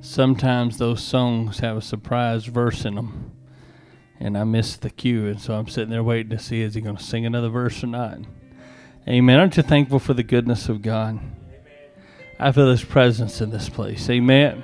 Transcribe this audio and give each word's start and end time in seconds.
sometimes 0.00 0.78
those 0.78 1.02
songs 1.02 1.60
have 1.60 1.76
a 1.76 1.82
surprise 1.82 2.46
verse 2.46 2.84
in 2.84 2.94
them, 2.94 3.32
and 4.20 4.36
I 4.36 4.44
miss 4.44 4.76
the 4.76 4.90
cue, 4.90 5.26
and 5.26 5.40
so 5.40 5.54
I'm 5.54 5.68
sitting 5.68 5.90
there 5.90 6.02
waiting 6.02 6.30
to 6.30 6.38
see 6.38 6.62
is 6.62 6.74
he 6.74 6.80
going 6.80 6.96
to 6.96 7.02
sing 7.02 7.26
another 7.26 7.48
verse 7.48 7.82
or 7.82 7.88
not. 7.88 8.18
Amen. 9.08 9.38
Aren't 9.38 9.56
you 9.56 9.62
thankful 9.62 10.00
for 10.00 10.14
the 10.14 10.24
goodness 10.24 10.68
of 10.68 10.82
God? 10.82 11.20
I 12.38 12.52
feel 12.52 12.68
His 12.68 12.84
presence 12.84 13.40
in 13.40 13.50
this 13.50 13.68
place. 13.68 14.10
Amen. 14.10 14.62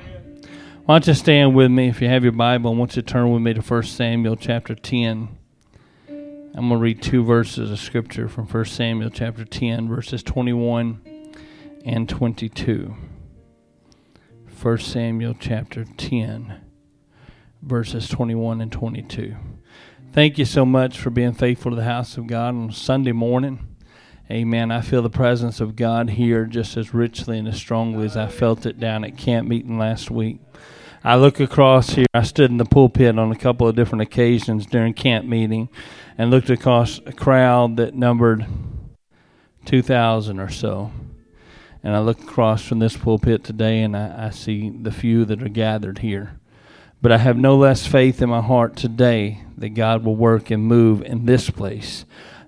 Why 0.85 0.97
don't 0.97 1.07
you 1.07 1.15
stand 1.15 1.55
with 1.55 1.71
me 1.71 1.89
if 1.89 2.03
you 2.03 2.09
have 2.09 2.25
your 2.25 2.33
Bible? 2.33 2.73
I 2.73 2.75
want 2.75 2.97
you 2.97 3.03
to 3.03 3.09
turn 3.09 3.31
with 3.31 3.41
me 3.41 3.55
to 3.55 3.61
1 3.61 3.83
Samuel 3.85 4.37
chapter 4.37 4.75
10. 4.75 5.39
I'm 6.09 6.69
going 6.69 6.71
to 6.71 6.77
read 6.77 7.01
two 7.01 7.25
verses 7.25 7.71
of 7.71 7.79
Scripture 7.79 8.29
from 8.29 8.47
1 8.47 8.65
Samuel 8.65 9.11
chapter 9.11 9.45
10, 9.45 9.89
verses 9.89 10.23
21 10.23 11.01
and 11.87 12.09
22. 12.09 12.95
1 14.63 14.79
Samuel 14.79 15.35
chapter 15.41 15.85
10, 15.85 16.61
verses 17.63 18.09
21 18.09 18.61
and 18.61 18.71
22. 18.71 19.35
Thank 20.13 20.39
you 20.39 20.45
so 20.45 20.65
much 20.65 21.01
for 21.01 21.11
being 21.11 21.33
faithful 21.33 21.73
to 21.73 21.77
the 21.77 21.83
house 21.83 22.17
of 22.17 22.29
God 22.29 22.55
on 22.55 22.71
Sunday 22.71 23.11
morning. 23.11 23.77
Amen. 24.31 24.71
I 24.71 24.81
feel 24.81 25.03
the 25.03 25.11
presence 25.11 25.59
of 25.59 25.75
God 25.75 26.11
here 26.11 26.45
just 26.45 26.77
as 26.77 26.95
richly 26.95 27.39
and 27.39 27.49
as 27.49 27.57
strongly 27.57 28.05
as 28.05 28.17
I 28.17 28.29
felt 28.29 28.65
it 28.65 28.79
down 28.79 29.05
at 29.05 29.19
camp 29.19 29.49
meeting 29.49 29.79
last 29.79 30.13
week. 30.13 30.39
I 31.03 31.17
look 31.17 31.41
across 31.41 31.91
here. 31.91 32.07
I 32.15 32.23
stood 32.23 32.53
in 32.53 32.59
the 32.59 32.65
pulpit 32.65 33.19
on 33.19 33.33
a 33.33 33.37
couple 33.37 33.67
of 33.67 33.75
different 33.75 34.03
occasions 34.03 34.65
during 34.65 34.95
camp 34.95 35.27
meeting 35.27 35.71
and 36.17 36.31
looked 36.31 36.51
across 36.51 37.01
a 37.05 37.13
crowd 37.13 37.79
that 37.79 37.97
numbered 37.97 38.47
2,000 39.65 40.39
or 40.39 40.51
so. 40.51 40.93
And 41.83 41.97
I 41.97 41.99
look 42.01 42.21
across 42.23 42.65
from 42.65 42.79
this 42.79 42.97
pulpit 42.97 43.43
today 43.43 43.83
and 43.83 43.97
I, 43.97 44.27
I 44.27 44.31
see 44.31 44.71
the 44.71 44.93
few 44.93 45.25
that 45.25 45.43
are 45.43 45.49
gathered 45.49 45.99
here. 45.99 46.39
But 47.01 47.11
I 47.11 47.19
have 47.19 47.37
no 47.37 47.57
less 47.57 47.87
faith 47.87 48.23
in 48.23 48.31
my 48.31 48.41
heart 48.41 48.77
today 48.77 49.43
that 49.57 49.71
God 49.71 50.05
will 50.05 50.15
work 50.15 50.51
and 50.51 50.63
move 50.63 51.03
in 51.03 51.27
this 51.27 51.51
place 51.51 52.05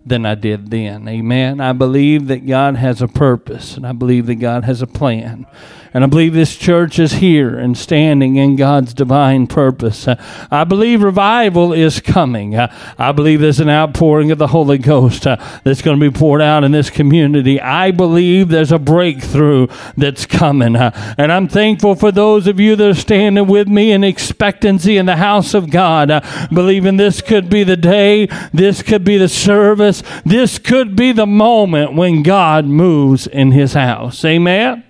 than 0.06 0.24
I 0.24 0.34
did 0.34 0.70
then. 0.70 1.08
Amen. 1.08 1.60
I 1.60 1.72
believe 1.72 2.28
that 2.28 2.46
God 2.46 2.76
has 2.76 3.02
a 3.02 3.08
purpose 3.08 3.76
and 3.76 3.86
I 3.86 3.92
believe 3.92 4.26
that 4.26 4.36
God 4.36 4.64
has 4.64 4.82
a 4.82 4.86
plan. 4.86 5.46
And 5.94 6.02
I 6.02 6.08
believe 6.08 6.34
this 6.34 6.56
church 6.56 6.98
is 6.98 7.12
here 7.12 7.56
and 7.56 7.78
standing 7.78 8.34
in 8.34 8.56
God's 8.56 8.92
divine 8.92 9.46
purpose. 9.46 10.08
Uh, 10.08 10.20
I 10.50 10.64
believe 10.64 11.04
revival 11.04 11.72
is 11.72 12.00
coming. 12.00 12.56
Uh, 12.56 12.74
I 12.98 13.12
believe 13.12 13.40
there's 13.40 13.60
an 13.60 13.68
outpouring 13.68 14.32
of 14.32 14.38
the 14.38 14.48
Holy 14.48 14.76
Ghost 14.76 15.24
uh, 15.24 15.36
that's 15.62 15.82
going 15.82 16.00
to 16.00 16.10
be 16.10 16.12
poured 16.12 16.42
out 16.42 16.64
in 16.64 16.72
this 16.72 16.90
community. 16.90 17.60
I 17.60 17.92
believe 17.92 18.48
there's 18.48 18.72
a 18.72 18.78
breakthrough 18.80 19.68
that's 19.96 20.26
coming. 20.26 20.74
Uh, 20.74 21.14
and 21.16 21.30
I'm 21.30 21.46
thankful 21.46 21.94
for 21.94 22.10
those 22.10 22.48
of 22.48 22.58
you 22.58 22.74
that 22.74 22.88
are 22.88 22.94
standing 22.94 23.46
with 23.46 23.68
me 23.68 23.92
in 23.92 24.02
expectancy 24.02 24.96
in 24.96 25.06
the 25.06 25.14
house 25.14 25.54
of 25.54 25.70
God, 25.70 26.10
uh, 26.10 26.48
believing 26.52 26.96
this 26.96 27.20
could 27.20 27.48
be 27.48 27.62
the 27.62 27.76
day, 27.76 28.26
this 28.52 28.82
could 28.82 29.04
be 29.04 29.16
the 29.16 29.28
service, 29.28 30.02
this 30.24 30.58
could 30.58 30.96
be 30.96 31.12
the 31.12 31.24
moment 31.24 31.94
when 31.94 32.24
God 32.24 32.64
moves 32.64 33.28
in 33.28 33.52
his 33.52 33.74
house. 33.74 34.24
Amen. 34.24 34.82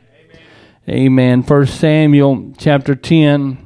Amen. 0.87 1.43
First 1.43 1.81
Samuel 1.81 2.53
chapter 2.59 2.95
10 2.95 3.57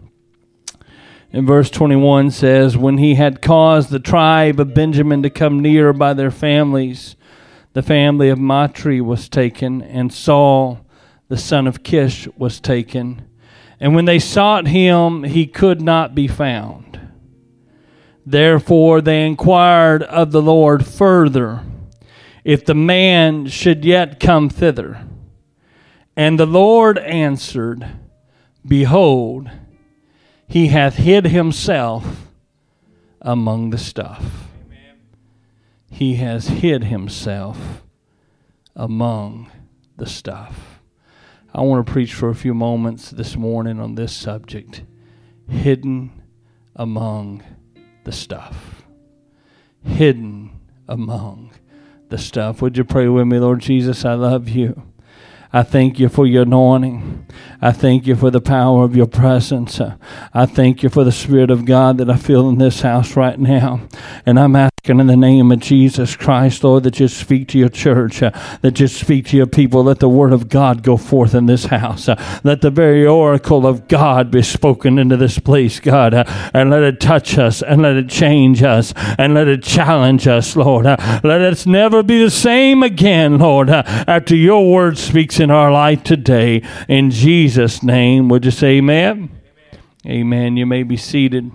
and 1.33 1.47
verse 1.49 1.69
21 1.69 2.31
says, 2.31 2.77
When 2.77 2.99
he 2.99 3.17
had 3.17 3.43
caused 3.43 3.91
the 3.91 3.99
tribe 3.99 4.61
of 4.61 4.73
Benjamin 4.73 5.25
to 5.25 5.31
come 5.31 5.59
near 5.59 5.93
by 5.93 6.15
their 6.15 6.31
families, 6.31 7.17
the 7.73 7.83
family 7.83 8.29
of 8.29 8.39
Matri 8.39 9.01
was 9.01 9.29
taken, 9.29 9.83
and 9.83 10.13
Saul, 10.13 10.87
the 11.27 11.37
son 11.37 11.67
of 11.67 11.83
Kish, 11.83 12.29
was 12.37 12.61
taken. 12.61 13.29
And 13.81 13.97
when 13.97 14.05
they 14.05 14.21
sought 14.21 14.69
him, 14.69 15.25
he 15.25 15.49
could 15.49 15.81
not 15.81 16.15
be 16.15 16.29
found. 16.29 17.01
Therefore 18.25 19.01
they 19.01 19.27
inquired 19.27 20.05
of 20.05 20.31
the 20.31 20.43
Lord 20.43 20.87
further 20.87 21.65
if 22.45 22.65
the 22.65 22.75
man 22.75 23.47
should 23.47 23.85
yet 23.85 24.21
come 24.21 24.49
thither. 24.49 25.05
And 26.19 26.37
the 26.37 26.47
Lord 26.47 26.99
answered, 26.99 27.87
Behold, 28.67 29.49
he 30.49 30.67
hath 30.67 30.97
hid 30.97 31.27
himself 31.27 32.27
among 33.23 33.71
the 33.71 33.79
stuff. 33.79 34.49
He 35.89 36.17
has 36.17 36.49
hid 36.49 36.83
himself 36.83 37.85
among 38.75 39.53
the 39.97 40.07
stuff. 40.07 40.81
I 41.55 41.61
want 41.61 41.87
to 41.87 41.93
preach 41.93 42.15
for 42.15 42.31
a 42.31 42.35
few 42.35 42.53
moments 42.53 43.13
this 43.13 43.37
morning 43.37 43.79
on 43.79 43.95
this 43.95 44.13
subject 44.13 44.83
hidden 45.49 46.11
among 46.75 47.45
the 48.03 48.13
stuff. 48.13 48.83
Hidden 49.85 50.51
among 50.89 51.53
the 52.09 52.19
stuff. 52.19 52.61
Would 52.61 52.77
you 52.77 52.83
pray 52.83 53.07
with 53.07 53.29
me, 53.29 53.39
Lord 53.39 53.61
Jesus? 53.61 54.05
I 54.05 54.15
love 54.15 54.49
you. 54.49 54.88
I 55.53 55.63
thank 55.63 55.99
you 55.99 56.09
for 56.09 56.27
your 56.27 56.43
anointing. 56.43 57.27
I 57.61 57.73
thank 57.73 58.07
you 58.07 58.15
for 58.17 58.31
the 58.31 58.41
power 58.41 58.85
of 58.85 58.95
your 58.95 59.07
presence. 59.07 59.81
I 60.35 60.47
thank 60.47 60.83
you 60.83 60.89
for 60.89 61.05
the 61.05 61.13
Spirit 61.13 61.51
of 61.51 61.65
God 61.65 61.99
that 61.99 62.11
I 62.11 62.17
feel 62.17 62.49
in 62.49 62.59
this 62.59 62.83
house 62.83 63.17
right 63.17 63.39
now. 63.39 63.81
And 64.27 64.39
I'm 64.39 64.55
asking 64.55 64.78
in 64.89 65.07
the 65.07 65.17
name 65.17 65.53
of 65.53 65.61
Jesus 65.61 66.17
Christ, 66.17 66.65
Lord, 66.65 66.85
that 66.85 66.99
you 66.99 67.09
speak 67.09 67.49
to 67.49 67.59
your 67.59 67.69
church, 67.69 68.23
uh, 68.23 68.31
that 68.63 68.81
you 68.81 68.87
speak 68.87 69.27
to 69.27 69.37
your 69.37 69.47
people. 69.47 69.85
Let 69.85 69.99
the 69.99 70.09
word 70.09 70.33
of 70.33 70.49
God 70.49 70.83
go 70.83 70.97
forth 70.97 71.35
in 71.35 71.47
this 71.47 71.67
house. 71.67 72.09
Uh, 72.09 72.41
let 72.45 72.63
the 72.63 72.71
very 72.71 73.07
oracle 73.07 73.67
of 73.67 73.89
God 73.89 74.31
be 74.31 74.43
spoken 74.43 74.99
into 74.99 75.17
this 75.17 75.39
place, 75.39 75.81
God, 75.81 76.15
uh, 76.15 76.25
and 76.55 76.71
let 76.71 76.83
it 76.83 77.01
touch 77.01 77.37
us, 77.39 77.63
and 77.63 77.83
let 77.83 77.97
it 77.97 78.09
change 78.09 78.63
us, 78.63 78.95
and 79.19 79.35
let 79.35 79.49
it 79.49 79.63
challenge 79.63 80.27
us, 80.27 80.57
Lord. 80.57 80.85
let 80.87 81.43
us 81.43 81.67
never 81.67 82.03
be 82.03 82.23
the 82.23 82.31
same 82.31 82.83
again, 82.83 83.39
Lord, 83.39 83.69
after 83.71 84.35
your 84.35 84.73
word 84.73 84.97
speaks 84.97 85.39
in 85.39 85.51
our 85.51 85.71
life 85.71 86.03
today. 86.03 86.63
In 86.89 87.11
Jesus' 87.11 87.83
name, 87.83 88.29
would 88.29 88.45
you 88.45 88.51
say 88.51 88.79
amen? 88.79 89.31
Amen. 90.07 90.19
amen. 90.19 90.57
You 90.57 90.67
may 90.67 90.83
be 90.83 90.97
seated. 90.97 91.51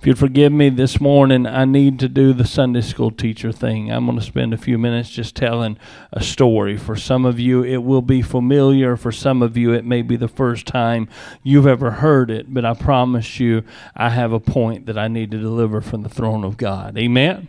If 0.00 0.06
you'd 0.06 0.18
forgive 0.18 0.50
me 0.50 0.70
this 0.70 0.98
morning, 0.98 1.46
I 1.46 1.66
need 1.66 1.98
to 1.98 2.08
do 2.08 2.32
the 2.32 2.46
Sunday 2.46 2.80
school 2.80 3.10
teacher 3.10 3.52
thing. 3.52 3.92
I'm 3.92 4.06
going 4.06 4.18
to 4.18 4.24
spend 4.24 4.54
a 4.54 4.56
few 4.56 4.78
minutes 4.78 5.10
just 5.10 5.36
telling 5.36 5.76
a 6.10 6.22
story. 6.22 6.78
For 6.78 6.96
some 6.96 7.26
of 7.26 7.38
you, 7.38 7.62
it 7.62 7.82
will 7.82 8.00
be 8.00 8.22
familiar. 8.22 8.96
For 8.96 9.12
some 9.12 9.42
of 9.42 9.58
you, 9.58 9.74
it 9.74 9.84
may 9.84 10.00
be 10.00 10.16
the 10.16 10.26
first 10.26 10.64
time 10.64 11.06
you've 11.42 11.66
ever 11.66 11.90
heard 11.90 12.30
it. 12.30 12.54
But 12.54 12.64
I 12.64 12.72
promise 12.72 13.38
you, 13.38 13.62
I 13.94 14.08
have 14.08 14.32
a 14.32 14.40
point 14.40 14.86
that 14.86 14.96
I 14.96 15.08
need 15.08 15.32
to 15.32 15.38
deliver 15.38 15.82
from 15.82 16.02
the 16.02 16.08
throne 16.08 16.44
of 16.44 16.56
God. 16.56 16.96
Amen. 16.96 17.46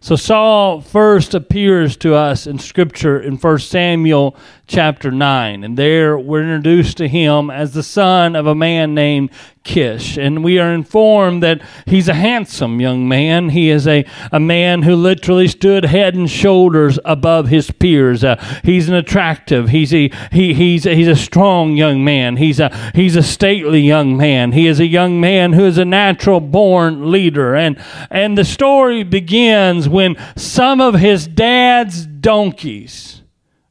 So 0.00 0.16
Saul 0.16 0.80
first 0.80 1.34
appears 1.34 1.96
to 1.98 2.14
us 2.14 2.46
in 2.46 2.58
Scripture 2.58 3.20
in 3.20 3.36
1 3.36 3.58
Samuel 3.58 4.34
chapter 4.66 5.10
9. 5.10 5.62
And 5.62 5.76
there 5.76 6.18
we're 6.18 6.42
introduced 6.42 6.96
to 6.98 7.08
him 7.08 7.50
as 7.50 7.72
the 7.72 7.82
son 7.82 8.34
of 8.34 8.46
a 8.46 8.54
man 8.54 8.94
named 8.94 9.30
Kish. 9.62 10.16
And 10.16 10.44
we 10.44 10.58
are 10.58 10.72
informed 10.72 11.42
that 11.42 11.62
he's 11.86 12.08
a 12.08 12.14
handsome 12.14 12.80
young 12.80 13.08
man. 13.08 13.50
He 13.50 13.70
is 13.70 13.86
a, 13.86 14.04
a 14.32 14.40
man 14.40 14.82
who 14.82 14.94
literally 14.94 15.48
stood 15.48 15.84
head 15.84 16.14
and 16.14 16.30
shoulders 16.30 16.98
above 17.04 17.48
his 17.48 17.70
peers. 17.70 18.24
Uh, 18.24 18.36
he's 18.64 18.88
an 18.88 18.94
attractive, 18.94 19.68
he's 19.68 19.92
a, 19.92 20.10
he, 20.32 20.54
he's, 20.54 20.84
he's 20.84 21.08
a 21.08 21.16
strong 21.16 21.76
young 21.76 22.04
man. 22.04 22.36
He's 22.36 22.60
a, 22.60 22.92
he's 22.94 23.16
a 23.16 23.22
stately 23.22 23.80
young 23.80 24.16
man. 24.16 24.52
He 24.52 24.66
is 24.66 24.80
a 24.80 24.86
young 24.86 25.20
man 25.20 25.52
who 25.52 25.64
is 25.64 25.78
a 25.78 25.84
natural 25.84 26.40
born 26.40 27.10
leader. 27.10 27.54
And, 27.54 27.82
and 28.10 28.36
the 28.36 28.44
story 28.44 29.02
begins 29.02 29.88
when 29.88 30.16
some 30.36 30.80
of 30.80 30.94
his 30.94 31.26
dad's 31.26 32.06
donkeys 32.06 33.22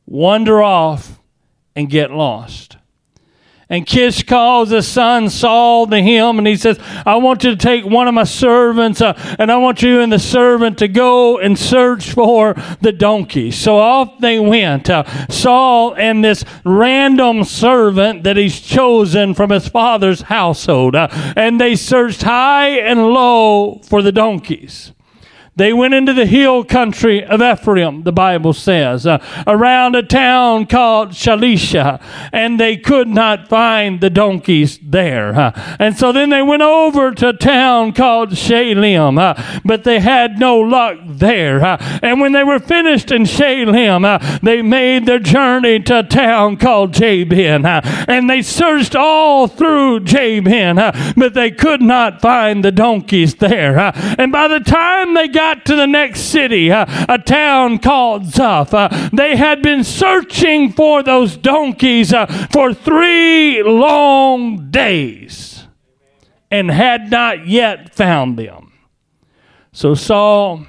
wander 0.05 0.61
off 0.61 1.19
and 1.75 1.89
get 1.89 2.11
lost. 2.11 2.77
And 3.67 3.87
Kish 3.87 4.21
calls 4.23 4.69
his 4.69 4.87
son 4.87 5.27
Saul 5.27 5.87
to 5.87 5.99
him, 5.99 6.37
and 6.37 6.45
he 6.45 6.55
says, 6.55 6.79
I 7.03 7.15
want 7.15 7.43
you 7.43 7.49
to 7.49 7.57
take 7.57 7.83
one 7.83 8.07
of 8.07 8.13
my 8.13 8.23
servants, 8.23 9.01
uh, 9.01 9.13
and 9.39 9.51
I 9.51 9.57
want 9.57 9.81
you 9.81 10.01
and 10.01 10.11
the 10.11 10.19
servant 10.19 10.77
to 10.79 10.87
go 10.87 11.39
and 11.39 11.57
search 11.57 12.11
for 12.11 12.53
the 12.81 12.91
donkey. 12.91 13.49
So 13.49 13.79
off 13.79 14.19
they 14.19 14.39
went, 14.39 14.87
uh, 14.91 15.03
Saul 15.29 15.95
and 15.95 16.23
this 16.23 16.45
random 16.63 17.43
servant 17.43 18.23
that 18.23 18.37
he's 18.37 18.61
chosen 18.61 19.33
from 19.33 19.49
his 19.49 19.67
father's 19.67 20.21
household. 20.21 20.95
Uh, 20.95 21.07
and 21.35 21.59
they 21.59 21.75
searched 21.75 22.21
high 22.21 22.69
and 22.69 23.07
low 23.07 23.81
for 23.83 24.03
the 24.03 24.11
donkeys. 24.11 24.91
They 25.57 25.71
went 25.71 25.93
into 25.93 26.11
the 26.13 26.25
hill 26.25 26.65
country 26.65 27.23
of 27.23 27.41
Ephraim, 27.41 28.03
the 28.03 28.11
Bible 28.11 28.51
says, 28.51 29.07
uh, 29.07 29.23
around 29.47 29.95
a 29.95 30.03
town 30.03 30.65
called 30.65 31.11
Shalisha, 31.11 32.01
and 32.33 32.59
they 32.59 32.75
could 32.75 33.07
not 33.07 33.47
find 33.47 34.01
the 34.01 34.09
donkeys 34.09 34.77
there. 34.83 35.33
Uh, 35.33 35.77
and 35.79 35.97
so 35.97 36.11
then 36.11 36.29
they 36.29 36.41
went 36.41 36.61
over 36.61 37.13
to 37.13 37.29
a 37.29 37.33
town 37.33 37.93
called 37.93 38.37
Shalem, 38.37 39.17
uh, 39.17 39.61
but 39.63 39.85
they 39.85 40.01
had 40.01 40.39
no 40.39 40.59
luck 40.59 40.97
there. 41.07 41.63
And 42.03 42.19
when 42.19 42.33
they 42.33 42.43
were 42.43 42.59
finished 42.59 43.09
in 43.11 43.23
Shalem, 43.23 44.03
uh, 44.03 44.39
they 44.43 44.61
made 44.61 45.05
their 45.05 45.19
journey 45.19 45.79
to 45.83 45.99
a 45.99 46.03
town 46.03 46.57
called 46.57 46.93
Jabin, 46.93 47.65
and 47.65 48.29
they 48.29 48.41
searched 48.41 48.93
all 48.93 49.47
through 49.47 50.01
Jabin, 50.01 50.75
but 51.15 51.33
they 51.33 51.51
could 51.51 51.81
not 51.81 52.21
find 52.21 52.61
the 52.61 52.73
donkeys 52.73 53.35
there. 53.35 53.79
and 54.19 54.33
by 54.33 54.49
the 54.49 54.59
time 54.59 55.13
they 55.13 55.29
got 55.29 55.44
got 55.45 55.63
to 55.63 55.75
the 55.75 55.85
next 55.85 56.21
city, 56.21 56.71
uh, 56.71 57.05
a 57.07 57.19
town 57.19 57.77
called 57.77 58.23
Zuph, 58.23 58.73
uh, 58.73 59.09
they 59.13 59.35
had 59.35 59.61
been 59.61 59.83
searching 59.83 60.71
for 60.71 61.03
those 61.03 61.37
donkeys 61.37 62.11
uh, 62.11 62.25
for 62.51 62.73
three 62.73 63.61
long 63.61 64.71
days 64.71 65.67
and 66.49 66.71
had 66.71 67.11
not 67.11 67.47
yet 67.47 67.93
found 67.93 68.39
them. 68.39 68.73
So 69.71 69.93
Saul 69.93 70.65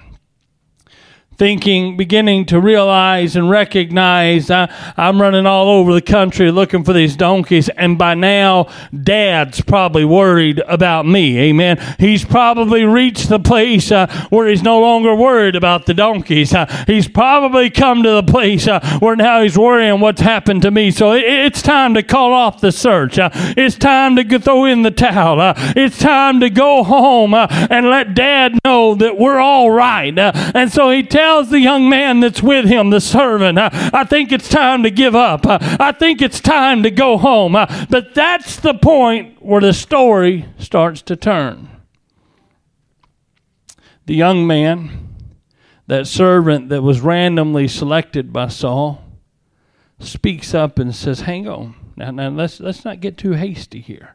thinking, 1.36 1.96
beginning 1.96 2.46
to 2.46 2.58
realize 2.58 3.36
and 3.36 3.50
recognize 3.50 4.50
I, 4.50 4.68
am 4.96 5.20
running 5.20 5.46
all 5.46 5.68
over 5.68 5.92
the 5.92 6.00
country 6.00 6.50
looking 6.50 6.82
for 6.82 6.92
these 6.92 7.16
donkeys, 7.16 7.68
and 7.70 7.98
by 7.98 8.14
now, 8.14 8.68
Dad's 9.02 9.60
probably 9.60 10.04
worried 10.04 10.60
about 10.66 11.06
me. 11.06 11.38
Amen. 11.38 11.78
He's 11.98 12.24
probably 12.24 12.84
reached 12.84 13.28
the 13.28 13.38
place 13.38 13.92
uh, 13.92 14.06
where 14.30 14.48
he's 14.48 14.62
no 14.62 14.80
longer 14.80 15.14
worried 15.14 15.56
about 15.56 15.86
the 15.86 15.94
donkeys. 15.94 16.54
Uh, 16.54 16.66
he's 16.86 17.08
probably 17.08 17.68
come 17.70 18.02
to 18.02 18.10
the 18.10 18.22
place 18.22 18.66
uh, 18.66 18.80
where 19.00 19.16
now 19.16 19.42
he's 19.42 19.58
worrying 19.58 20.00
what's 20.00 20.20
happened 20.20 20.62
to 20.62 20.70
me. 20.70 20.90
So 20.90 21.12
it, 21.12 21.24
it's 21.24 21.60
time 21.62 21.94
to 21.94 22.02
call 22.02 22.32
off 22.32 22.60
the 22.60 22.72
search. 22.72 23.18
Uh, 23.18 23.30
it's 23.56 23.76
time 23.76 24.16
to 24.16 24.38
throw 24.38 24.64
in 24.64 24.82
the 24.82 24.90
towel. 24.90 25.40
Uh, 25.40 25.54
it's 25.76 25.98
time 25.98 26.40
to 26.40 26.48
go 26.48 26.82
home 26.82 27.34
uh, 27.34 27.46
and 27.70 27.90
let 27.90 28.14
Dad 28.14 28.58
know 28.64 28.94
that 28.94 29.18
we're 29.18 29.38
all 29.38 29.70
right. 29.70 30.16
and 30.18 30.72
so 30.72 30.90
he 30.90 31.02
tells 31.02 31.25
tells 31.26 31.50
the 31.50 31.58
young 31.58 31.88
man 31.88 32.20
that's 32.20 32.40
with 32.40 32.66
him, 32.66 32.90
the 32.90 33.00
servant, 33.00 33.58
I, 33.58 33.90
I 33.92 34.04
think 34.04 34.30
it's 34.30 34.48
time 34.48 34.84
to 34.84 34.92
give 34.92 35.16
up. 35.16 35.44
I, 35.44 35.76
I 35.80 35.90
think 35.90 36.22
it's 36.22 36.40
time 36.40 36.84
to 36.84 36.90
go 36.90 37.18
home. 37.18 37.56
Uh, 37.56 37.86
but 37.90 38.14
that's 38.14 38.60
the 38.60 38.74
point 38.74 39.42
where 39.42 39.60
the 39.60 39.72
story 39.72 40.46
starts 40.56 41.02
to 41.02 41.16
turn. 41.16 41.68
The 44.04 44.14
young 44.14 44.46
man, 44.46 45.16
that 45.88 46.06
servant 46.06 46.68
that 46.68 46.82
was 46.82 47.00
randomly 47.00 47.66
selected 47.66 48.32
by 48.32 48.46
Saul, 48.46 49.02
speaks 49.98 50.54
up 50.54 50.78
and 50.78 50.94
says, 50.94 51.22
Hang 51.22 51.48
on. 51.48 51.74
Now, 51.96 52.12
now 52.12 52.28
let's, 52.28 52.60
let's 52.60 52.84
not 52.84 53.00
get 53.00 53.18
too 53.18 53.32
hasty 53.32 53.80
here. 53.80 54.14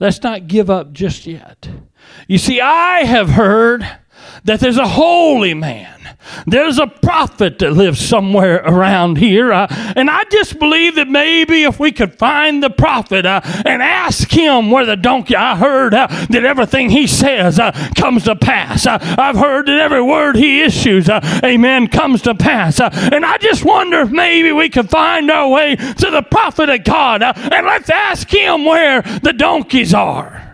Let's 0.00 0.22
not 0.22 0.46
give 0.46 0.70
up 0.70 0.94
just 0.94 1.26
yet. 1.26 1.68
You 2.26 2.38
see, 2.38 2.62
I 2.62 3.04
have 3.04 3.28
heard 3.28 3.86
that 4.44 4.60
there's 4.60 4.78
a 4.78 4.88
holy 4.88 5.52
man. 5.52 5.95
There's 6.46 6.78
a 6.78 6.86
prophet 6.86 7.58
that 7.58 7.72
lives 7.72 8.00
somewhere 8.00 8.56
around 8.64 9.18
here. 9.18 9.52
Uh, 9.52 9.66
and 9.96 10.10
I 10.10 10.24
just 10.24 10.58
believe 10.58 10.96
that 10.96 11.08
maybe 11.08 11.64
if 11.64 11.78
we 11.78 11.92
could 11.92 12.18
find 12.18 12.62
the 12.62 12.70
prophet 12.70 13.26
uh, 13.26 13.40
and 13.64 13.82
ask 13.82 14.30
him 14.30 14.70
where 14.70 14.86
the 14.86 14.96
donkey, 14.96 15.36
I 15.36 15.56
heard 15.56 15.94
uh, 15.94 16.06
that 16.30 16.44
everything 16.44 16.90
he 16.90 17.06
says 17.06 17.58
uh, 17.58 17.72
comes 17.96 18.24
to 18.24 18.36
pass. 18.36 18.86
Uh, 18.86 18.98
I've 19.18 19.36
heard 19.36 19.66
that 19.66 19.78
every 19.78 20.02
word 20.02 20.36
he 20.36 20.62
issues, 20.62 21.08
uh, 21.08 21.20
amen, 21.44 21.88
comes 21.88 22.22
to 22.22 22.34
pass. 22.34 22.80
and 22.80 23.24
I 23.24 23.38
just 23.38 23.64
wonder 23.64 24.00
if 24.00 24.10
maybe 24.10 24.52
we 24.52 24.68
could 24.68 24.90
find 24.90 25.30
our 25.30 25.48
way 25.48 25.76
to 25.76 26.10
the 26.10 26.22
prophet 26.22 26.68
of 26.68 26.84
God 26.84 27.22
and 27.22 27.66
let's 27.66 27.90
ask 27.90 28.28
him 28.28 28.64
where 28.64 29.02
the 29.02 29.32
donkeys 29.32 29.94
are. 29.94 30.45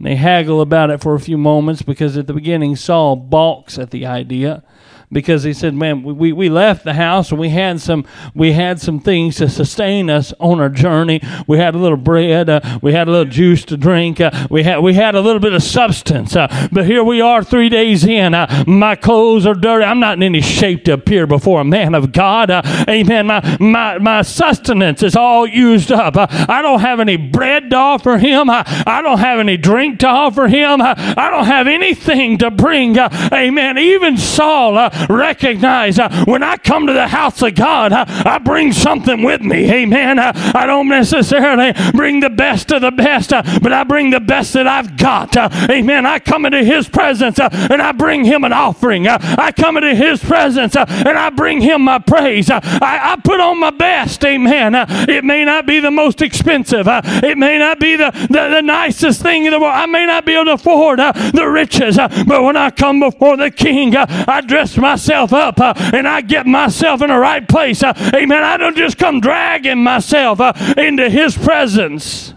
They 0.00 0.16
haggle 0.16 0.62
about 0.62 0.88
it 0.88 1.02
for 1.02 1.14
a 1.14 1.20
few 1.20 1.36
moments 1.36 1.82
because 1.82 2.16
at 2.16 2.26
the 2.26 2.32
beginning 2.32 2.74
Saul 2.74 3.16
balks 3.16 3.78
at 3.78 3.90
the 3.90 4.06
idea 4.06 4.62
because 5.12 5.42
he 5.42 5.52
said, 5.52 5.74
"Man, 5.74 6.02
we, 6.02 6.32
we 6.32 6.48
left 6.48 6.84
the 6.84 6.94
house 6.94 7.30
and 7.30 7.40
we 7.40 7.48
had 7.48 7.80
some 7.80 8.04
we 8.34 8.52
had 8.52 8.80
some 8.80 9.00
things 9.00 9.36
to 9.36 9.48
sustain 9.48 10.08
us 10.08 10.32
on 10.38 10.60
our 10.60 10.68
journey. 10.68 11.20
We 11.46 11.58
had 11.58 11.74
a 11.74 11.78
little 11.78 11.96
bread, 11.96 12.48
uh, 12.48 12.78
we 12.80 12.92
had 12.92 13.08
a 13.08 13.10
little 13.10 13.30
juice 13.30 13.64
to 13.66 13.76
drink, 13.76 14.20
uh, 14.20 14.46
we 14.50 14.62
had 14.62 14.78
we 14.78 14.94
had 14.94 15.14
a 15.14 15.20
little 15.20 15.40
bit 15.40 15.52
of 15.52 15.62
substance. 15.62 16.36
Uh, 16.36 16.68
but 16.70 16.86
here 16.86 17.02
we 17.02 17.20
are, 17.20 17.42
three 17.42 17.68
days 17.68 18.04
in. 18.04 18.34
Uh, 18.34 18.64
my 18.66 18.94
clothes 18.94 19.46
are 19.46 19.54
dirty. 19.54 19.84
I'm 19.84 20.00
not 20.00 20.16
in 20.16 20.22
any 20.22 20.40
shape 20.40 20.84
to 20.84 20.92
appear 20.92 21.26
before 21.26 21.60
a 21.60 21.64
man 21.64 21.94
of 21.94 22.12
God. 22.12 22.50
Uh, 22.50 22.62
amen. 22.88 23.26
My 23.26 23.56
my 23.58 23.98
my 23.98 24.22
sustenance 24.22 25.02
is 25.02 25.16
all 25.16 25.46
used 25.46 25.90
up. 25.90 26.16
Uh, 26.16 26.26
I 26.48 26.62
don't 26.62 26.80
have 26.80 27.00
any 27.00 27.16
bread 27.16 27.70
to 27.70 27.76
offer 27.76 28.18
him. 28.18 28.48
I, 28.48 28.64
I 28.86 29.02
don't 29.02 29.18
have 29.18 29.40
any 29.40 29.56
drink 29.56 29.98
to 30.00 30.06
offer 30.06 30.46
him. 30.46 30.80
I, 30.80 30.94
I 31.16 31.30
don't 31.30 31.46
have 31.46 31.66
anything 31.66 32.38
to 32.38 32.50
bring. 32.50 32.96
amen. 32.98 33.78
Even 33.78 34.16
Saul 34.16 34.78
recognize 35.08 35.98
uh, 35.98 36.24
when 36.26 36.42
I 36.42 36.56
come 36.56 36.86
to 36.86 36.92
the 36.92 37.08
house 37.08 37.42
of 37.42 37.54
God, 37.54 37.92
uh, 37.92 38.04
I 38.08 38.38
bring 38.38 38.72
something 38.72 39.22
with 39.22 39.40
me. 39.40 39.70
Amen. 39.70 40.18
Uh, 40.18 40.32
I 40.54 40.66
don't 40.66 40.88
necessarily 40.88 41.72
bring 41.92 42.20
the 42.20 42.30
best 42.30 42.70
of 42.72 42.82
the 42.82 42.90
best, 42.90 43.32
uh, 43.32 43.42
but 43.62 43.72
I 43.72 43.84
bring 43.84 44.10
the 44.10 44.20
best 44.20 44.52
that 44.54 44.66
I've 44.66 44.96
got. 44.96 45.36
Uh, 45.36 45.48
amen. 45.70 46.06
I 46.06 46.18
come 46.18 46.46
into 46.46 46.64
His 46.64 46.88
presence 46.88 47.38
uh, 47.38 47.48
and 47.52 47.80
I 47.80 47.92
bring 47.92 48.24
Him 48.24 48.44
an 48.44 48.52
offering. 48.52 49.08
I 49.08 49.52
come 49.52 49.76
into 49.76 49.94
His 49.94 50.22
presence 50.22 50.76
and 50.76 51.08
I 51.08 51.30
bring 51.30 51.60
Him 51.60 51.82
my 51.82 51.98
praise. 51.98 52.50
I, 52.50 52.60
I, 52.82 53.16
put 53.22 53.40
on 53.40 53.60
my 53.60 53.70
best. 53.70 54.24
Amen. 54.24 54.74
it 55.08 55.24
may 55.24 55.44
not 55.44 55.66
be 55.66 55.80
the 55.80 55.90
most 55.90 56.22
expensive, 56.22 56.86
it 56.88 57.38
may 57.38 57.58
not 57.58 57.78
be 57.78 57.96
the, 57.96 58.10
the, 58.30 58.48
the, 58.54 58.60
nicest 58.62 59.22
thing 59.22 59.46
in 59.46 59.52
the 59.52 59.58
world. 59.58 59.74
I 59.74 59.86
may 59.86 60.06
not 60.06 60.24
be 60.24 60.34
able 60.34 60.46
to 60.46 60.52
afford 60.52 60.98
the 60.98 61.48
riches, 61.50 61.96
but 61.96 62.42
when 62.42 62.56
I 62.56 62.70
come 62.70 63.00
before 63.00 63.36
the 63.36 63.50
King, 63.50 63.96
I 63.96 64.40
dress 64.40 64.76
my 64.76 64.89
myself 64.90 65.32
up 65.32 65.60
uh, 65.60 65.72
and 65.94 66.08
I 66.08 66.20
get 66.20 66.46
myself 66.46 67.00
in 67.02 67.08
the 67.08 67.18
right 67.18 67.46
place. 67.46 67.82
Uh, 67.82 67.92
amen. 68.14 68.42
I 68.42 68.56
don't 68.56 68.76
just 68.76 68.98
come 68.98 69.20
dragging 69.20 69.82
myself 69.82 70.40
uh, 70.40 70.52
into 70.76 71.08
His 71.08 71.36
presence 71.36 72.34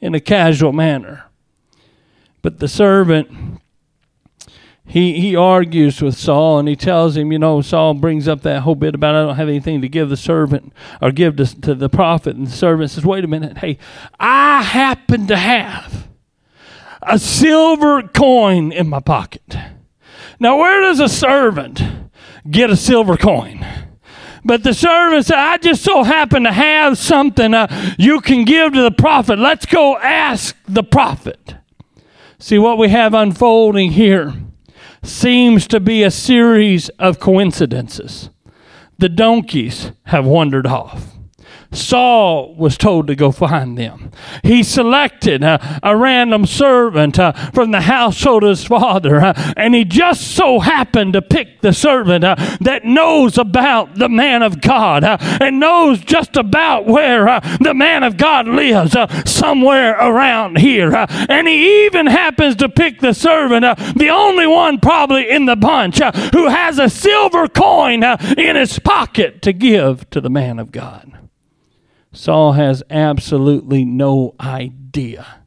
in 0.00 0.14
a 0.14 0.20
casual 0.20 0.72
manner. 0.72 1.24
But 2.42 2.58
the 2.58 2.68
servant, 2.68 3.60
he, 4.86 5.18
he 5.18 5.34
argues 5.34 6.02
with 6.02 6.14
Saul 6.14 6.58
and 6.58 6.68
he 6.68 6.76
tells 6.76 7.16
him, 7.16 7.32
you 7.32 7.38
know, 7.38 7.62
Saul 7.62 7.94
brings 7.94 8.28
up 8.28 8.42
that 8.42 8.60
whole 8.60 8.74
bit 8.74 8.94
about 8.94 9.14
I 9.14 9.22
don't 9.22 9.36
have 9.36 9.48
anything 9.48 9.80
to 9.80 9.88
give 9.88 10.10
the 10.10 10.16
servant 10.16 10.74
or 11.00 11.10
give 11.10 11.36
to, 11.36 11.60
to 11.62 11.74
the 11.74 11.88
prophet. 11.88 12.36
And 12.36 12.48
the 12.48 12.52
servant 12.52 12.90
says, 12.90 13.06
wait 13.06 13.24
a 13.24 13.28
minute, 13.28 13.58
hey, 13.58 13.78
I 14.20 14.60
happen 14.60 15.26
to 15.28 15.36
have 15.38 16.08
a 17.00 17.18
silver 17.18 18.02
coin 18.02 18.72
in 18.72 18.90
my 18.90 19.00
pocket. 19.00 19.56
Now, 20.40 20.58
where 20.58 20.80
does 20.80 21.00
a 21.00 21.08
servant 21.08 21.82
get 22.50 22.70
a 22.70 22.76
silver 22.76 23.16
coin? 23.16 23.64
But 24.44 24.62
the 24.62 24.74
servant 24.74 25.24
said, 25.24 25.38
I 25.38 25.56
just 25.56 25.82
so 25.82 26.02
happen 26.02 26.42
to 26.44 26.52
have 26.52 26.98
something 26.98 27.54
uh, 27.54 27.94
you 27.98 28.20
can 28.20 28.44
give 28.44 28.74
to 28.74 28.82
the 28.82 28.90
prophet. 28.90 29.38
Let's 29.38 29.64
go 29.64 29.96
ask 29.96 30.54
the 30.68 30.82
prophet. 30.82 31.54
See, 32.38 32.58
what 32.58 32.76
we 32.76 32.90
have 32.90 33.14
unfolding 33.14 33.92
here 33.92 34.34
seems 35.02 35.66
to 35.68 35.80
be 35.80 36.02
a 36.02 36.10
series 36.10 36.90
of 36.90 37.18
coincidences. 37.18 38.28
The 38.98 39.08
donkeys 39.08 39.92
have 40.04 40.26
wandered 40.26 40.66
off. 40.66 41.13
Saul 41.74 42.54
was 42.54 42.78
told 42.78 43.06
to 43.08 43.14
go 43.14 43.32
find 43.32 43.76
them. 43.76 44.10
He 44.42 44.62
selected 44.62 45.42
a 45.42 45.96
random 45.96 46.46
servant 46.46 47.18
uh, 47.18 47.32
from 47.52 47.70
the 47.70 47.82
household 47.82 48.44
of 48.44 48.50
his 48.50 48.64
father, 48.64 49.20
uh, 49.20 49.52
and 49.56 49.74
he 49.74 49.84
just 49.84 50.34
so 50.34 50.60
happened 50.60 51.12
to 51.14 51.22
pick 51.22 51.60
the 51.60 51.72
servant 51.72 52.24
uh, 52.24 52.36
that 52.60 52.84
knows 52.84 53.38
about 53.38 53.96
the 53.96 54.08
man 54.08 54.42
of 54.42 54.60
God 54.60 55.04
uh, 55.04 55.18
and 55.40 55.60
knows 55.60 56.00
just 56.00 56.36
about 56.36 56.86
where 56.86 57.28
uh, 57.28 57.40
the 57.60 57.74
man 57.74 58.02
of 58.02 58.16
God 58.16 58.46
lives, 58.46 58.96
somewhere 59.24 59.92
around 59.92 60.58
here. 60.58 60.94
and 61.28 61.48
he 61.48 61.86
even 61.86 62.06
happens 62.06 62.56
to 62.56 62.68
pick 62.68 63.00
the 63.00 63.12
servant, 63.12 63.64
the 63.96 64.08
only 64.10 64.46
one 64.46 64.78
probably 64.78 65.28
in 65.28 65.46
the 65.46 65.56
bunch, 65.56 65.98
who 66.32 66.48
has 66.48 66.78
a 66.78 66.88
silver 66.88 67.48
coin 67.48 68.02
in 68.02 68.56
his 68.56 68.78
pocket 68.78 69.42
to 69.42 69.52
give 69.52 70.08
to 70.10 70.20
the 70.20 70.30
man 70.30 70.58
of 70.58 70.72
God. 70.72 71.23
Saul 72.14 72.52
has 72.52 72.82
absolutely 72.90 73.84
no 73.84 74.34
idea 74.40 75.44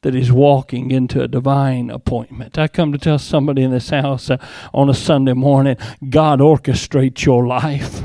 that 0.00 0.14
he's 0.14 0.32
walking 0.32 0.90
into 0.90 1.22
a 1.22 1.28
divine 1.28 1.90
appointment. 1.90 2.58
I 2.58 2.68
come 2.68 2.92
to 2.92 2.98
tell 2.98 3.18
somebody 3.18 3.62
in 3.62 3.70
this 3.70 3.90
house 3.90 4.28
uh, 4.30 4.36
on 4.72 4.90
a 4.90 4.94
Sunday 4.94 5.32
morning 5.32 5.76
God 6.08 6.40
orchestrates 6.40 7.24
your 7.24 7.46
life. 7.46 8.02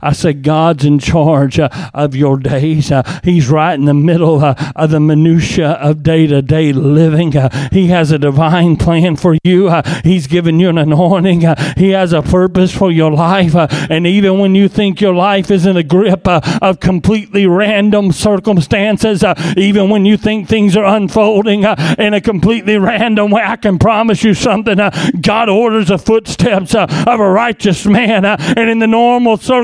I 0.00 0.12
said, 0.12 0.42
God's 0.42 0.84
in 0.84 0.98
charge 0.98 1.58
uh, 1.58 1.68
of 1.94 2.14
your 2.14 2.36
days. 2.38 2.90
Uh, 2.90 3.02
he's 3.24 3.48
right 3.48 3.74
in 3.74 3.84
the 3.84 3.94
middle 3.94 4.44
uh, 4.44 4.54
of 4.76 4.90
the 4.90 5.00
minutia 5.00 5.72
of 5.72 6.02
day 6.02 6.26
to 6.26 6.42
day 6.42 6.72
living. 6.72 7.36
Uh, 7.36 7.68
he 7.72 7.88
has 7.88 8.10
a 8.10 8.18
divine 8.18 8.76
plan 8.76 9.16
for 9.16 9.36
you. 9.44 9.68
Uh, 9.68 9.82
he's 10.02 10.26
given 10.26 10.60
you 10.60 10.68
an 10.68 10.78
anointing. 10.78 11.44
Uh, 11.44 11.74
he 11.76 11.90
has 11.90 12.12
a 12.12 12.22
purpose 12.22 12.74
for 12.76 12.90
your 12.90 13.10
life. 13.10 13.54
and 13.90 14.06
even 14.06 14.38
when 14.38 14.54
you 14.54 14.68
think 14.68 15.00
your 15.00 15.14
life 15.14 15.50
is 15.50 15.66
in 15.66 15.76
a 15.76 15.82
grip 15.82 16.26
of 16.26 16.80
completely 16.80 17.46
random 17.46 18.12
circumstances, 18.12 19.24
even 19.56 19.90
when 19.90 20.04
you 20.04 20.16
think 20.16 20.48
things 20.48 20.76
are 20.76 20.84
unfolding 20.84 21.64
in 21.98 22.14
a 22.14 22.20
completely 22.20 22.76
random 22.76 23.30
way, 23.30 23.42
I 23.44 23.56
can 23.56 23.78
promise 23.78 24.22
you 24.24 24.34
something. 24.34 24.78
God 25.20 25.48
orders 25.48 25.88
the 25.88 25.98
footsteps 25.98 26.74
of 26.74 26.90
a 27.06 27.30
righteous 27.30 27.86
man. 27.86 28.24
and 28.24 28.70
in 28.70 28.78
the 28.78 28.86
normal 28.86 29.36
circumstances 29.36 29.61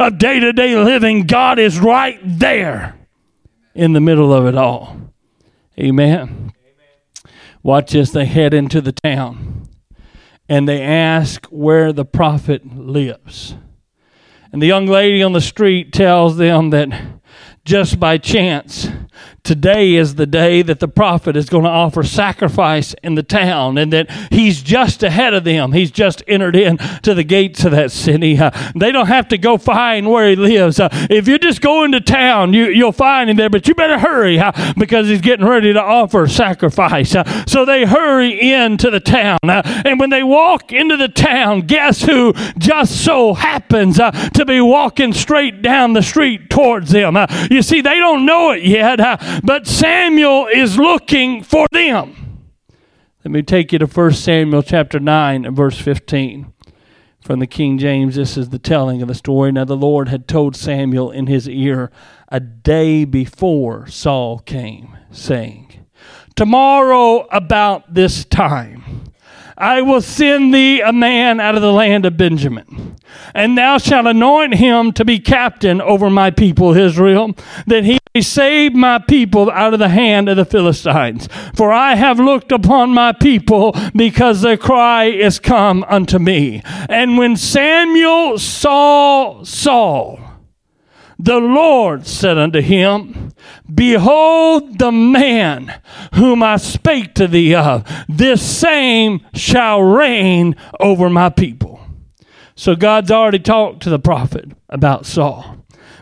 of 0.00 0.18
day 0.18 0.40
to 0.40 0.52
day 0.52 0.76
living, 0.76 1.26
God 1.26 1.58
is 1.58 1.78
right 1.78 2.18
there 2.22 2.98
in 3.74 3.92
the 3.92 4.00
middle 4.00 4.32
of 4.32 4.46
it 4.46 4.56
all. 4.56 4.96
Amen. 5.78 6.52
Watch 7.62 7.94
as 7.94 8.12
they 8.12 8.24
head 8.24 8.54
into 8.54 8.80
the 8.80 8.92
town 8.92 9.68
and 10.48 10.68
they 10.68 10.80
ask 10.80 11.46
where 11.46 11.92
the 11.92 12.04
prophet 12.04 12.76
lives. 12.76 13.54
And 14.52 14.62
the 14.62 14.66
young 14.66 14.86
lady 14.86 15.22
on 15.22 15.32
the 15.32 15.40
street 15.40 15.92
tells 15.92 16.38
them 16.38 16.70
that 16.70 16.88
just 17.64 18.00
by 18.00 18.16
chance, 18.16 18.88
today 19.48 19.94
is 19.94 20.16
the 20.16 20.26
day 20.26 20.60
that 20.60 20.78
the 20.78 20.86
prophet 20.86 21.34
is 21.34 21.48
going 21.48 21.64
to 21.64 21.70
offer 21.70 22.02
sacrifice 22.02 22.94
in 23.02 23.14
the 23.14 23.22
town 23.22 23.78
and 23.78 23.90
that 23.90 24.10
he's 24.30 24.60
just 24.60 25.02
ahead 25.02 25.32
of 25.32 25.42
them. 25.44 25.72
He's 25.72 25.90
just 25.90 26.22
entered 26.28 26.54
in 26.54 26.76
to 26.76 27.14
the 27.14 27.24
gates 27.24 27.64
of 27.64 27.72
that 27.72 27.90
city. 27.90 28.38
Uh, 28.38 28.50
they 28.76 28.92
don't 28.92 29.06
have 29.06 29.26
to 29.28 29.38
go 29.38 29.56
find 29.56 30.10
where 30.10 30.28
he 30.28 30.36
lives. 30.36 30.78
Uh, 30.78 30.90
if 31.08 31.26
you 31.26 31.38
just 31.38 31.62
go 31.62 31.82
into 31.82 31.98
town, 31.98 32.52
you, 32.52 32.66
you'll 32.66 32.92
find 32.92 33.30
him 33.30 33.38
there, 33.38 33.48
but 33.48 33.66
you 33.66 33.74
better 33.74 33.98
hurry 33.98 34.38
uh, 34.38 34.52
because 34.76 35.08
he's 35.08 35.22
getting 35.22 35.46
ready 35.46 35.72
to 35.72 35.82
offer 35.82 36.28
sacrifice. 36.28 37.14
Uh, 37.14 37.24
so 37.46 37.64
they 37.64 37.86
hurry 37.86 38.38
into 38.52 38.90
the 38.90 39.00
town. 39.00 39.38
Uh, 39.44 39.62
and 39.86 39.98
when 39.98 40.10
they 40.10 40.22
walk 40.22 40.72
into 40.72 40.98
the 40.98 41.08
town, 41.08 41.62
guess 41.62 42.02
who 42.02 42.34
just 42.58 43.02
so 43.02 43.32
happens 43.32 43.98
uh, 43.98 44.10
to 44.10 44.44
be 44.44 44.60
walking 44.60 45.14
straight 45.14 45.62
down 45.62 45.94
the 45.94 46.02
street 46.02 46.50
towards 46.50 46.90
them? 46.90 47.16
you 47.50 47.62
see, 47.62 47.80
they 47.80 47.96
don't 47.98 48.26
know 48.26 48.50
it 48.50 48.62
yet, 48.62 49.00
but 49.42 49.66
Samuel 49.66 50.48
is 50.52 50.78
looking 50.78 51.42
for 51.42 51.66
them. 51.72 52.48
Let 53.24 53.32
me 53.32 53.42
take 53.42 53.72
you 53.72 53.78
to 53.80 53.86
1 53.86 54.12
Samuel 54.12 54.62
chapter 54.62 54.98
9 54.98 55.44
and 55.44 55.56
verse 55.56 55.78
15. 55.78 56.52
From 57.20 57.40
the 57.40 57.46
King 57.46 57.76
James, 57.76 58.14
this 58.14 58.36
is 58.36 58.48
the 58.48 58.58
telling 58.58 59.02
of 59.02 59.08
the 59.08 59.14
story. 59.14 59.52
Now, 59.52 59.64
the 59.64 59.76
Lord 59.76 60.08
had 60.08 60.26
told 60.26 60.56
Samuel 60.56 61.10
in 61.10 61.26
his 61.26 61.48
ear 61.48 61.90
a 62.28 62.40
day 62.40 63.04
before 63.04 63.86
Saul 63.86 64.38
came, 64.38 64.96
saying, 65.10 65.84
Tomorrow 66.36 67.26
about 67.30 67.92
this 67.92 68.24
time 68.24 69.12
I 69.58 69.82
will 69.82 70.00
send 70.00 70.54
thee 70.54 70.80
a 70.80 70.92
man 70.92 71.40
out 71.40 71.56
of 71.56 71.62
the 71.62 71.72
land 71.72 72.06
of 72.06 72.16
Benjamin, 72.16 72.96
and 73.34 73.58
thou 73.58 73.78
shalt 73.78 74.06
anoint 74.06 74.54
him 74.54 74.92
to 74.92 75.04
be 75.04 75.18
captain 75.18 75.80
over 75.80 76.08
my 76.08 76.30
people 76.30 76.76
Israel, 76.76 77.34
that 77.66 77.84
he 77.84 77.97
save 78.20 78.74
my 78.74 78.98
people 78.98 79.50
out 79.50 79.74
of 79.74 79.78
the 79.78 79.88
hand 79.88 80.28
of 80.28 80.36
the 80.36 80.44
Philistines. 80.44 81.28
For 81.54 81.72
I 81.72 81.94
have 81.94 82.18
looked 82.18 82.52
upon 82.52 82.90
my 82.90 83.12
people 83.12 83.74
because 83.94 84.40
their 84.40 84.56
cry 84.56 85.04
is 85.04 85.38
come 85.38 85.84
unto 85.88 86.18
me. 86.18 86.62
And 86.88 87.18
when 87.18 87.36
Samuel 87.36 88.38
saw 88.38 89.44
Saul, 89.44 90.20
the 91.18 91.38
Lord 91.38 92.06
said 92.06 92.38
unto 92.38 92.60
him, 92.60 93.32
Behold 93.72 94.78
the 94.78 94.92
man 94.92 95.80
whom 96.14 96.42
I 96.42 96.56
spake 96.56 97.14
to 97.14 97.26
thee 97.26 97.54
of, 97.54 97.84
this 98.08 98.40
same 98.40 99.26
shall 99.34 99.82
reign 99.82 100.54
over 100.78 101.10
my 101.10 101.28
people. 101.28 101.80
So 102.54 102.76
God's 102.76 103.10
already 103.10 103.40
talked 103.40 103.82
to 103.82 103.90
the 103.90 103.98
prophet 103.98 104.50
about 104.68 105.06
Saul. 105.06 105.58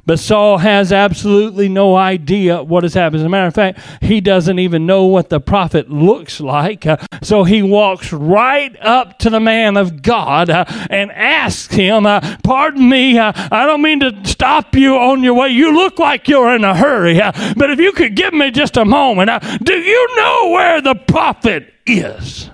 But 0.07 0.21
Saul 0.21 0.59
has 0.59 0.93
absolutely 0.93 1.69
no 1.69 1.97
idea 1.97 2.63
what 2.63 2.85
has 2.85 2.95
happened. 2.95 3.21
As 3.21 3.27
a 3.27 3.29
matter 3.29 3.49
of 3.49 3.55
fact, 3.55 3.81
he 4.01 4.21
doesn't 4.21 4.61
even 4.61 4.87
know 4.87 5.05
what 5.05 5.31
the 5.31 5.41
prophet 5.41 5.91
looks 5.91 6.41
like. 6.41 6.87
Uh, 6.87 6.97
so 7.23 7.43
he 7.43 7.61
walks 7.61 8.13
right 8.13 8.75
up 8.81 9.19
to 9.19 9.31
the 9.31 9.41
man 9.41 9.77
of 9.77 10.03
God 10.03 10.49
uh, 10.49 10.65
and 10.91 11.11
asks 11.11 11.75
him, 11.75 12.07
uh, 12.07 12.37
Pardon 12.45 12.89
me, 12.89 13.19
uh, 13.19 13.33
I 13.51 13.67
don't 13.67 13.83
mean 13.83 13.99
to 13.99 14.25
stop 14.25 14.77
you 14.77 14.97
on 14.97 15.25
your 15.25 15.35
way. 15.35 15.49
You 15.49 15.75
look 15.75 15.99
like 15.99 16.29
you're 16.29 16.55
in 16.55 16.63
a 16.63 16.77
hurry, 16.77 17.21
uh, 17.21 17.33
but 17.57 17.71
if 17.71 17.81
you 17.81 17.91
could 17.91 18.15
give 18.15 18.33
me 18.33 18.53
just 18.53 18.77
a 18.77 18.85
moment, 18.85 19.29
uh, 19.29 19.41
do 19.41 19.75
you 19.75 20.17
know 20.17 20.51
where 20.51 20.81
the 20.81 20.95
prophet 20.95 21.75
is? 21.85 22.49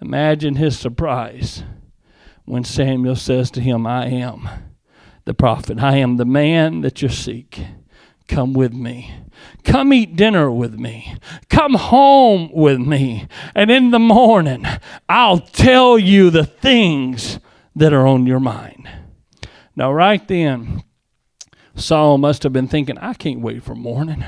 Imagine 0.00 0.54
his 0.54 0.78
surprise 0.78 1.64
when 2.44 2.62
Samuel 2.62 3.16
says 3.16 3.50
to 3.50 3.60
him, 3.60 3.84
I 3.84 4.06
am 4.06 4.48
the 5.24 5.34
prophet. 5.34 5.80
I 5.80 5.96
am 5.96 6.16
the 6.16 6.24
man 6.24 6.80
that 6.82 7.02
you 7.02 7.08
seek. 7.08 7.64
Come 8.28 8.52
with 8.52 8.72
me. 8.72 9.12
Come 9.64 9.92
eat 9.92 10.16
dinner 10.16 10.50
with 10.50 10.78
me. 10.78 11.16
Come 11.48 11.74
home 11.74 12.50
with 12.52 12.78
me. 12.78 13.26
And 13.54 13.70
in 13.70 13.90
the 13.90 13.98
morning, 13.98 14.64
I'll 15.08 15.40
tell 15.40 15.98
you 15.98 16.30
the 16.30 16.44
things 16.44 17.40
that 17.74 17.92
are 17.92 18.06
on 18.06 18.26
your 18.26 18.40
mind. 18.40 18.88
Now, 19.74 19.92
right 19.92 20.26
then, 20.28 20.84
Saul 21.74 22.18
must 22.18 22.42
have 22.42 22.52
been 22.52 22.68
thinking, 22.68 22.98
I 22.98 23.14
can't 23.14 23.40
wait 23.40 23.62
for 23.62 23.74
morning. 23.74 24.24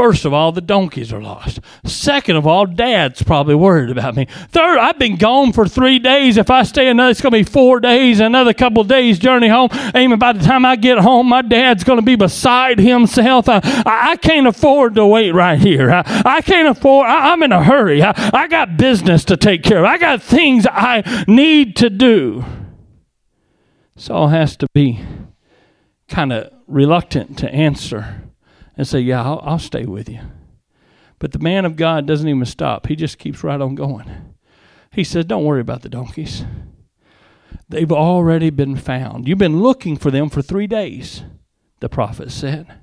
First 0.00 0.24
of 0.24 0.32
all, 0.32 0.50
the 0.50 0.62
donkeys 0.62 1.12
are 1.12 1.20
lost. 1.20 1.60
Second 1.84 2.36
of 2.36 2.46
all, 2.46 2.64
dad's 2.64 3.22
probably 3.22 3.54
worried 3.54 3.90
about 3.90 4.16
me. 4.16 4.26
Third, 4.48 4.78
I've 4.78 4.98
been 4.98 5.16
gone 5.16 5.52
for 5.52 5.68
three 5.68 5.98
days. 5.98 6.38
If 6.38 6.48
I 6.48 6.62
stay 6.62 6.88
another, 6.88 7.10
it's 7.10 7.20
going 7.20 7.34
to 7.34 7.38
be 7.38 7.44
four 7.44 7.80
days, 7.80 8.18
another 8.18 8.54
couple 8.54 8.82
days 8.82 9.18
journey 9.18 9.48
home. 9.48 9.68
Amen. 9.94 10.18
By 10.18 10.32
the 10.32 10.42
time 10.42 10.64
I 10.64 10.76
get 10.76 10.96
home, 11.00 11.28
my 11.28 11.42
dad's 11.42 11.84
going 11.84 11.98
to 11.98 12.02
be 12.02 12.16
beside 12.16 12.78
himself. 12.78 13.46
I, 13.46 13.60
I, 13.84 14.16
can't 14.16 14.46
afford 14.46 14.94
to 14.94 15.04
wait 15.06 15.32
right 15.32 15.58
here. 15.58 15.90
I, 15.90 16.22
I 16.24 16.40
can't 16.40 16.68
afford, 16.68 17.06
I, 17.06 17.34
am 17.34 17.42
in 17.42 17.52
a 17.52 17.62
hurry. 17.62 18.02
I, 18.02 18.14
I 18.32 18.48
got 18.48 18.78
business 18.78 19.26
to 19.26 19.36
take 19.36 19.62
care 19.62 19.80
of. 19.80 19.84
I 19.84 19.98
got 19.98 20.22
things 20.22 20.66
I 20.66 21.24
need 21.28 21.76
to 21.76 21.90
do. 21.90 22.46
Saul 23.96 24.28
has 24.28 24.56
to 24.56 24.66
be 24.72 25.04
kind 26.08 26.32
of 26.32 26.50
reluctant 26.66 27.36
to 27.40 27.50
answer 27.52 28.29
and 28.80 28.88
say, 28.88 28.98
Yeah, 28.98 29.22
I'll, 29.22 29.40
I'll 29.42 29.58
stay 29.58 29.84
with 29.84 30.08
you. 30.08 30.20
But 31.18 31.32
the 31.32 31.38
man 31.38 31.66
of 31.66 31.76
God 31.76 32.06
doesn't 32.06 32.26
even 32.26 32.46
stop, 32.46 32.86
he 32.86 32.96
just 32.96 33.18
keeps 33.18 33.44
right 33.44 33.60
on 33.60 33.74
going. 33.74 34.34
He 34.90 35.04
says, 35.04 35.26
Don't 35.26 35.44
worry 35.44 35.60
about 35.60 35.82
the 35.82 35.90
donkeys. 35.90 36.46
They've 37.68 37.92
already 37.92 38.48
been 38.48 38.76
found. 38.76 39.28
You've 39.28 39.36
been 39.36 39.60
looking 39.60 39.98
for 39.98 40.10
them 40.10 40.30
for 40.30 40.40
three 40.40 40.66
days, 40.66 41.24
the 41.80 41.90
prophet 41.90 42.32
said. 42.32 42.80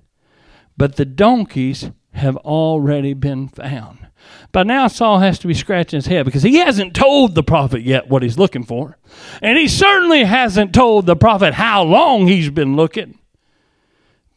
But 0.78 0.98
the 0.98 1.06
donkeys 1.06 1.90
have 2.12 2.38
already 2.38 3.16
been 3.16 3.48
found. 3.48 4.08
But 4.52 4.68
now 4.68 4.88
Saul 4.88 5.18
has 5.18 5.40
to 5.40 5.48
be 5.48 5.56
scratching 5.56 5.98
his 5.98 6.06
head 6.06 6.26
because 6.26 6.44
he 6.44 6.58
hasn't 6.58 6.96
told 6.96 7.34
the 7.34 7.42
prophet 7.42 7.82
yet 7.82 8.08
what 8.08 8.22
he's 8.22 8.38
looking 8.38 8.64
for. 8.64 9.00
And 9.42 9.58
he 9.58 9.68
certainly 9.68 10.26
hasn't 10.26 10.76
told 10.76 11.08
the 11.08 11.16
prophet 11.16 11.56
how 11.56 11.82
long 11.82 12.28
he's 12.28 12.52
been 12.52 12.76
looking 12.76 13.18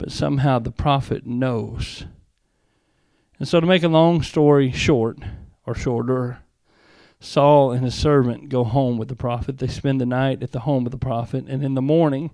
but 0.00 0.10
somehow 0.10 0.58
the 0.58 0.72
prophet 0.72 1.26
knows. 1.26 2.06
And 3.38 3.46
so, 3.46 3.60
to 3.60 3.66
make 3.66 3.82
a 3.82 3.88
long 3.88 4.22
story 4.22 4.72
short, 4.72 5.18
or 5.66 5.74
shorter, 5.74 6.38
Saul 7.20 7.70
and 7.72 7.84
his 7.84 7.94
servant 7.94 8.48
go 8.48 8.64
home 8.64 8.96
with 8.96 9.08
the 9.08 9.14
prophet. 9.14 9.58
They 9.58 9.66
spend 9.66 10.00
the 10.00 10.06
night 10.06 10.42
at 10.42 10.52
the 10.52 10.60
home 10.60 10.86
of 10.86 10.92
the 10.92 10.96
prophet. 10.96 11.44
And 11.46 11.62
in 11.62 11.74
the 11.74 11.82
morning, 11.82 12.30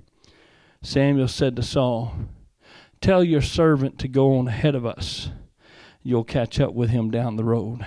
Samuel 0.80 1.26
said 1.26 1.56
to 1.56 1.62
Saul, 1.64 2.14
Tell 3.00 3.24
your 3.24 3.42
servant 3.42 3.98
to 3.98 4.06
go 4.06 4.38
on 4.38 4.46
ahead 4.46 4.76
of 4.76 4.86
us. 4.86 5.30
You'll 6.04 6.22
catch 6.22 6.60
up 6.60 6.72
with 6.72 6.90
him 6.90 7.10
down 7.10 7.34
the 7.34 7.42
road. 7.42 7.84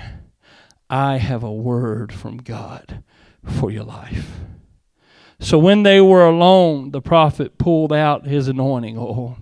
I 0.90 1.18
have 1.18 1.42
a 1.42 1.54
word 1.54 2.12
from 2.12 2.36
God 2.36 3.02
for 3.46 3.72
your 3.72 3.86
life. 3.86 4.40
So 5.40 5.58
when 5.58 5.84
they 5.84 6.02
were 6.02 6.26
alone, 6.26 6.92
the 6.92 7.02
prophet 7.02 7.58
pulled 7.58 7.94
out 7.94 8.28
his 8.28 8.50
anointing 8.50 8.98
oil 8.98 9.38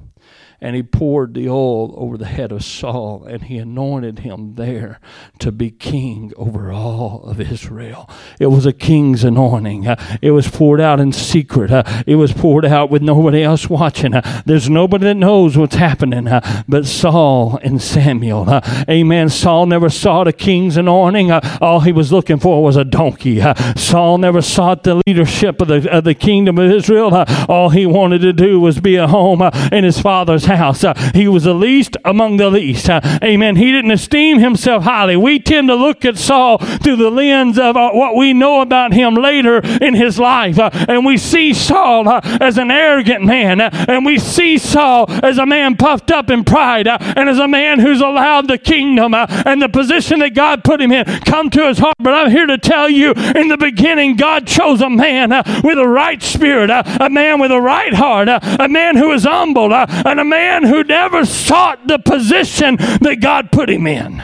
and 0.60 0.76
he 0.76 0.82
poured 0.82 1.34
the 1.34 1.48
oil 1.48 1.94
over 1.98 2.18
the 2.18 2.26
head 2.26 2.52
of 2.52 2.64
Saul 2.64 3.26
and 3.30 3.44
he 3.44 3.58
anointed 3.58 4.20
him 4.20 4.56
there 4.56 5.00
to 5.40 5.52
be 5.52 5.70
king 5.70 6.34
over 6.36 6.72
all 6.72 7.24
of 7.26 7.40
Israel. 7.40 8.10
It 8.40 8.48
was 8.48 8.66
a 8.66 8.74
king's 8.74 9.24
anointing. 9.24 9.86
It 10.22 10.32
was 10.32 10.50
poured 10.50 10.82
out 10.82 11.00
in 11.00 11.12
secret. 11.12 11.70
It 12.08 12.16
was 12.16 12.34
poured 12.34 12.66
out 12.66 12.90
with 12.90 13.04
nobody 13.04 13.44
else 13.44 13.70
watching. 13.70 14.14
There's 14.46 14.70
nobody 14.70 15.06
that 15.06 15.16
knows 15.16 15.58
what's 15.58 15.76
happening 15.76 16.28
but 16.68 16.86
Saul 16.88 17.60
and 17.62 17.82
Samuel. 17.82 18.62
Amen. 18.90 19.30
Saul 19.30 19.68
never 19.68 19.90
saw 19.90 20.24
the 20.24 20.34
king's 20.34 20.76
anointing. 20.76 21.32
All 21.32 21.82
he 21.82 21.92
was 21.92 22.12
looking 22.12 22.40
for 22.40 22.64
was 22.64 22.76
a 22.76 22.84
donkey. 22.84 23.44
Saul 23.76 24.18
never 24.18 24.42
sought 24.42 24.84
the 24.84 25.02
leadership 25.06 25.62
of 25.62 25.68
the, 25.68 25.90
of 25.92 26.04
the 26.04 26.16
kingdom 26.16 26.58
of 26.58 26.72
Israel. 26.72 27.26
all 27.48 27.70
he 27.70 27.86
wanted 27.86 28.22
to 28.22 28.34
do 28.34 28.60
was 28.60 28.80
be 28.80 28.98
at 28.98 29.10
home 29.10 29.44
in 29.72 29.84
his 29.84 30.02
father's 30.02 30.47
house. 30.56 30.84
Uh, 30.84 30.94
he 31.14 31.28
was 31.28 31.44
the 31.44 31.54
least 31.54 31.98
among 32.06 32.38
the 32.38 32.50
least. 32.50 32.90
Uh, 32.90 33.02
amen. 33.24 33.58
He 33.58 33.72
didn't 33.72 33.92
esteem 33.92 34.40
himself 34.40 34.84
highly. 34.84 35.18
We 35.18 35.40
tend 35.40 35.68
to 35.68 35.76
look 35.76 36.06
at 36.06 36.18
Saul 36.18 36.58
through 36.58 36.96
the 36.96 37.12
lens 37.12 37.60
of 37.60 37.76
uh, 37.76 37.92
what 37.92 38.16
we 38.16 38.34
know 38.34 38.62
about 38.62 38.94
him 38.94 39.16
later 39.16 39.60
in 39.82 39.94
his 39.94 40.18
life. 40.18 40.58
Uh, 40.58 40.70
and 40.88 41.06
we 41.06 41.18
see 41.18 41.54
Saul 41.54 42.08
uh, 42.08 42.22
as 42.24 42.58
an 42.58 42.72
arrogant 42.72 43.26
man. 43.26 43.60
Uh, 43.60 43.86
and 43.88 44.06
we 44.06 44.18
see 44.18 44.58
Saul 44.58 45.06
as 45.10 45.38
a 45.38 45.46
man 45.46 45.76
puffed 45.76 46.12
up 46.12 46.30
in 46.30 46.44
pride 46.44 46.88
and 46.88 47.30
as 47.30 47.40
a 47.40 47.48
man 47.48 47.80
who's 47.80 48.02
allowed 48.02 48.48
the 48.48 48.58
kingdom 48.58 49.14
and 49.14 49.62
the 49.62 49.70
position 49.70 50.20
that 50.20 50.34
God 50.34 50.64
put 50.64 50.82
him 50.82 50.92
in 50.92 51.06
come 51.22 51.50
to 51.52 51.68
his 51.68 51.80
heart. 51.80 51.96
But 52.00 52.14
I'm 52.14 52.32
here 52.32 52.46
to 52.46 52.58
tell 52.58 52.90
you 52.90 53.12
in 53.12 53.48
the 53.50 53.58
beginning, 53.58 54.16
God 54.16 54.48
chose 54.48 54.82
a 54.82 54.90
man 54.90 55.30
with 55.64 55.78
a 55.78 55.88
right 55.88 56.22
spirit, 56.22 56.70
a 56.70 57.10
man 57.10 57.40
with 57.40 57.52
a 57.52 57.60
right 57.60 57.94
heart, 57.94 58.30
a 58.30 58.68
man 58.70 58.96
who 58.96 59.12
is 59.12 59.24
humble, 59.24 59.74
and 59.74 60.20
a 60.20 60.24
man 60.24 60.37
man 60.38 60.64
who 60.64 60.84
never 60.84 61.26
sought 61.26 61.88
the 61.88 61.98
position 61.98 62.76
that 62.78 63.18
God 63.22 63.52
put 63.52 63.70
him 63.70 63.88
in. 63.88 64.24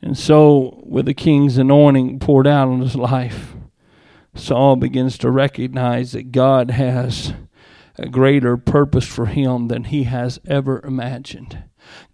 And 0.00 0.18
so, 0.18 0.82
with 0.84 1.06
the 1.06 1.14
king's 1.14 1.58
anointing 1.58 2.18
poured 2.18 2.46
out 2.46 2.68
on 2.68 2.80
his 2.80 2.96
life, 2.96 3.54
Saul 4.34 4.76
begins 4.76 5.16
to 5.18 5.30
recognize 5.30 6.12
that 6.12 6.32
God 6.32 6.72
has 6.72 7.34
a 7.96 8.08
greater 8.08 8.56
purpose 8.56 9.06
for 9.06 9.26
him 9.26 9.68
than 9.68 9.84
he 9.84 10.04
has 10.04 10.40
ever 10.46 10.80
imagined. 10.84 11.64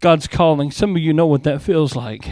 God's 0.00 0.28
calling. 0.28 0.70
Some 0.70 0.94
of 0.94 1.02
you 1.02 1.12
know 1.12 1.26
what 1.26 1.42
that 1.42 1.60
feels 1.60 1.96
like. 1.96 2.30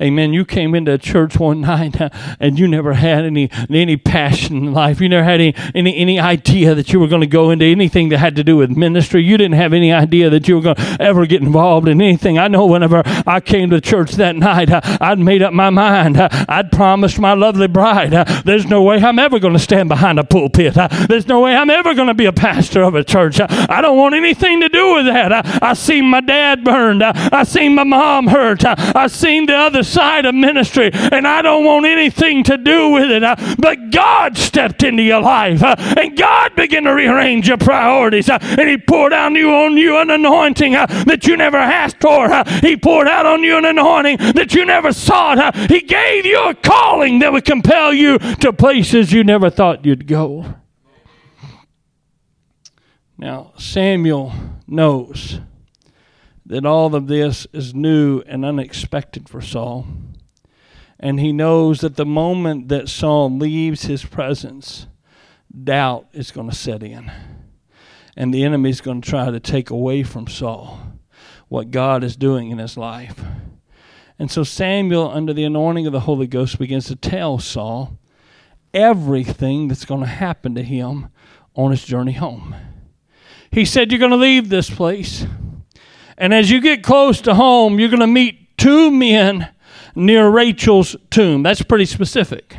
Amen. 0.00 0.32
You 0.32 0.44
came 0.44 0.72
into 0.72 0.92
a 0.92 0.98
church 0.98 1.36
one 1.36 1.60
night 1.62 2.00
uh, 2.00 2.10
and 2.38 2.56
you 2.56 2.68
never 2.68 2.94
had 2.94 3.24
any 3.24 3.50
any 3.68 3.96
passion 3.96 4.56
in 4.58 4.72
life. 4.72 5.00
You 5.00 5.08
never 5.08 5.24
had 5.24 5.40
any 5.40 5.54
any, 5.74 5.96
any 5.96 6.20
idea 6.20 6.76
that 6.76 6.92
you 6.92 7.00
were 7.00 7.08
going 7.08 7.20
to 7.20 7.26
go 7.26 7.50
into 7.50 7.64
anything 7.64 8.10
that 8.10 8.18
had 8.18 8.36
to 8.36 8.44
do 8.44 8.56
with 8.56 8.70
ministry. 8.70 9.24
You 9.24 9.36
didn't 9.36 9.56
have 9.56 9.72
any 9.72 9.92
idea 9.92 10.30
that 10.30 10.46
you 10.46 10.56
were 10.56 10.62
going 10.62 10.76
to 10.76 10.96
ever 11.00 11.26
get 11.26 11.42
involved 11.42 11.88
in 11.88 12.00
anything. 12.00 12.38
I 12.38 12.46
know 12.46 12.66
whenever 12.66 13.02
I 13.26 13.40
came 13.40 13.70
to 13.70 13.80
church 13.80 14.12
that 14.12 14.36
night, 14.36 14.70
uh, 14.70 14.80
I'd 15.00 15.18
made 15.18 15.42
up 15.42 15.52
my 15.52 15.70
mind. 15.70 16.18
Uh, 16.18 16.28
I'd 16.48 16.70
promised 16.70 17.18
my 17.18 17.34
lovely 17.34 17.66
bride, 17.66 18.12
there's 18.44 18.66
no 18.66 18.82
way 18.82 19.02
I'm 19.02 19.18
ever 19.18 19.40
going 19.40 19.54
to 19.54 19.58
stand 19.58 19.88
behind 19.88 20.20
a 20.20 20.24
pulpit. 20.24 20.74
There's 21.08 21.26
no 21.26 21.40
way 21.40 21.56
I'm 21.56 21.70
ever 21.70 21.94
going 21.94 22.08
to 22.08 22.14
be 22.14 22.26
a 22.26 22.32
pastor 22.32 22.82
of 22.82 22.94
a 22.94 23.02
church. 23.02 23.40
I 23.40 23.80
don't 23.80 23.96
want 23.96 24.14
anything 24.14 24.60
to 24.60 24.68
do 24.68 24.94
with 24.94 25.06
that. 25.06 25.32
I, 25.32 25.70
I 25.70 25.72
seen 25.74 26.04
my 26.06 26.20
dad 26.20 26.62
burned. 26.62 27.02
I 27.14 27.44
seen 27.44 27.74
my 27.74 27.84
mom 27.84 28.26
hurt. 28.26 28.64
I 28.64 29.06
seen 29.06 29.46
the 29.46 29.56
other 29.56 29.82
side 29.82 30.26
of 30.26 30.34
ministry, 30.34 30.90
and 30.92 31.26
I 31.26 31.42
don't 31.42 31.64
want 31.64 31.86
anything 31.86 32.42
to 32.44 32.56
do 32.56 32.90
with 32.90 33.10
it. 33.10 33.22
But 33.58 33.90
God 33.90 34.36
stepped 34.36 34.82
into 34.82 35.02
your 35.02 35.20
life, 35.20 35.62
and 35.62 36.16
God 36.16 36.54
began 36.56 36.84
to 36.84 36.92
rearrange 36.92 37.48
your 37.48 37.58
priorities, 37.58 38.28
and 38.28 38.68
He 38.68 38.78
poured 38.78 39.12
out 39.12 39.28
you 39.32 39.52
on 39.52 39.76
you 39.76 39.98
an 39.98 40.10
anointing 40.10 40.72
that 40.72 41.26
you 41.26 41.36
never 41.36 41.58
asked 41.58 42.00
for. 42.00 42.28
He 42.60 42.76
poured 42.76 43.08
out 43.08 43.26
on 43.26 43.42
you 43.42 43.58
an 43.58 43.64
anointing 43.64 44.16
that 44.34 44.54
you 44.54 44.64
never 44.64 44.92
sought. 44.92 45.54
He 45.70 45.80
gave 45.80 46.24
you 46.24 46.48
a 46.48 46.54
calling 46.54 47.18
that 47.18 47.32
would 47.32 47.44
compel 47.44 47.92
you 47.92 48.18
to 48.18 48.52
places 48.52 49.12
you 49.12 49.22
never 49.24 49.50
thought 49.50 49.84
you'd 49.84 50.06
go. 50.06 50.54
Now, 53.18 53.52
Samuel 53.58 54.32
knows 54.66 55.40
that 56.48 56.64
all 56.64 56.94
of 56.94 57.06
this 57.06 57.46
is 57.52 57.74
new 57.74 58.20
and 58.26 58.44
unexpected 58.44 59.28
for 59.28 59.42
Saul. 59.42 59.86
And 60.98 61.20
he 61.20 61.30
knows 61.30 61.82
that 61.82 61.96
the 61.96 62.06
moment 62.06 62.68
that 62.68 62.88
Saul 62.88 63.30
leaves 63.30 63.82
his 63.82 64.04
presence, 64.04 64.86
doubt 65.62 66.08
is 66.12 66.30
going 66.30 66.48
to 66.48 66.56
set 66.56 66.82
in. 66.82 67.12
And 68.16 68.32
the 68.32 68.44
enemy 68.44 68.70
is 68.70 68.80
going 68.80 69.02
to 69.02 69.08
try 69.08 69.30
to 69.30 69.38
take 69.38 69.68
away 69.68 70.02
from 70.02 70.26
Saul 70.26 70.80
what 71.48 71.70
God 71.70 72.02
is 72.02 72.16
doing 72.16 72.50
in 72.50 72.58
his 72.58 72.76
life. 72.76 73.20
And 74.18 74.30
so 74.30 74.42
Samuel, 74.42 75.10
under 75.10 75.34
the 75.34 75.44
anointing 75.44 75.86
of 75.86 75.92
the 75.92 76.00
Holy 76.00 76.26
Ghost, 76.26 76.58
begins 76.58 76.86
to 76.86 76.96
tell 76.96 77.38
Saul 77.38 77.98
everything 78.72 79.68
that's 79.68 79.84
going 79.84 80.00
to 80.00 80.06
happen 80.06 80.54
to 80.54 80.62
him 80.62 81.08
on 81.54 81.70
his 81.70 81.84
journey 81.84 82.12
home. 82.12 82.56
He 83.50 83.64
said, 83.64 83.92
You're 83.92 84.00
going 84.00 84.10
to 84.10 84.16
leave 84.16 84.48
this 84.48 84.70
place. 84.70 85.26
And 86.18 86.34
as 86.34 86.50
you 86.50 86.60
get 86.60 86.82
close 86.82 87.20
to 87.22 87.34
home, 87.34 87.78
you're 87.78 87.88
going 87.88 88.00
to 88.00 88.06
meet 88.06 88.58
two 88.58 88.90
men 88.90 89.48
near 89.98 90.30
Rachel's 90.30 90.96
tomb. 91.10 91.42
That's 91.42 91.62
pretty 91.62 91.86
specific. 91.86 92.56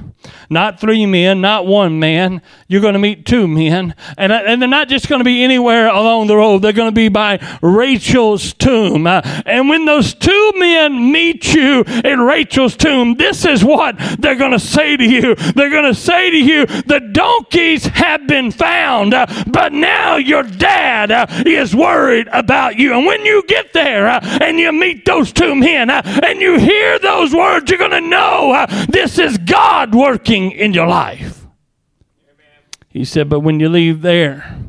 Not 0.49 0.79
three 0.79 1.05
men, 1.05 1.41
not 1.41 1.65
one 1.65 1.99
man. 1.99 2.41
You're 2.67 2.81
going 2.81 2.93
to 2.93 2.99
meet 2.99 3.25
two 3.25 3.47
men. 3.47 3.95
And, 4.17 4.31
and 4.31 4.61
they're 4.61 4.69
not 4.69 4.89
just 4.89 5.07
going 5.07 5.19
to 5.19 5.25
be 5.25 5.43
anywhere 5.43 5.87
along 5.87 6.27
the 6.27 6.35
road. 6.35 6.59
They're 6.59 6.73
going 6.73 6.91
to 6.91 6.95
be 6.95 7.07
by 7.09 7.39
Rachel's 7.61 8.53
tomb. 8.53 9.07
Uh, 9.07 9.21
and 9.45 9.69
when 9.69 9.85
those 9.85 10.13
two 10.13 10.51
men 10.55 11.11
meet 11.11 11.53
you 11.53 11.83
in 12.03 12.19
Rachel's 12.19 12.75
tomb, 12.75 13.15
this 13.15 13.45
is 13.45 13.63
what 13.63 13.95
they're 14.19 14.35
going 14.35 14.51
to 14.51 14.59
say 14.59 14.97
to 14.97 15.03
you. 15.03 15.35
They're 15.35 15.69
going 15.69 15.91
to 15.91 15.99
say 15.99 16.29
to 16.31 16.37
you, 16.37 16.65
the 16.65 17.09
donkeys 17.11 17.85
have 17.85 18.27
been 18.27 18.51
found, 18.51 19.13
uh, 19.13 19.25
but 19.47 19.71
now 19.71 20.17
your 20.17 20.43
dad 20.43 21.11
uh, 21.11 21.27
is 21.45 21.75
worried 21.75 22.27
about 22.31 22.77
you. 22.77 22.93
And 22.93 23.05
when 23.05 23.23
you 23.23 23.43
get 23.47 23.73
there 23.73 24.07
uh, 24.07 24.19
and 24.41 24.59
you 24.59 24.71
meet 24.71 25.05
those 25.05 25.31
two 25.31 25.55
men 25.55 25.89
uh, 25.89 26.01
and 26.23 26.41
you 26.41 26.57
hear 26.59 26.99
those 26.99 27.28
words, 27.33 27.69
you're 27.69 27.79
going 27.79 27.91
to 27.91 28.01
know 28.01 28.51
uh, 28.51 28.85
this 28.87 29.19
is 29.19 29.37
God 29.37 29.93
working 29.93 30.51
in 30.51 30.73
your 30.73 30.87
life. 30.87 31.45
He 32.89 33.05
said, 33.05 33.29
But 33.29 33.41
when 33.41 33.59
you 33.59 33.69
leave 33.69 34.01
there, 34.01 34.59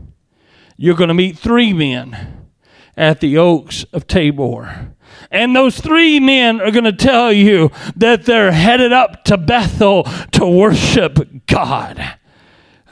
you're 0.76 0.94
going 0.94 1.08
to 1.08 1.14
meet 1.14 1.38
three 1.38 1.72
men 1.72 2.48
at 2.96 3.20
the 3.20 3.38
Oaks 3.38 3.84
of 3.92 4.06
Tabor. 4.06 4.94
And 5.30 5.54
those 5.54 5.80
three 5.80 6.20
men 6.20 6.60
are 6.60 6.70
going 6.70 6.84
to 6.84 6.92
tell 6.92 7.32
you 7.32 7.70
that 7.96 8.24
they're 8.24 8.52
headed 8.52 8.92
up 8.92 9.24
to 9.24 9.36
Bethel 9.36 10.04
to 10.32 10.46
worship 10.46 11.46
God. 11.46 12.16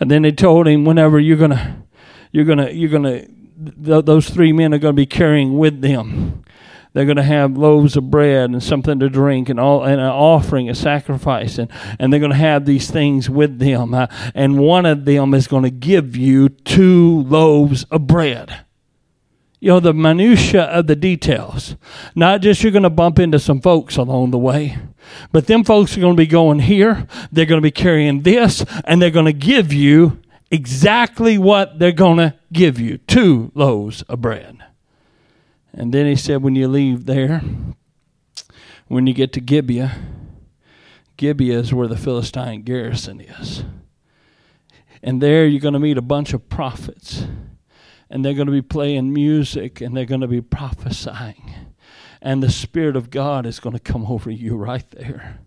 And 0.00 0.11
then 0.11 0.22
they 0.22 0.33
told 0.33 0.68
him, 0.68 0.85
whenever 0.85 1.18
you're 1.18 1.37
going 1.37 1.50
to, 1.50 1.76
you're 2.31 2.44
going 2.44 2.59
to, 2.59 2.72
you're 2.72 2.90
going 2.90 3.02
to, 3.02 3.26
th- 3.85 4.04
those 4.04 4.31
three 4.31 4.52
men 4.52 4.72
are 4.72 4.78
going 4.78 4.94
to 4.94 5.00
be 5.00 5.07
carrying 5.07 5.59
with 5.59 5.81
them 5.81 6.44
they're 6.92 7.05
going 7.05 7.16
to 7.16 7.22
have 7.22 7.57
loaves 7.57 7.96
of 7.96 8.11
bread 8.11 8.51
and 8.51 8.62
something 8.62 8.98
to 9.01 9.09
drink 9.09 9.48
and 9.48 9.61
all 9.61 9.85
and 9.85 10.01
an 10.01 10.07
offering, 10.07 10.68
a 10.68 10.74
sacrifice, 10.74 11.59
and, 11.59 11.70
and 11.98 12.12
they're 12.12 12.20
going 12.20 12.33
to 12.33 12.37
have 12.37 12.64
these 12.64 12.90
things 12.90 13.29
with 13.29 13.59
them. 13.59 13.94
Uh, 13.94 14.07
and 14.35 14.59
one 14.59 14.87
of 14.87 15.05
them 15.05 15.35
is 15.35 15.48
going 15.48 15.64
to 15.64 15.70
give 15.70 16.16
you 16.16 16.48
two 16.48 17.22
loaves 17.24 17.85
of 17.85 18.07
bread. 18.07 18.64
You 19.61 19.70
know, 19.70 19.81
the 19.81 19.92
minutia 19.92 20.62
of 20.62 20.87
the 20.87 20.94
details. 20.94 21.74
Not 22.14 22.42
just 22.42 22.62
you're 22.62 22.72
going 22.72 22.85
to 22.85 22.90
bump 22.90 23.18
into 23.18 23.40
some 23.40 23.61
folks 23.61 23.96
along 23.96 24.31
the 24.31 24.38
way, 24.38 24.79
but 25.33 25.46
them 25.46 25.64
folks 25.64 25.96
are 25.96 26.01
going 26.01 26.14
to 26.14 26.20
be 26.20 26.27
going 26.27 26.61
here, 26.61 27.09
they're 27.33 27.46
going 27.46 27.61
to 27.61 27.66
be 27.66 27.72
carrying 27.72 28.22
this, 28.22 28.64
and 28.85 29.03
they're 29.03 29.11
going 29.11 29.27
to 29.27 29.33
give 29.33 29.72
you 29.72 30.20
exactly 30.51 31.38
what 31.38 31.79
they're 31.79 31.92
going 31.92 32.18
to 32.18 32.35
give 32.53 32.79
you 32.79 32.98
two 32.98 33.51
loaves 33.55 34.03
of 34.03 34.20
bread. 34.20 34.59
And 35.72 35.92
then 35.92 36.07
he 36.07 36.16
said, 36.16 36.42
when 36.42 36.54
you 36.57 36.68
leave 36.68 37.07
there, 37.07 37.42
when 38.87 39.07
you 39.07 39.14
get 39.14 39.33
to 39.35 39.40
Gibeah, 39.40 39.96
Gibeah 41.16 41.61
is 41.61 41.74
where 41.74 41.88
the 41.88 41.96
Philistine 41.96 42.62
garrison 42.62 43.20
is. 43.20 43.64
And 45.02 45.20
there 45.20 45.46
you're 45.46 45.61
going 45.61 45.74
to 45.74 45.81
meet 45.81 45.98
a 45.98 46.02
bunch 46.02 46.33
of 46.33 46.48
prophets. 46.48 47.26
And 48.11 48.24
they're 48.24 48.35
going 48.35 48.46
to 48.46 48.52
be 48.52 48.62
playing 48.62 49.12
music 49.12 49.81
and 49.81 49.96
they're 49.96 50.07
going 50.07 50.22
to 50.22 50.28
be 50.28 50.40
prophesying. 50.40 51.54
and 52.20 52.42
the 52.42 52.50
Spirit 52.50 52.96
of 52.96 53.11
God 53.11 53.46
is 53.46 53.61
going 53.61 53.74
to 53.74 53.81
come 53.81 54.07
over 54.07 54.31
you 54.31 54.57
right 54.57 54.88
there 54.90 55.40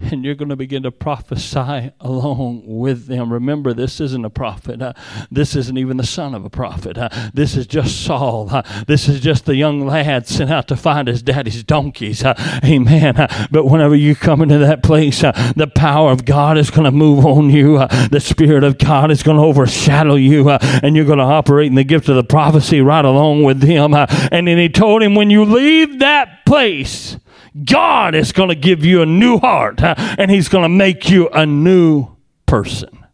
and 0.00 0.24
you're 0.24 0.34
going 0.34 0.48
to 0.48 0.56
begin 0.56 0.84
to 0.84 0.92
prophesy 0.92 1.90
along 2.00 2.62
with 2.64 3.06
them. 3.06 3.32
Remember, 3.32 3.74
this 3.74 4.00
isn't 4.00 4.24
a 4.24 4.30
prophet. 4.30 4.80
Uh, 4.80 4.92
this 5.30 5.56
isn't 5.56 5.76
even 5.76 5.96
the 5.96 6.06
son 6.06 6.34
of 6.34 6.44
a 6.44 6.50
prophet. 6.50 6.96
Uh, 6.96 7.08
this 7.34 7.56
is 7.56 7.66
just 7.66 8.04
Saul. 8.04 8.48
Uh, 8.50 8.62
this 8.86 9.08
is 9.08 9.20
just 9.20 9.44
the 9.44 9.56
young 9.56 9.84
lad 9.84 10.26
sent 10.26 10.50
out 10.50 10.68
to 10.68 10.76
find 10.76 11.08
his 11.08 11.22
daddy's 11.22 11.64
donkeys. 11.64 12.24
Amen. 12.24 13.14
But 13.50 13.64
whenever 13.66 13.96
you 13.96 14.14
come 14.14 14.40
into 14.40 14.58
that 14.58 14.82
place, 14.82 15.20
the 15.20 15.70
power 15.74 16.12
of 16.12 16.24
God 16.24 16.58
is 16.58 16.70
going 16.70 16.84
to 16.84 16.90
move 16.90 17.26
on 17.26 17.50
you. 17.50 17.78
the 18.10 18.20
Spirit 18.20 18.64
of 18.64 18.78
God 18.78 19.10
is 19.10 19.22
going 19.22 19.36
to 19.36 19.42
overshadow 19.42 20.14
you, 20.14 20.48
and 20.50 20.94
you're 20.94 21.04
going 21.04 21.18
to 21.18 21.24
operate 21.24 21.66
in 21.66 21.74
the 21.74 21.84
gift 21.84 22.08
of 22.08 22.16
the 22.16 22.24
prophecy 22.24 22.80
right 22.80 23.04
along 23.04 23.42
with 23.42 23.62
him. 23.62 23.94
and 23.94 24.46
then 24.46 24.58
he 24.58 24.68
told 24.68 25.02
him, 25.02 25.14
when 25.14 25.30
you 25.30 25.44
leave 25.44 25.98
that 25.98 26.46
place, 26.46 27.16
God 27.64 28.14
is 28.14 28.32
going 28.32 28.48
to 28.48 28.54
give 28.54 28.84
you 28.84 29.02
a 29.02 29.06
new 29.06 29.38
heart 29.38 29.80
and 29.82 30.30
He's 30.30 30.48
going 30.48 30.64
to 30.64 30.68
make 30.68 31.08
you 31.08 31.28
a 31.28 31.46
new 31.46 32.08
person. 32.46 33.06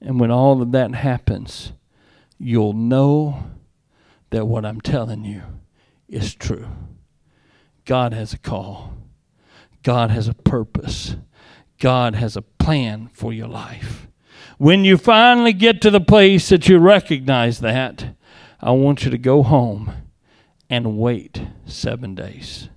And 0.00 0.20
when 0.20 0.30
all 0.30 0.62
of 0.62 0.72
that 0.72 0.94
happens, 0.94 1.72
you'll 2.38 2.72
know 2.72 3.44
that 4.30 4.46
what 4.46 4.64
I'm 4.64 4.80
telling 4.80 5.24
you 5.24 5.42
is 6.08 6.34
true. 6.34 6.68
God 7.84 8.12
has 8.12 8.32
a 8.32 8.38
call, 8.38 8.94
God 9.82 10.10
has 10.10 10.28
a 10.28 10.34
purpose, 10.34 11.16
God 11.78 12.14
has 12.14 12.36
a 12.36 12.42
plan 12.42 13.08
for 13.12 13.32
your 13.32 13.48
life. 13.48 14.06
When 14.58 14.84
you 14.84 14.96
finally 14.96 15.52
get 15.52 15.80
to 15.82 15.90
the 15.90 16.00
place 16.00 16.48
that 16.50 16.68
you 16.68 16.78
recognize 16.78 17.60
that, 17.60 18.14
I 18.60 18.72
want 18.72 19.04
you 19.04 19.10
to 19.10 19.18
go 19.18 19.42
home 19.42 19.92
and 20.68 20.98
wait 20.98 21.42
seven 21.64 22.14
days 22.14 22.68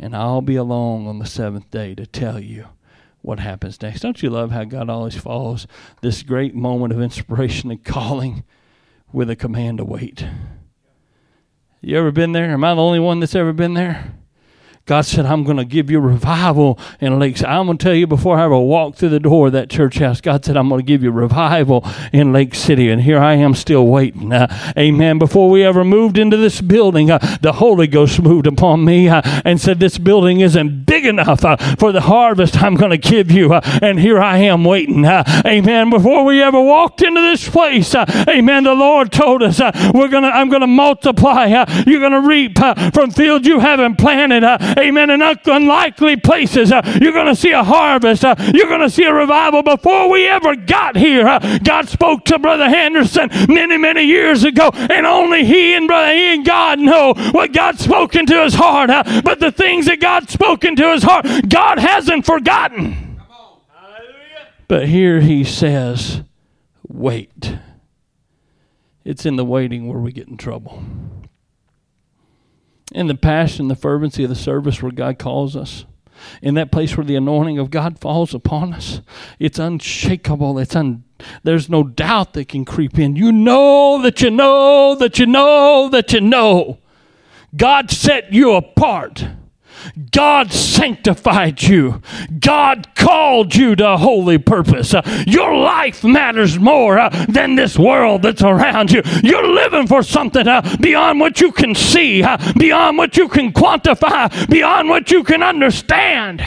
and 0.00 0.16
I'll 0.16 0.40
be 0.40 0.56
along 0.56 1.06
on 1.06 1.18
the 1.18 1.26
seventh 1.26 1.70
day 1.70 1.94
to 1.94 2.06
tell 2.06 2.40
you 2.40 2.66
what 3.22 3.38
happens 3.38 3.80
next. 3.82 4.00
Don't 4.00 4.22
you 4.22 4.30
love 4.30 4.50
how 4.50 4.64
God 4.64 4.88
always 4.88 5.16
follows 5.16 5.66
this 6.00 6.22
great 6.22 6.54
moment 6.54 6.92
of 6.92 7.00
inspiration 7.00 7.70
and 7.70 7.84
calling 7.84 8.42
with 9.12 9.28
a 9.28 9.36
command 9.36 9.78
to 9.78 9.84
wait? 9.84 10.26
You 11.82 11.98
ever 11.98 12.10
been 12.10 12.32
there? 12.32 12.50
Am 12.50 12.64
I 12.64 12.74
the 12.74 12.82
only 12.82 12.98
one 12.98 13.20
that's 13.20 13.34
ever 13.34 13.52
been 13.52 13.74
there? 13.74 14.14
God 14.90 15.06
said, 15.06 15.24
I'm 15.24 15.44
going 15.44 15.56
to 15.56 15.64
give 15.64 15.88
you 15.88 16.00
revival 16.00 16.76
in 16.98 17.20
Lakes. 17.20 17.44
I'm 17.44 17.66
going 17.66 17.78
to 17.78 17.84
tell 17.84 17.94
you 17.94 18.08
before 18.08 18.36
I 18.36 18.44
ever 18.46 18.58
walk 18.58 18.96
through 18.96 19.10
the 19.10 19.20
door 19.20 19.46
of 19.46 19.52
that 19.52 19.70
church 19.70 19.98
house, 19.98 20.20
God 20.20 20.44
said, 20.44 20.56
I'm 20.56 20.68
going 20.68 20.80
to 20.80 20.84
give 20.84 21.04
you 21.04 21.12
revival 21.12 21.88
in 22.12 22.32
Lake 22.32 22.56
City. 22.56 22.90
And 22.90 23.00
here 23.00 23.20
I 23.20 23.34
am 23.34 23.54
still 23.54 23.86
waiting. 23.86 24.32
Uh, 24.32 24.52
amen. 24.76 25.20
Before 25.20 25.48
we 25.48 25.62
ever 25.62 25.84
moved 25.84 26.18
into 26.18 26.36
this 26.36 26.60
building, 26.60 27.08
uh, 27.08 27.18
the 27.40 27.52
Holy 27.52 27.86
Ghost 27.86 28.20
moved 28.20 28.48
upon 28.48 28.84
me 28.84 29.08
uh, 29.08 29.22
and 29.44 29.60
said, 29.60 29.78
This 29.78 29.96
building 29.96 30.40
isn't 30.40 30.86
big 30.86 31.06
enough 31.06 31.44
uh, 31.44 31.56
for 31.76 31.92
the 31.92 32.00
harvest 32.00 32.60
I'm 32.60 32.74
going 32.74 32.90
to 32.90 32.98
give 32.98 33.30
you. 33.30 33.54
Uh, 33.54 33.60
and 33.80 34.00
here 34.00 34.18
I 34.18 34.38
am 34.38 34.64
waiting. 34.64 35.04
Uh, 35.04 35.22
amen. 35.46 35.90
Before 35.90 36.24
we 36.24 36.42
ever 36.42 36.60
walked 36.60 37.00
into 37.00 37.20
this 37.20 37.48
place, 37.48 37.94
amen, 37.94 38.64
the 38.64 38.74
Lord 38.74 39.12
told 39.12 39.44
us, 39.44 39.60
we're 39.94 40.08
gonna, 40.08 40.30
I'm 40.30 40.48
going 40.48 40.62
to 40.62 40.66
multiply. 40.66 41.46
you're 41.86 42.00
going 42.00 42.10
to 42.10 42.26
reap 42.26 42.58
from 42.92 43.12
fields 43.12 43.46
you 43.46 43.60
haven't 43.60 43.94
planted 43.94 44.42
amen, 44.80 45.10
in 45.10 45.22
unlikely 45.22 46.16
places. 46.16 46.72
Uh, 46.72 46.82
you're 47.00 47.12
going 47.12 47.26
to 47.26 47.36
see 47.36 47.52
a 47.52 47.62
harvest. 47.62 48.24
Uh, 48.24 48.34
you're 48.54 48.68
going 48.68 48.80
to 48.80 48.90
see 48.90 49.04
a 49.04 49.12
revival. 49.12 49.62
Before 49.62 50.08
we 50.08 50.26
ever 50.26 50.56
got 50.56 50.96
here, 50.96 51.26
uh, 51.26 51.58
God 51.62 51.88
spoke 51.88 52.24
to 52.26 52.38
Brother 52.38 52.68
Henderson 52.68 53.28
many, 53.48 53.76
many 53.76 54.02
years 54.02 54.44
ago, 54.44 54.70
and 54.74 55.06
only 55.06 55.44
he 55.44 55.74
and 55.74 55.86
Brother 55.86 56.12
he 56.12 56.34
and 56.34 56.44
God 56.44 56.78
know 56.78 57.14
what 57.32 57.52
God's 57.52 57.82
spoken 57.84 58.26
to 58.26 58.42
his 58.42 58.54
heart. 58.54 58.90
But 59.24 59.40
the 59.40 59.52
things 59.52 59.86
that 59.86 60.00
God's 60.00 60.32
spoken 60.32 60.76
to 60.76 60.92
his 60.92 61.02
heart, 61.02 61.26
God 61.48 61.78
hasn't 61.78 62.26
forgotten. 62.26 63.20
But 64.68 64.88
here 64.88 65.20
he 65.20 65.42
says, 65.42 66.22
wait. 66.86 67.58
It's 69.04 69.26
in 69.26 69.36
the 69.36 69.44
waiting 69.44 69.88
where 69.88 69.98
we 69.98 70.12
get 70.12 70.28
in 70.28 70.36
trouble 70.36 70.84
in 72.92 73.06
the 73.06 73.14
passion, 73.14 73.68
the 73.68 73.76
fervency 73.76 74.24
of 74.24 74.30
the 74.30 74.36
service 74.36 74.82
where 74.82 74.92
God 74.92 75.18
calls 75.18 75.56
us. 75.56 75.84
In 76.42 76.54
that 76.54 76.70
place 76.70 76.96
where 76.96 77.04
the 77.04 77.16
anointing 77.16 77.58
of 77.58 77.70
God 77.70 77.98
falls 77.98 78.34
upon 78.34 78.74
us, 78.74 79.00
it's 79.38 79.58
unshakable. 79.58 80.58
It's 80.58 80.76
un, 80.76 81.04
there's 81.42 81.68
no 81.68 81.82
doubt 81.82 82.34
that 82.34 82.48
can 82.48 82.64
creep 82.64 82.98
in. 82.98 83.16
You 83.16 83.32
know 83.32 84.02
that 84.02 84.20
you 84.20 84.30
know 84.30 84.94
that 84.96 85.18
you 85.18 85.26
know 85.26 85.88
that 85.88 86.12
you 86.12 86.20
know. 86.20 86.78
God 87.56 87.90
set 87.90 88.32
you 88.32 88.52
apart. 88.52 89.24
God 90.10 90.52
sanctified 90.52 91.62
you. 91.62 92.02
God 92.38 92.94
called 92.94 93.54
you 93.54 93.76
to 93.76 93.92
a 93.92 93.96
holy 93.96 94.38
purpose. 94.38 94.94
Your 95.26 95.56
life 95.56 96.04
matters 96.04 96.58
more 96.58 96.98
uh, 96.98 97.26
than 97.28 97.54
this 97.54 97.78
world 97.78 98.22
that's 98.22 98.42
around 98.42 98.90
you. 98.90 99.02
You're 99.22 99.46
living 99.46 99.86
for 99.86 100.02
something 100.02 100.46
uh, 100.46 100.76
beyond 100.80 101.20
what 101.20 101.40
you 101.40 101.52
can 101.52 101.74
see, 101.74 102.22
uh, 102.22 102.36
beyond 102.58 102.98
what 102.98 103.16
you 103.16 103.28
can 103.28 103.52
quantify, 103.52 104.48
beyond 104.48 104.88
what 104.88 105.10
you 105.10 105.24
can 105.24 105.42
understand. 105.42 106.42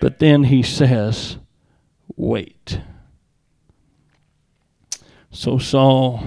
But 0.00 0.18
then 0.18 0.44
he 0.44 0.62
says, 0.62 1.36
wait. 2.16 2.80
So 5.30 5.58
Saul, 5.58 6.24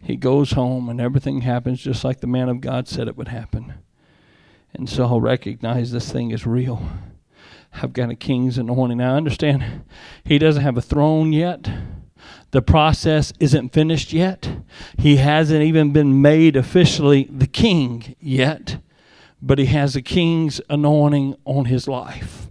he 0.00 0.16
goes 0.16 0.52
home 0.52 0.88
and 0.88 1.00
everything 1.00 1.40
happens 1.40 1.80
just 1.82 2.04
like 2.04 2.20
the 2.20 2.26
man 2.26 2.48
of 2.48 2.60
God 2.60 2.88
said 2.88 3.08
it 3.08 3.16
would 3.16 3.28
happen. 3.28 3.74
And 4.74 4.88
so 4.88 5.04
I'll 5.04 5.20
recognize 5.20 5.90
this 5.90 6.12
thing 6.12 6.30
is 6.30 6.46
real. 6.46 6.82
I've 7.72 7.92
got 7.92 8.10
a 8.10 8.14
king's 8.14 8.58
anointing. 8.58 8.98
Now, 8.98 9.14
I 9.14 9.16
understand 9.16 9.84
he 10.24 10.38
doesn't 10.38 10.62
have 10.62 10.76
a 10.76 10.82
throne 10.82 11.32
yet. 11.32 11.68
The 12.50 12.62
process 12.62 13.32
isn't 13.38 13.72
finished 13.72 14.12
yet. 14.12 14.48
He 14.98 15.16
hasn't 15.16 15.62
even 15.62 15.92
been 15.92 16.22
made 16.22 16.56
officially 16.56 17.28
the 17.30 17.46
king 17.46 18.16
yet, 18.18 18.78
but 19.42 19.58
he 19.58 19.66
has 19.66 19.94
a 19.94 20.02
king's 20.02 20.60
anointing 20.70 21.36
on 21.44 21.66
his 21.66 21.86
life. 21.86 22.48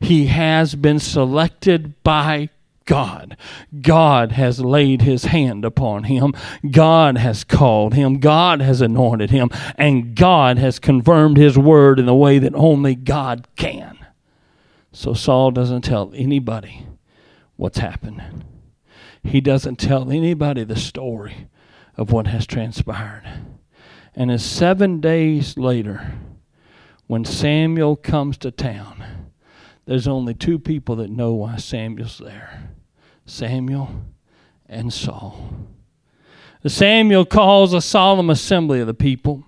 He 0.00 0.26
has 0.26 0.74
been 0.74 0.98
selected 1.00 2.00
by 2.02 2.50
God. 2.88 3.36
God 3.82 4.32
has 4.32 4.60
laid 4.60 5.02
his 5.02 5.26
hand 5.26 5.62
upon 5.62 6.04
him. 6.04 6.32
God 6.70 7.18
has 7.18 7.44
called 7.44 7.92
him. 7.92 8.18
God 8.18 8.62
has 8.62 8.80
anointed 8.80 9.30
him. 9.30 9.50
And 9.76 10.16
God 10.16 10.56
has 10.56 10.78
confirmed 10.78 11.36
his 11.36 11.58
word 11.58 11.98
in 12.00 12.06
the 12.06 12.14
way 12.14 12.38
that 12.38 12.54
only 12.54 12.94
God 12.94 13.46
can. 13.56 13.98
So 14.90 15.12
Saul 15.12 15.50
doesn't 15.50 15.82
tell 15.82 16.10
anybody 16.14 16.86
what's 17.56 17.78
happened. 17.78 18.22
He 19.22 19.42
doesn't 19.42 19.76
tell 19.76 20.10
anybody 20.10 20.64
the 20.64 20.74
story 20.74 21.48
of 21.94 22.10
what 22.10 22.26
has 22.28 22.46
transpired. 22.46 23.28
And 24.16 24.30
as 24.30 24.42
seven 24.42 25.00
days 25.00 25.58
later, 25.58 26.14
when 27.06 27.26
Samuel 27.26 27.96
comes 27.96 28.38
to 28.38 28.50
town, 28.50 29.04
there's 29.84 30.08
only 30.08 30.32
two 30.32 30.58
people 30.58 30.96
that 30.96 31.10
know 31.10 31.34
why 31.34 31.56
Samuel's 31.56 32.16
there. 32.18 32.70
Samuel 33.28 33.90
and 34.68 34.92
Saul. 34.92 35.50
Samuel 36.66 37.24
calls 37.24 37.72
a 37.72 37.80
solemn 37.80 38.30
assembly 38.30 38.80
of 38.80 38.86
the 38.86 38.94
people, 38.94 39.44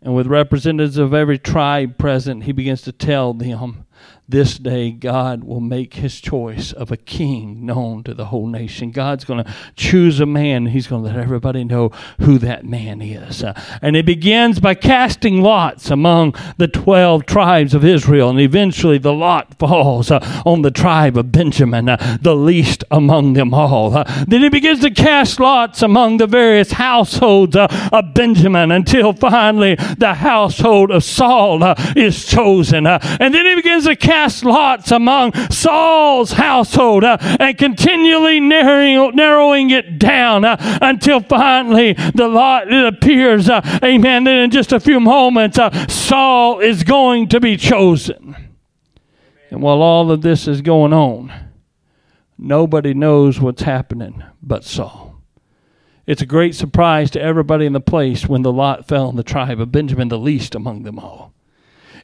and 0.00 0.14
with 0.14 0.26
representatives 0.26 0.98
of 0.98 1.14
every 1.14 1.38
tribe 1.38 1.98
present, 1.98 2.44
he 2.44 2.52
begins 2.52 2.82
to 2.82 2.92
tell 2.92 3.32
them 3.32 3.86
this 4.28 4.56
day 4.56 4.90
God 4.90 5.44
will 5.44 5.60
make 5.60 5.94
his 5.94 6.20
choice 6.20 6.72
of 6.72 6.90
a 6.90 6.96
king 6.96 7.66
known 7.66 8.02
to 8.04 8.14
the 8.14 8.26
whole 8.26 8.46
nation. 8.46 8.90
God's 8.90 9.24
going 9.24 9.44
to 9.44 9.54
choose 9.76 10.20
a 10.20 10.26
man. 10.26 10.66
He's 10.66 10.86
going 10.86 11.02
to 11.02 11.08
let 11.10 11.18
everybody 11.18 11.64
know 11.64 11.90
who 12.20 12.38
that 12.38 12.64
man 12.64 13.02
is. 13.02 13.44
Uh, 13.44 13.52
and 13.82 13.94
it 13.94 14.06
begins 14.06 14.58
by 14.58 14.74
casting 14.74 15.42
lots 15.42 15.90
among 15.90 16.34
the 16.56 16.68
12 16.68 17.26
tribes 17.26 17.74
of 17.74 17.84
Israel. 17.84 18.30
And 18.30 18.40
eventually 18.40 18.96
the 18.96 19.12
lot 19.12 19.58
falls 19.58 20.10
uh, 20.10 20.42
on 20.46 20.62
the 20.62 20.70
tribe 20.70 21.18
of 21.18 21.30
Benjamin, 21.30 21.88
uh, 21.88 22.18
the 22.20 22.34
least 22.34 22.84
among 22.90 23.34
them 23.34 23.52
all. 23.52 23.96
Uh, 23.96 24.24
then 24.26 24.40
he 24.40 24.48
begins 24.48 24.80
to 24.80 24.90
cast 24.90 25.40
lots 25.40 25.82
among 25.82 26.16
the 26.16 26.26
various 26.26 26.72
households 26.72 27.54
uh, 27.54 27.66
of 27.92 28.14
Benjamin 28.14 28.70
until 28.70 29.12
finally 29.12 29.74
the 29.98 30.14
household 30.14 30.90
of 30.90 31.04
Saul 31.04 31.62
uh, 31.62 31.74
is 31.96 32.24
chosen. 32.24 32.86
and 32.86 33.34
then 33.34 33.44
he 33.44 33.56
begins 33.56 33.84
to 33.84 33.91
cast 33.96 34.22
cast 34.22 34.44
lots 34.44 34.90
among 34.90 35.32
Saul's 35.50 36.32
household 36.32 37.04
uh, 37.04 37.18
and 37.40 37.56
continually 37.58 38.40
narrowing, 38.40 39.16
narrowing 39.16 39.70
it 39.70 39.98
down 39.98 40.44
uh, 40.44 40.56
until 40.80 41.20
finally 41.20 41.94
the 42.14 42.28
lot, 42.28 42.72
it 42.72 42.94
appears, 42.94 43.48
uh, 43.48 43.60
amen, 43.82 44.24
that 44.24 44.36
in 44.36 44.50
just 44.50 44.72
a 44.72 44.80
few 44.80 45.00
moments, 45.00 45.58
uh, 45.58 45.86
Saul 45.88 46.60
is 46.60 46.84
going 46.84 47.28
to 47.28 47.40
be 47.40 47.56
chosen. 47.56 48.36
And 49.50 49.60
while 49.60 49.82
all 49.82 50.10
of 50.10 50.22
this 50.22 50.46
is 50.46 50.62
going 50.62 50.92
on, 50.92 51.32
nobody 52.38 52.94
knows 52.94 53.40
what's 53.40 53.62
happening 53.62 54.22
but 54.42 54.64
Saul. 54.64 55.20
It's 56.06 56.22
a 56.22 56.26
great 56.26 56.54
surprise 56.54 57.10
to 57.12 57.20
everybody 57.20 57.66
in 57.66 57.72
the 57.72 57.80
place 57.80 58.28
when 58.28 58.42
the 58.42 58.52
lot 58.52 58.88
fell 58.88 59.08
on 59.08 59.16
the 59.16 59.22
tribe 59.22 59.60
of 59.60 59.72
Benjamin, 59.72 60.08
the 60.08 60.18
least 60.18 60.54
among 60.54 60.82
them 60.82 60.98
all. 60.98 61.32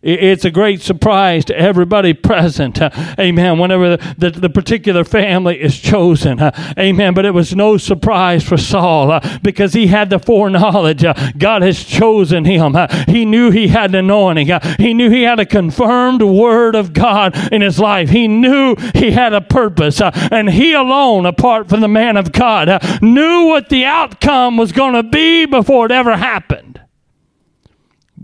It's 0.03 0.45
a 0.45 0.51
great 0.51 0.81
surprise 0.81 1.45
to 1.47 1.59
everybody 1.59 2.13
present. 2.29 2.81
Uh, 2.81 2.91
amen. 3.19 3.59
Whenever 3.59 3.97
the, 3.97 4.15
the, 4.19 4.31
the, 4.31 4.49
particular 4.49 5.05
family 5.05 5.61
is 5.61 5.79
chosen. 5.79 6.41
Uh, 6.41 6.75
amen. 6.79 7.15
But 7.15 7.25
it 7.25 7.33
was 7.33 7.55
no 7.55 7.77
surprise 7.77 8.43
for 8.43 8.57
Saul 8.57 9.11
uh, 9.13 9.39
because 9.43 9.73
he 9.73 9.87
had 9.89 10.11
the 10.11 10.19
foreknowledge. 10.19 11.05
God 11.37 11.63
has 11.63 11.85
chosen 11.85 12.45
him. 12.45 12.77
He 13.07 13.25
knew 13.25 13.51
he 13.51 13.69
had 13.69 13.91
an 13.91 13.97
anointing. 13.97 14.51
He 14.79 14.95
knew 14.95 15.11
he 15.11 15.23
had 15.23 15.41
a 15.41 15.47
confirmed 15.47 16.23
word 16.23 16.75
of 16.75 16.93
God 16.93 17.37
in 17.53 17.63
his 17.63 17.79
life. 17.79 18.11
He 18.11 18.29
knew 18.29 18.77
he 18.95 19.13
had 19.13 19.33
a 19.33 19.41
purpose. 19.41 20.01
and 20.01 20.51
he 20.51 20.73
alone, 20.73 21.27
apart 21.27 21.69
from 21.69 21.81
the 21.81 21.89
man 21.89 22.17
of 22.17 22.33
God, 22.33 22.83
knew 23.03 23.47
what 23.47 23.69
the 23.69 23.85
outcome 23.85 24.57
was 24.57 24.73
going 24.73 24.95
to 24.95 25.03
be 25.03 25.47
before 25.47 25.87
it 25.87 25.93
ever 25.93 26.17
happened. 26.17 26.81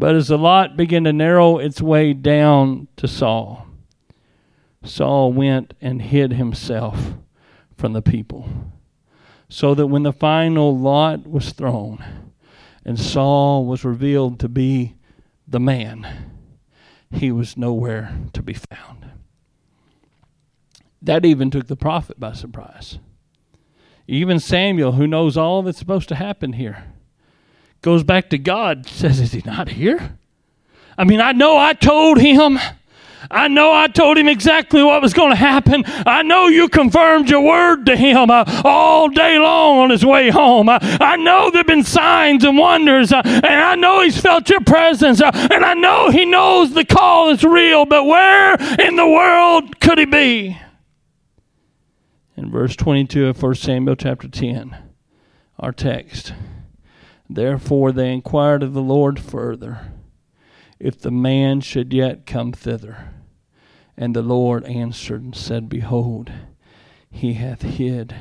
But 0.04 0.16
as 0.16 0.28
the 0.28 0.36
lot 0.36 0.76
began 0.76 1.04
to 1.04 1.14
narrow 1.14 1.56
its 1.56 1.80
way 1.80 2.12
down 2.12 2.88
to 2.96 3.08
Saul, 3.08 3.66
Saul 4.82 5.32
went 5.32 5.72
and 5.80 6.02
hid 6.02 6.34
himself 6.34 7.14
from 7.74 7.94
the 7.94 8.02
people. 8.02 8.46
So 9.48 9.74
that 9.74 9.86
when 9.86 10.02
the 10.02 10.12
final 10.12 10.78
lot 10.78 11.26
was 11.26 11.52
thrown 11.52 12.04
and 12.84 13.00
Saul 13.00 13.64
was 13.64 13.82
revealed 13.82 14.38
to 14.40 14.48
be 14.50 14.96
the 15.48 15.58
man, 15.58 16.06
he 17.10 17.32
was 17.32 17.56
nowhere 17.56 18.14
to 18.34 18.42
be 18.42 18.52
found. 18.52 19.10
That 21.00 21.24
even 21.24 21.50
took 21.50 21.66
the 21.66 21.76
prophet 21.76 22.20
by 22.20 22.34
surprise. 22.34 22.98
Even 24.06 24.38
Samuel, 24.38 24.92
who 24.92 25.06
knows 25.06 25.38
all 25.38 25.62
that's 25.62 25.78
supposed 25.78 26.10
to 26.10 26.14
happen 26.14 26.52
here, 26.52 26.92
goes 27.84 28.02
back 28.02 28.30
to 28.30 28.38
God, 28.38 28.86
says, 28.86 29.20
Is 29.20 29.32
he 29.32 29.42
not 29.44 29.68
here? 29.68 30.16
I 30.96 31.04
mean, 31.04 31.20
I 31.20 31.32
know 31.32 31.58
I 31.58 31.74
told 31.74 32.18
him. 32.18 32.58
I 33.30 33.48
know 33.48 33.72
I 33.72 33.88
told 33.88 34.16
him 34.16 34.26
exactly 34.26 34.82
what 34.82 35.02
was 35.02 35.12
going 35.12 35.30
to 35.30 35.36
happen. 35.36 35.84
I 36.06 36.22
know 36.22 36.48
you 36.48 36.70
confirmed 36.70 37.28
your 37.28 37.42
word 37.42 37.84
to 37.86 37.96
him 37.96 38.30
uh, 38.30 38.62
all 38.64 39.08
day 39.08 39.38
long 39.38 39.80
on 39.80 39.90
his 39.90 40.04
way 40.04 40.30
home. 40.30 40.70
Uh, 40.70 40.78
I 40.82 41.16
know 41.16 41.50
there 41.50 41.60
have 41.60 41.66
been 41.66 41.84
signs 41.84 42.42
and 42.44 42.56
wonders, 42.56 43.12
uh, 43.12 43.20
and 43.24 43.46
I 43.46 43.74
know 43.74 44.00
he's 44.00 44.18
felt 44.18 44.48
your 44.48 44.60
presence, 44.62 45.20
uh, 45.20 45.30
and 45.34 45.62
I 45.64 45.74
know 45.74 46.10
he 46.10 46.24
knows 46.24 46.72
the 46.72 46.86
call 46.86 47.30
is 47.30 47.44
real, 47.44 47.84
but 47.84 48.04
where 48.04 48.54
in 48.80 48.96
the 48.96 49.06
world 49.06 49.78
could 49.80 49.98
he 49.98 50.06
be? 50.06 50.58
In 52.36 52.50
verse 52.50 52.76
22 52.76 53.26
of 53.26 53.42
1 53.42 53.54
Samuel 53.56 53.96
chapter 53.96 54.28
10, 54.28 54.74
our 55.58 55.72
text. 55.72 56.32
Therefore 57.28 57.92
they 57.92 58.12
inquired 58.12 58.62
of 58.62 58.74
the 58.74 58.82
Lord 58.82 59.18
further, 59.18 59.92
if 60.78 61.00
the 61.00 61.10
man 61.10 61.60
should 61.60 61.92
yet 61.92 62.26
come 62.26 62.52
thither. 62.52 63.10
And 63.96 64.14
the 64.14 64.22
Lord 64.22 64.64
answered 64.64 65.22
and 65.22 65.36
said, 65.36 65.68
Behold, 65.68 66.32
he 67.10 67.34
hath 67.34 67.62
hid 67.62 68.14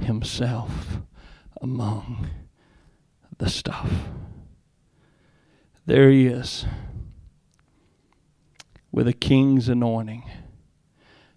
himself 0.00 0.98
among 1.60 2.30
the 3.38 3.48
stuff. 3.48 3.92
There 5.86 6.10
he 6.10 6.26
is, 6.26 6.64
with 8.90 9.06
a 9.06 9.12
king's 9.12 9.68
anointing, 9.68 10.24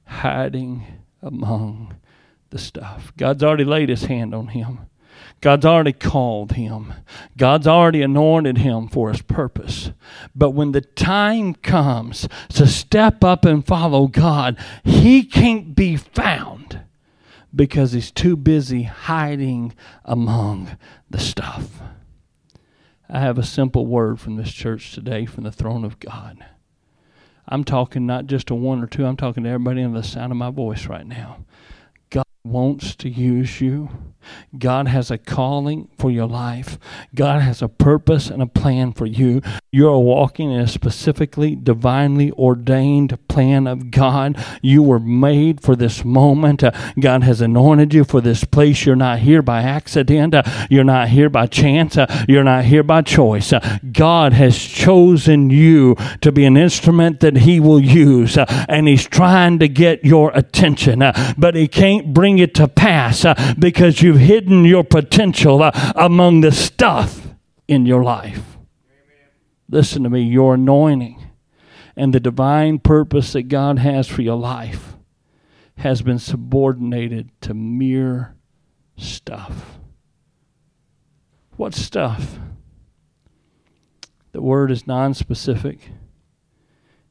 hiding 0.05 0.85
among 1.21 1.97
the 2.49 2.57
stuff. 2.57 3.11
God's 3.17 3.43
already 3.43 3.65
laid 3.65 3.89
his 3.89 4.05
hand 4.05 4.33
on 4.33 4.47
him. 4.47 4.79
God's 5.39 5.65
already 5.65 5.93
called 5.93 6.53
him. 6.53 6.93
God's 7.37 7.67
already 7.67 8.01
anointed 8.01 8.57
him 8.57 8.87
for 8.87 9.11
his 9.11 9.21
purpose. 9.21 9.91
But 10.35 10.51
when 10.51 10.71
the 10.71 10.81
time 10.81 11.53
comes 11.53 12.27
to 12.49 12.65
step 12.65 13.23
up 13.23 13.45
and 13.45 13.65
follow 13.65 14.07
God, 14.07 14.57
he 14.83 15.23
can't 15.23 15.75
be 15.75 15.95
found 15.95 16.81
because 17.55 17.91
he's 17.91 18.11
too 18.11 18.35
busy 18.35 18.83
hiding 18.83 19.75
among 20.03 20.75
the 21.09 21.19
stuff. 21.19 21.81
I 23.09 23.19
have 23.19 23.37
a 23.37 23.43
simple 23.43 23.85
word 23.85 24.19
from 24.19 24.35
this 24.35 24.51
church 24.51 24.91
today 24.91 25.25
from 25.25 25.43
the 25.43 25.51
throne 25.51 25.85
of 25.85 25.99
God. 25.99 26.43
I'm 27.47 27.63
talking 27.63 28.05
not 28.05 28.25
just 28.25 28.47
to 28.47 28.55
one 28.55 28.83
or 28.83 28.87
two, 28.87 29.05
I'm 29.05 29.15
talking 29.15 29.43
to 29.43 29.49
everybody 29.49 29.81
in 29.81 29.93
the 29.93 30.03
sound 30.03 30.31
of 30.31 30.37
my 30.37 30.49
voice 30.49 30.87
right 30.87 31.07
now 31.07 31.45
wants 32.51 32.95
to 32.95 33.09
use 33.09 33.61
you. 33.61 33.89
God 34.57 34.87
has 34.87 35.09
a 35.09 35.17
calling 35.17 35.87
for 35.97 36.11
your 36.11 36.27
life. 36.27 36.77
God 37.15 37.41
has 37.41 37.61
a 37.61 37.69
purpose 37.69 38.29
and 38.29 38.41
a 38.41 38.47
plan 38.47 38.93
for 38.93 39.05
you. 39.05 39.41
You 39.71 39.89
are 39.89 39.99
walking 39.99 40.51
in 40.51 40.59
a 40.59 40.67
specifically 40.67 41.55
divinely 41.55 42.31
ordained 42.31 43.26
plan 43.37 43.67
of 43.67 43.91
God. 43.91 44.43
You 44.63 44.81
were 44.81 44.99
made 44.99 45.61
for 45.61 45.75
this 45.75 46.03
moment. 46.03 46.63
Uh, 46.63 46.71
God 46.99 47.21
has 47.21 47.39
anointed 47.39 47.93
you 47.93 48.03
for 48.03 48.19
this 48.19 48.43
place. 48.43 48.83
You're 48.83 48.95
not 48.95 49.19
here 49.19 49.43
by 49.43 49.61
accident. 49.61 50.33
Uh, 50.33 50.41
you're 50.71 50.83
not 50.83 51.09
here 51.09 51.29
by 51.29 51.45
chance. 51.45 51.99
Uh, 51.99 52.25
you're 52.27 52.43
not 52.43 52.65
here 52.65 52.81
by 52.81 53.03
choice. 53.03 53.53
Uh, 53.53 53.77
God 53.91 54.33
has 54.33 54.57
chosen 54.57 55.51
you 55.51 55.95
to 56.21 56.31
be 56.31 56.45
an 56.45 56.57
instrument 56.57 57.19
that 57.19 57.37
He 57.37 57.59
will 57.59 57.79
use, 57.79 58.39
uh, 58.39 58.45
and 58.67 58.87
He's 58.87 59.05
trying 59.05 59.59
to 59.59 59.67
get 59.67 60.03
your 60.03 60.31
attention, 60.33 61.03
uh, 61.03 61.35
but 61.37 61.53
He 61.53 61.67
can't 61.67 62.15
bring 62.15 62.39
it 62.39 62.55
to 62.55 62.67
pass 62.67 63.23
because 63.59 64.01
you've 64.01 64.17
hidden 64.17 64.65
your 64.65 64.83
potential 64.83 65.61
among 65.95 66.41
the 66.41 66.51
stuff 66.51 67.27
in 67.67 67.85
your 67.85 68.03
life. 68.03 68.57
Listen 69.69 70.01
to 70.01 70.09
me, 70.09 70.23
your 70.23 70.55
anointing 70.55 71.26
and 71.97 72.13
the 72.13 72.19
divine 72.19 72.77
purpose 72.77 73.33
that 73.33 73.49
God 73.49 73.79
has 73.79 74.07
for 74.07 74.21
your 74.21 74.37
life 74.37 74.95
has 75.77 76.03
been 76.03 76.19
subordinated 76.19 77.31
to 77.41 77.55
mere 77.55 78.35
stuff. 78.95 79.79
What 81.55 81.73
stuff? 81.73 82.37
The 84.31 84.43
word 84.43 84.69
is 84.69 84.85
non-specific. 84.85 85.89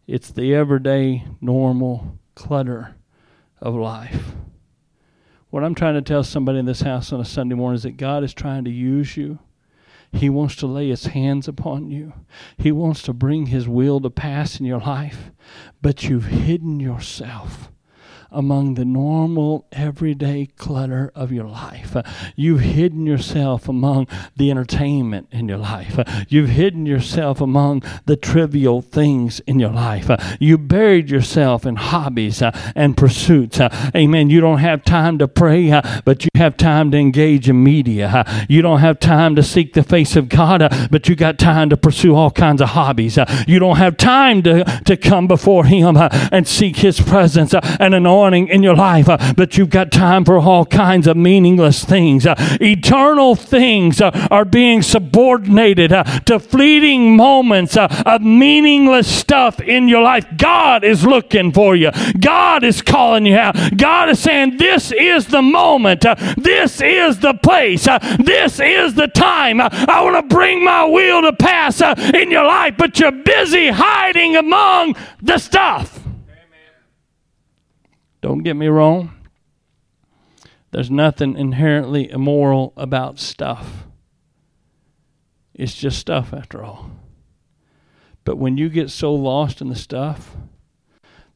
It's 0.06 0.30
the 0.30 0.54
everyday, 0.54 1.24
normal 1.40 2.20
clutter 2.36 2.94
of 3.60 3.74
life. 3.74 4.34
What 5.50 5.64
I'm 5.64 5.74
trying 5.74 5.94
to 5.94 6.02
tell 6.02 6.22
somebody 6.22 6.60
in 6.60 6.64
this 6.64 6.82
house 6.82 7.12
on 7.12 7.20
a 7.20 7.24
Sunday 7.24 7.56
morning 7.56 7.76
is 7.76 7.82
that 7.82 7.96
God 7.96 8.22
is 8.22 8.32
trying 8.32 8.64
to 8.64 8.70
use 8.70 9.16
you 9.16 9.40
he 10.16 10.28
wants 10.28 10.56
to 10.56 10.66
lay 10.66 10.88
his 10.88 11.06
hands 11.06 11.48
upon 11.48 11.90
you. 11.90 12.12
He 12.56 12.72
wants 12.72 13.02
to 13.02 13.12
bring 13.12 13.46
his 13.46 13.68
will 13.68 14.00
to 14.00 14.10
pass 14.10 14.58
in 14.58 14.66
your 14.66 14.80
life, 14.80 15.30
but 15.80 16.04
you've 16.04 16.26
hidden 16.26 16.80
yourself 16.80 17.70
among 18.30 18.74
the 18.74 18.84
normal, 18.84 19.66
everyday 19.72 20.46
clutter 20.56 21.10
of 21.14 21.32
your 21.32 21.46
life. 21.46 21.96
You've 22.34 22.60
hidden 22.60 23.06
yourself 23.06 23.68
among 23.68 24.08
the 24.36 24.50
entertainment 24.50 25.28
in 25.30 25.48
your 25.48 25.58
life. 25.58 25.98
You've 26.28 26.50
hidden 26.50 26.86
yourself 26.86 27.40
among 27.40 27.82
the 28.06 28.16
trivial 28.16 28.82
things 28.82 29.40
in 29.40 29.58
your 29.58 29.70
life. 29.70 30.10
You 30.40 30.58
buried 30.58 31.10
yourself 31.10 31.64
in 31.66 31.76
hobbies 31.76 32.42
uh, 32.42 32.50
and 32.74 32.96
pursuits. 32.96 33.60
Uh, 33.60 33.90
amen. 33.94 34.30
You 34.30 34.40
don't 34.40 34.58
have 34.58 34.84
time 34.84 35.18
to 35.18 35.28
pray, 35.28 35.70
uh, 35.70 35.82
but 36.04 36.24
you 36.24 36.30
have 36.34 36.56
time 36.56 36.90
to 36.90 36.98
engage 36.98 37.48
in 37.48 37.62
media. 37.62 38.24
you 38.48 38.62
don't 38.62 38.80
have 38.80 39.00
time 39.00 39.36
to 39.36 39.42
seek 39.42 39.72
the 39.74 39.82
face 39.82 40.16
of 40.16 40.28
God, 40.28 40.66
but 40.90 41.08
you 41.08 41.16
got 41.16 41.38
time 41.38 41.70
to 41.70 41.76
pursue 41.76 42.14
all 42.14 42.30
kinds 42.30 42.60
of 42.60 42.70
hobbies. 42.70 43.18
you 43.46 43.58
don't 43.58 43.76
have 43.76 43.96
time 43.96 44.42
to, 44.42 44.64
to 44.84 44.96
come 44.96 45.26
before 45.26 45.64
Him 45.64 45.96
and 45.96 46.46
seek 46.46 46.76
His 46.76 47.00
presence 47.00 47.54
and 47.54 47.94
an 47.94 48.06
anointing 48.16 48.48
in 48.48 48.62
your 48.62 48.74
life, 48.74 49.08
uh, 49.08 49.34
but 49.36 49.56
you've 49.56 49.70
got 49.70 49.92
time 49.92 50.24
for 50.24 50.38
all 50.38 50.64
kinds 50.64 51.06
of 51.06 51.16
meaningless 51.16 51.84
things. 51.84 52.26
Uh, 52.26 52.34
eternal 52.60 53.34
things 53.34 54.00
uh, 54.00 54.10
are 54.30 54.44
being 54.44 54.82
subordinated 54.82 55.92
uh, 55.92 56.02
to 56.20 56.38
fleeting 56.38 57.14
moments 57.16 57.76
uh, 57.76 57.88
of 58.06 58.22
meaningless 58.22 59.06
stuff 59.06 59.60
in 59.60 59.88
your 59.88 60.02
life. 60.02 60.26
God 60.36 60.82
is 60.82 61.04
looking 61.04 61.52
for 61.52 61.76
you. 61.76 61.90
God 62.18 62.64
is 62.64 62.80
calling 62.80 63.26
you 63.26 63.36
out. 63.36 63.54
God 63.76 64.08
is 64.08 64.18
saying, 64.18 64.56
This 64.56 64.92
is 64.92 65.26
the 65.26 65.42
moment. 65.42 66.06
Uh, 66.06 66.14
this 66.36 66.80
is 66.80 67.18
the 67.18 67.34
place. 67.34 67.84
this 68.18 68.60
is 68.60 68.94
the 68.94 69.08
time. 69.08 69.60
I 69.60 70.02
want 70.02 70.16
to 70.16 70.34
bring 70.34 70.64
my 70.64 70.84
will 70.84 71.22
to 71.22 71.32
pass 71.32 71.80
in 71.80 72.30
your 72.30 72.46
life, 72.46 72.74
but 72.78 72.98
you're 72.98 73.12
busy 73.12 73.68
hiding 73.68 74.36
among 74.36 74.96
the 75.22 75.38
stuff. 75.38 76.05
Don't 78.26 78.42
get 78.42 78.56
me 78.56 78.66
wrong. 78.66 79.12
There's 80.72 80.90
nothing 80.90 81.36
inherently 81.36 82.10
immoral 82.10 82.72
about 82.76 83.20
stuff. 83.20 83.84
It's 85.54 85.76
just 85.76 86.00
stuff 86.00 86.34
after 86.34 86.64
all. 86.64 86.90
But 88.24 88.34
when 88.34 88.56
you 88.56 88.68
get 88.68 88.90
so 88.90 89.14
lost 89.14 89.60
in 89.60 89.68
the 89.68 89.76
stuff 89.76 90.34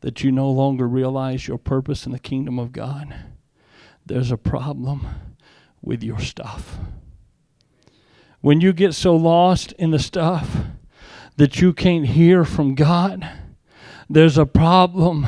that 0.01 0.25
you 0.25 0.33
no 0.33 0.51
longer 0.51 0.89
realize 0.89 1.47
your 1.47 1.59
purpose 1.59 2.07
in 2.07 2.11
the 2.11 2.19
kingdom 2.19 2.59
of 2.59 2.73
God, 2.73 3.15
there's 4.05 4.33
a 4.33 4.37
problem 4.37 5.07
with 5.81 6.03
your 6.03 6.19
stuff. 6.19 6.79
When 8.41 8.61
you 8.61 8.73
get 8.73 8.95
so 8.95 9.15
lost 9.15 9.71
in 9.75 9.93
the 9.93 10.01
stuff 10.01 10.57
that 11.37 11.61
you 11.61 11.73
can't 11.73 12.07
hear 12.07 12.45
from 12.45 12.75
God, 12.75 13.31
there's 14.11 14.37
a 14.37 14.45
problem 14.45 15.27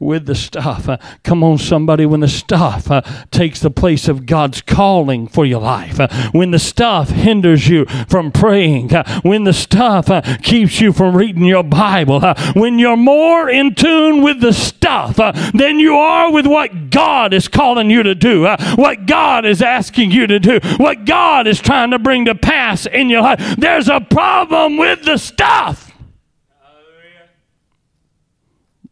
with 0.00 0.26
the 0.26 0.34
stuff. 0.34 0.88
Uh, 0.88 0.96
come 1.22 1.44
on, 1.44 1.56
somebody, 1.56 2.04
when 2.04 2.18
the 2.18 2.28
stuff 2.28 2.90
uh, 2.90 3.00
takes 3.30 3.60
the 3.60 3.70
place 3.70 4.08
of 4.08 4.26
God's 4.26 4.60
calling 4.60 5.28
for 5.28 5.46
your 5.46 5.60
life, 5.60 6.00
uh, 6.00 6.08
when 6.32 6.50
the 6.50 6.58
stuff 6.58 7.10
hinders 7.10 7.68
you 7.68 7.84
from 8.08 8.32
praying, 8.32 8.92
uh, 8.92 9.20
when 9.20 9.44
the 9.44 9.52
stuff 9.52 10.10
uh, 10.10 10.20
keeps 10.42 10.80
you 10.80 10.92
from 10.92 11.16
reading 11.16 11.44
your 11.44 11.62
Bible, 11.62 12.24
uh, 12.24 12.34
when 12.54 12.80
you're 12.80 12.96
more 12.96 13.48
in 13.48 13.72
tune 13.72 14.20
with 14.22 14.40
the 14.40 14.52
stuff 14.52 15.16
than 15.54 15.78
you 15.78 15.94
are 15.94 16.32
with 16.32 16.46
what 16.46 16.90
God 16.90 17.32
is 17.32 17.46
calling 17.46 17.88
you 17.88 18.02
to 18.02 18.16
do, 18.16 18.48
what 18.74 19.06
God 19.06 19.46
is 19.46 19.62
asking 19.62 20.10
you 20.10 20.26
to 20.26 20.40
do, 20.40 20.58
what 20.78 21.04
God 21.04 21.46
is 21.46 21.60
trying 21.60 21.92
to 21.92 22.00
bring 22.00 22.24
to 22.24 22.34
pass 22.34 22.84
in 22.86 23.08
your 23.10 23.22
life, 23.22 23.56
there's 23.56 23.88
a 23.88 24.00
problem 24.00 24.76
with 24.76 25.04
the 25.04 25.18
stuff. 25.18 25.83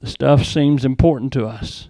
The 0.03 0.09
stuff 0.09 0.45
seems 0.45 0.85
important 0.85 1.33
to 1.35 1.47
us. 1.47 1.89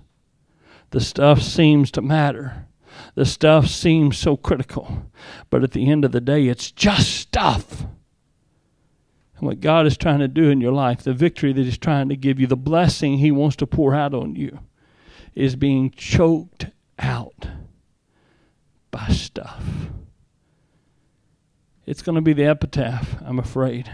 The 0.90 1.00
stuff 1.00 1.40
seems 1.40 1.90
to 1.92 2.02
matter. 2.02 2.66
The 3.14 3.24
stuff 3.24 3.68
seems 3.68 4.18
so 4.18 4.36
critical. 4.36 5.10
But 5.48 5.62
at 5.62 5.70
the 5.70 5.90
end 5.90 6.04
of 6.04 6.12
the 6.12 6.20
day, 6.20 6.48
it's 6.48 6.70
just 6.70 7.08
stuff. 7.08 7.86
And 9.36 9.46
what 9.46 9.60
God 9.60 9.86
is 9.86 9.96
trying 9.96 10.18
to 10.18 10.28
do 10.28 10.50
in 10.50 10.60
your 10.60 10.72
life, 10.72 11.02
the 11.02 11.14
victory 11.14 11.54
that 11.54 11.64
He's 11.64 11.78
trying 11.78 12.10
to 12.10 12.16
give 12.16 12.38
you, 12.38 12.46
the 12.46 12.54
blessing 12.54 13.16
He 13.16 13.30
wants 13.30 13.56
to 13.56 13.66
pour 13.66 13.94
out 13.94 14.12
on 14.12 14.36
you, 14.36 14.58
is 15.34 15.56
being 15.56 15.90
choked 15.90 16.66
out 16.98 17.48
by 18.90 19.08
stuff. 19.08 19.64
It's 21.86 22.02
going 22.02 22.16
to 22.16 22.20
be 22.20 22.34
the 22.34 22.44
epitaph, 22.44 23.16
I'm 23.22 23.38
afraid, 23.38 23.90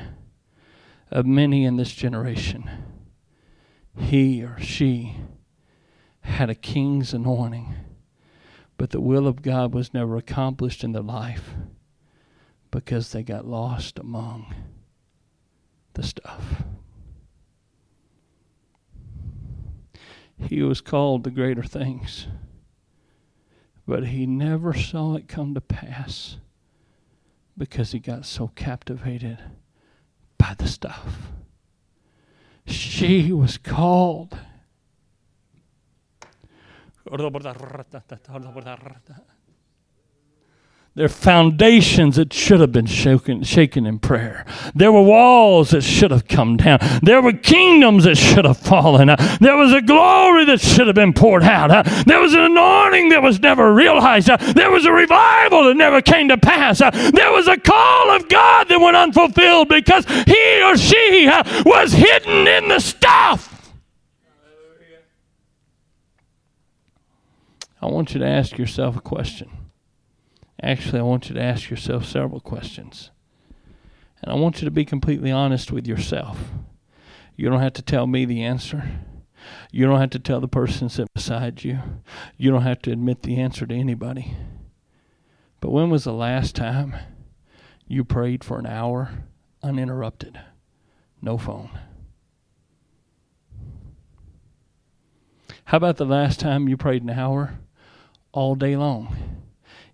of 1.12 1.24
many 1.24 1.64
in 1.64 1.76
this 1.76 1.92
generation 1.92 2.68
he 3.98 4.42
or 4.42 4.58
she 4.60 5.16
had 6.20 6.50
a 6.50 6.54
king's 6.54 7.12
anointing, 7.12 7.74
but 8.76 8.90
the 8.90 9.00
will 9.00 9.26
of 9.26 9.42
God 9.42 9.74
was 9.74 9.92
never 9.92 10.16
accomplished 10.16 10.84
in 10.84 10.92
their 10.92 11.02
life 11.02 11.54
because 12.70 13.12
they 13.12 13.22
got 13.22 13.46
lost 13.46 13.98
among 13.98 14.54
the 15.94 16.02
stuff. 16.02 16.62
He 20.36 20.62
was 20.62 20.80
called 20.80 21.24
to 21.24 21.30
greater 21.30 21.64
things, 21.64 22.28
but 23.86 24.08
he 24.08 24.26
never 24.26 24.72
saw 24.72 25.16
it 25.16 25.26
come 25.26 25.54
to 25.54 25.60
pass 25.60 26.36
because 27.56 27.90
he 27.90 27.98
got 27.98 28.24
so 28.24 28.48
captivated 28.48 29.38
by 30.38 30.54
the 30.56 30.68
stuff. 30.68 31.32
She 32.68 33.32
was 33.32 33.58
called. 33.58 34.38
There 40.98 41.04
are 41.04 41.08
foundations 41.08 42.16
that 42.16 42.32
should 42.32 42.58
have 42.58 42.72
been 42.72 42.86
shaken, 42.86 43.44
shaken 43.44 43.86
in 43.86 44.00
prayer. 44.00 44.44
There 44.74 44.90
were 44.90 45.00
walls 45.00 45.70
that 45.70 45.82
should 45.82 46.10
have 46.10 46.26
come 46.26 46.56
down. 46.56 46.80
There 47.04 47.22
were 47.22 47.34
kingdoms 47.34 48.02
that 48.02 48.16
should 48.16 48.44
have 48.44 48.56
fallen. 48.56 49.06
There 49.40 49.56
was 49.56 49.72
a 49.72 49.80
glory 49.80 50.44
that 50.46 50.60
should 50.60 50.88
have 50.88 50.96
been 50.96 51.12
poured 51.12 51.44
out. 51.44 51.86
There 52.04 52.18
was 52.18 52.34
an 52.34 52.40
anointing 52.40 53.10
that 53.10 53.22
was 53.22 53.38
never 53.38 53.72
realized. 53.72 54.26
There 54.26 54.72
was 54.72 54.86
a 54.86 54.92
revival 54.92 55.66
that 55.66 55.76
never 55.76 56.02
came 56.02 56.30
to 56.30 56.36
pass. 56.36 56.80
There 56.80 57.30
was 57.30 57.46
a 57.46 57.56
call 57.56 58.10
of 58.16 58.28
God 58.28 58.68
that 58.68 58.80
went 58.80 58.96
unfulfilled 58.96 59.68
because 59.68 60.04
he 60.04 60.62
or 60.64 60.76
she 60.76 61.30
was 61.64 61.92
hidden 61.92 62.48
in 62.48 62.70
the 62.70 62.80
stuff. 62.80 63.72
I 67.80 67.86
want 67.86 68.14
you 68.14 68.18
to 68.18 68.26
ask 68.26 68.58
yourself 68.58 68.96
a 68.96 69.00
question. 69.00 69.57
Actually, 70.62 70.98
I 70.98 71.04
want 71.04 71.28
you 71.28 71.34
to 71.34 71.42
ask 71.42 71.70
yourself 71.70 72.04
several 72.04 72.40
questions. 72.40 73.10
And 74.20 74.32
I 74.32 74.34
want 74.34 74.60
you 74.60 74.64
to 74.64 74.70
be 74.70 74.84
completely 74.84 75.30
honest 75.30 75.70
with 75.70 75.86
yourself. 75.86 76.38
You 77.36 77.48
don't 77.48 77.60
have 77.60 77.74
to 77.74 77.82
tell 77.82 78.06
me 78.06 78.24
the 78.24 78.42
answer. 78.42 78.90
You 79.70 79.86
don't 79.86 80.00
have 80.00 80.10
to 80.10 80.18
tell 80.18 80.40
the 80.40 80.48
person 80.48 80.88
sitting 80.88 81.10
beside 81.14 81.62
you. 81.62 81.78
You 82.36 82.50
don't 82.50 82.62
have 82.62 82.82
to 82.82 82.90
admit 82.90 83.22
the 83.22 83.40
answer 83.40 83.64
to 83.66 83.74
anybody. 83.74 84.36
But 85.60 85.70
when 85.70 85.90
was 85.90 86.04
the 86.04 86.12
last 86.12 86.56
time 86.56 86.96
you 87.86 88.04
prayed 88.04 88.42
for 88.42 88.58
an 88.58 88.66
hour 88.66 89.24
uninterrupted? 89.62 90.40
No 91.22 91.38
phone. 91.38 91.70
How 95.66 95.76
about 95.76 95.96
the 95.96 96.06
last 96.06 96.40
time 96.40 96.68
you 96.68 96.76
prayed 96.76 97.02
an 97.02 97.10
hour 97.10 97.58
all 98.32 98.54
day 98.54 98.76
long? 98.76 99.37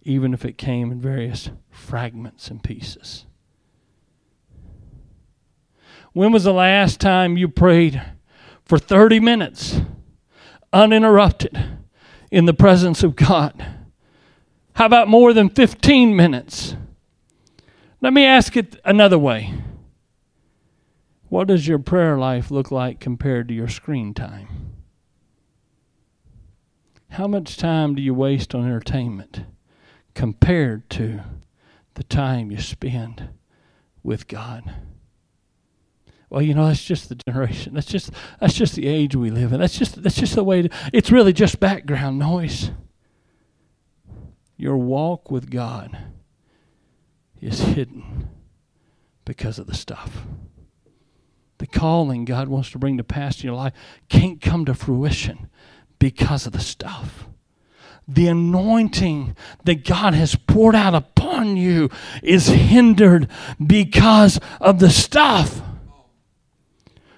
Even 0.04 0.34
if 0.34 0.44
it 0.44 0.58
came 0.58 0.92
in 0.92 1.00
various 1.00 1.50
fragments 1.70 2.48
and 2.48 2.62
pieces. 2.62 3.26
When 6.12 6.30
was 6.30 6.44
the 6.44 6.52
last 6.52 7.00
time 7.00 7.36
you 7.36 7.48
prayed 7.48 8.00
for 8.64 8.78
30 8.78 9.18
minutes 9.20 9.80
uninterrupted 10.72 11.58
in 12.30 12.44
the 12.44 12.54
presence 12.54 13.02
of 13.02 13.16
God? 13.16 13.66
How 14.74 14.86
about 14.86 15.08
more 15.08 15.32
than 15.32 15.48
15 15.48 16.14
minutes? 16.14 16.76
Let 18.00 18.12
me 18.12 18.24
ask 18.24 18.56
it 18.56 18.76
another 18.84 19.18
way. 19.18 19.54
What 21.28 21.48
does 21.48 21.66
your 21.66 21.78
prayer 21.78 22.16
life 22.16 22.50
look 22.50 22.70
like 22.70 23.00
compared 23.00 23.48
to 23.48 23.54
your 23.54 23.68
screen 23.68 24.14
time? 24.14 24.74
How 27.10 27.26
much 27.26 27.56
time 27.56 27.94
do 27.94 28.02
you 28.02 28.14
waste 28.14 28.54
on 28.54 28.64
entertainment? 28.64 29.44
Compared 30.14 30.88
to 30.90 31.20
the 31.94 32.04
time 32.04 32.50
you 32.50 32.60
spend 32.60 33.28
with 34.02 34.28
God. 34.28 34.74
Well, 36.30 36.42
you 36.42 36.54
know, 36.54 36.66
that's 36.66 36.82
just 36.82 37.08
the 37.08 37.14
generation. 37.14 37.74
That's 37.74 37.86
just 37.86 38.10
that's 38.40 38.54
just 38.54 38.74
the 38.74 38.88
age 38.88 39.14
we 39.14 39.30
live 39.30 39.52
in. 39.52 39.60
That's 39.60 39.78
just 39.78 40.02
that's 40.02 40.16
just 40.16 40.34
the 40.34 40.44
way 40.44 40.62
to, 40.62 40.68
it's 40.92 41.12
really 41.12 41.32
just 41.32 41.60
background 41.60 42.18
noise. 42.18 42.70
Your 44.56 44.76
walk 44.76 45.30
with 45.30 45.50
God 45.50 45.96
is 47.40 47.60
hidden 47.60 48.28
because 49.24 49.58
of 49.58 49.66
the 49.66 49.74
stuff. 49.74 50.26
The 51.58 51.66
calling 51.66 52.24
God 52.24 52.48
wants 52.48 52.70
to 52.70 52.78
bring 52.78 52.96
to 52.96 53.04
pass 53.04 53.40
in 53.40 53.46
your 53.46 53.56
life 53.56 53.72
can't 54.08 54.40
come 54.40 54.64
to 54.64 54.74
fruition 54.74 55.48
because 55.98 56.46
of 56.46 56.52
the 56.52 56.60
stuff 56.60 57.28
the 58.06 58.28
anointing 58.28 59.36
that 59.64 59.84
God 59.84 60.14
has 60.14 60.34
poured 60.34 60.74
out 60.74 60.94
upon 60.94 61.56
you 61.56 61.90
is 62.22 62.48
hindered 62.48 63.28
because 63.64 64.38
of 64.60 64.78
the 64.78 64.90
stuff. 64.90 65.62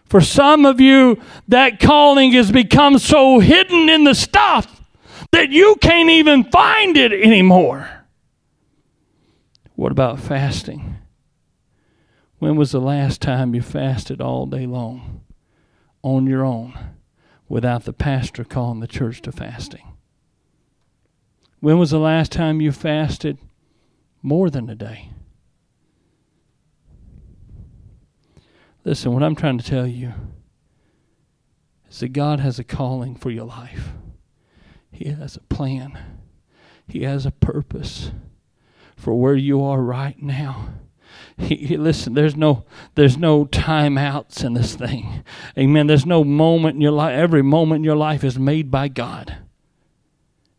For 0.05 0.20
some 0.20 0.64
of 0.64 0.81
you, 0.81 1.20
that 1.49 1.81
calling 1.81 2.33
has 2.33 2.53
become 2.53 2.99
so 2.99 3.40
hidden 3.40 3.88
in 3.88 4.05
the 4.05 4.14
stuff 4.14 4.81
that 5.33 5.51
you 5.51 5.77
can't 5.81 6.11
even 6.11 6.44
find 6.44 6.96
it 6.96 7.12
anymore. 7.12 7.90
What 9.75 9.92
about 9.92 10.20
fasting? 10.20 10.96
When 12.38 12.57
was 12.57 12.70
the 12.70 12.81
last 12.81 13.20
time 13.20 13.55
you 13.55 13.62
fasted 13.62 14.20
all 14.20 14.46
day 14.46 14.66
long 14.66 15.22
on 16.03 16.27
your 16.27 16.44
own 16.44 16.79
without 17.49 17.85
the 17.85 17.92
pastor 17.92 18.44
calling 18.44 18.81
the 18.81 18.87
church 18.87 19.20
to 19.22 19.33
fasting? 19.33 19.95
When 21.60 21.78
was 21.78 21.90
the 21.90 21.98
last 21.98 22.32
time 22.32 22.60
you 22.60 22.72
fasted 22.72 23.38
more 24.22 24.50
than 24.50 24.68
a 24.68 24.74
day? 24.74 25.10
Listen, 28.84 29.12
what 29.12 29.22
I'm 29.22 29.34
trying 29.34 29.58
to 29.58 29.64
tell 29.64 29.86
you 29.86 30.12
is 31.90 32.00
that 32.00 32.08
God 32.10 32.40
has 32.40 32.58
a 32.58 32.64
calling 32.64 33.16
for 33.16 33.30
your 33.30 33.46
life. 33.46 33.90
He 34.92 35.08
has 35.10 35.36
a 35.36 35.40
plan. 35.40 35.98
He 36.86 37.02
has 37.02 37.26
a 37.26 37.32
purpose 37.32 38.12
for 38.96 39.14
where 39.14 39.34
you 39.34 39.62
are 39.62 39.82
right 39.82 40.20
now. 40.22 40.68
He, 41.36 41.56
he, 41.56 41.76
listen, 41.76 42.14
there's 42.14 42.36
no 42.36 42.64
there's 42.94 43.16
no 43.16 43.44
timeouts 43.46 44.44
in 44.44 44.54
this 44.54 44.74
thing. 44.74 45.24
Amen. 45.58 45.86
There's 45.86 46.06
no 46.06 46.24
moment 46.24 46.76
in 46.76 46.80
your 46.80 46.92
life. 46.92 47.16
Every 47.16 47.42
moment 47.42 47.80
in 47.80 47.84
your 47.84 47.96
life 47.96 48.24
is 48.24 48.38
made 48.38 48.70
by 48.70 48.88
God. 48.88 49.36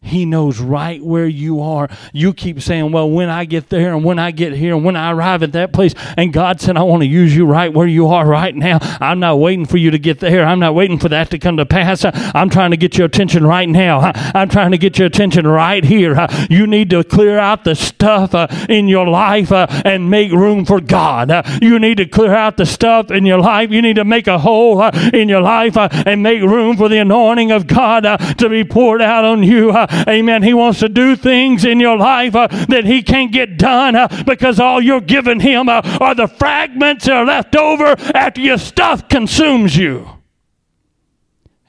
He 0.08 0.26
knows 0.26 0.60
right 0.60 1.02
where 1.04 1.28
you 1.28 1.62
are. 1.62 1.89
You 2.13 2.34
keep 2.34 2.62
saying, 2.62 2.91
Well, 2.91 3.10
when 3.10 3.30
I 3.30 3.46
get 3.46 3.70
there 3.70 3.93
and 3.93 4.04
when 4.04 4.20
I 4.20 4.32
get 4.32 4.54
here 4.54 4.76
and 4.76 4.84
when 4.84 4.96
I 4.96 5.12
arrive 5.12 5.43
at 5.43 5.52
that 5.54 5.74
place, 5.74 5.93
and 6.17 6.34
God 6.34 6.62
said, 6.62 6.78
I 6.78 6.84
want 6.84 7.02
to 7.04 7.08
use 7.08 7.36
you 7.36 7.46
right 7.46 7.72
where 7.74 7.88
you 7.88 8.08
are 8.08 8.26
right 8.28 8.56
now. 8.56 8.80
I'm 9.02 9.20
not 9.20 9.39
waiting 9.39 9.65
for 9.65 9.78
you 9.78 9.91
to 9.91 10.00
get 10.00 10.20
there. 10.20 10.46
I'm 10.46 10.60
not 10.60 10.76
waiting 10.76 11.00
for 11.00 11.10
that 11.10 11.30
to 11.32 11.39
come 11.39 11.58
to 11.58 11.65
pass. 11.65 12.06
I'm 12.06 12.50
trying 12.50 12.72
to 12.72 12.78
get 12.78 12.98
your 12.98 13.06
attention 13.06 13.46
right 13.46 13.67
now. 13.67 14.12
I'm 14.34 14.50
trying 14.50 14.72
to 14.72 14.78
get 14.78 14.98
your 14.98 15.08
attention 15.08 15.46
right 15.48 15.84
here. 15.84 16.28
You 16.50 16.67
need 16.67 16.89
to 16.91 17.04
clear 17.04 17.38
out 17.38 17.63
the 17.63 17.76
stuff 17.76 18.34
uh, 18.34 18.48
in 18.70 18.88
your 18.88 19.08
life 19.08 19.52
uh, 19.52 19.67
and 19.86 20.10
make 20.10 20.32
room 20.32 20.65
for 20.65 20.80
God. 20.80 21.32
You 21.62 21.80
need 21.80 21.98
to 21.98 22.06
clear 22.06 22.34
out 22.34 22.58
the 22.58 22.65
stuff 22.65 23.12
in 23.12 23.26
your 23.26 23.39
life. 23.39 23.72
You 23.72 23.82
need 23.82 23.96
to 23.96 24.06
make 24.06 24.28
a 24.28 24.39
hole 24.39 24.82
uh, 24.82 24.91
in 25.13 25.30
your 25.30 25.41
life 25.41 25.78
and 25.78 26.24
make 26.24 26.41
room 26.41 26.78
for 26.78 26.89
the 26.89 27.00
anointing 27.00 27.52
of 27.52 27.67
God 27.67 28.02
to 28.38 28.50
be 28.50 28.63
poured 28.63 29.02
out 29.02 29.26
on 29.26 29.43
you. 29.43 29.72
Amen. 30.07 30.43
He 30.43 30.53
wants 30.53 30.79
to 30.79 30.89
do 30.89 31.15
things 31.15 31.65
in 31.65 31.79
your 31.79 31.97
life 31.97 32.36
uh, 32.36 32.47
that 32.67 32.86
He 32.86 33.01
can't 33.01 33.31
get 33.31 33.57
done 33.57 33.95
uh, 33.95 34.23
because 34.25 34.60
all 34.60 34.81
you're 34.81 35.01
giving 35.01 35.39
Him 35.39 35.69
uh, 35.69 35.81
are 36.01 36.15
the 36.15 36.27
fragments 36.27 37.05
that 37.05 37.15
are 37.15 37.25
left 37.25 37.55
over 37.55 37.95
after 38.13 38.41
your 38.41 38.57
stuff 38.57 39.07
consumes 39.07 39.75
you. 39.77 40.10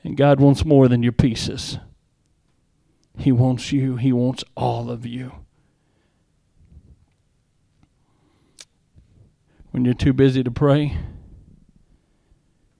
And 0.04 0.16
God 0.16 0.40
wants 0.40 0.64
more 0.64 0.88
than 0.88 1.02
your 1.02 1.12
pieces. 1.12 1.78
He 3.18 3.32
wants 3.32 3.72
you, 3.72 3.96
He 3.96 4.12
wants 4.12 4.44
all 4.56 4.90
of 4.90 5.04
you. 5.04 5.32
When 9.70 9.84
you're 9.84 9.94
too 9.94 10.12
busy 10.12 10.42
to 10.42 10.50
pray, 10.50 10.96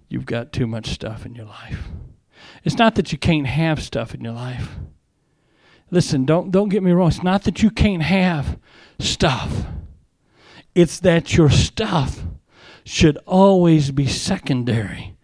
you've 0.09 0.27
got 0.27 0.53
too 0.53 0.67
much 0.67 0.87
stuff 0.89 1.27
in 1.27 1.35
your 1.35 1.47
life. 1.47 1.89
It's 2.65 2.79
not 2.79 2.95
that 2.95 3.13
you 3.13 3.19
can't 3.19 3.47
have 3.47 3.83
stuff 3.83 4.15
in 4.15 4.23
your 4.23 4.33
life. 4.33 4.79
Listen, 5.91 6.25
don't 6.25 6.51
don't 6.51 6.69
get 6.69 6.83
me 6.83 6.93
wrong. 6.93 7.09
It's 7.09 7.23
not 7.23 7.45
that 7.45 7.63
you 7.63 7.71
can't 7.71 8.03
have 8.03 8.59
stuff. 8.99 9.67
It's 10.75 11.01
that 11.01 11.37
your 11.37 11.51
stuff 11.51 12.23
should 12.85 13.19
always 13.27 13.91
be 13.91 14.07
secondary 14.07 15.17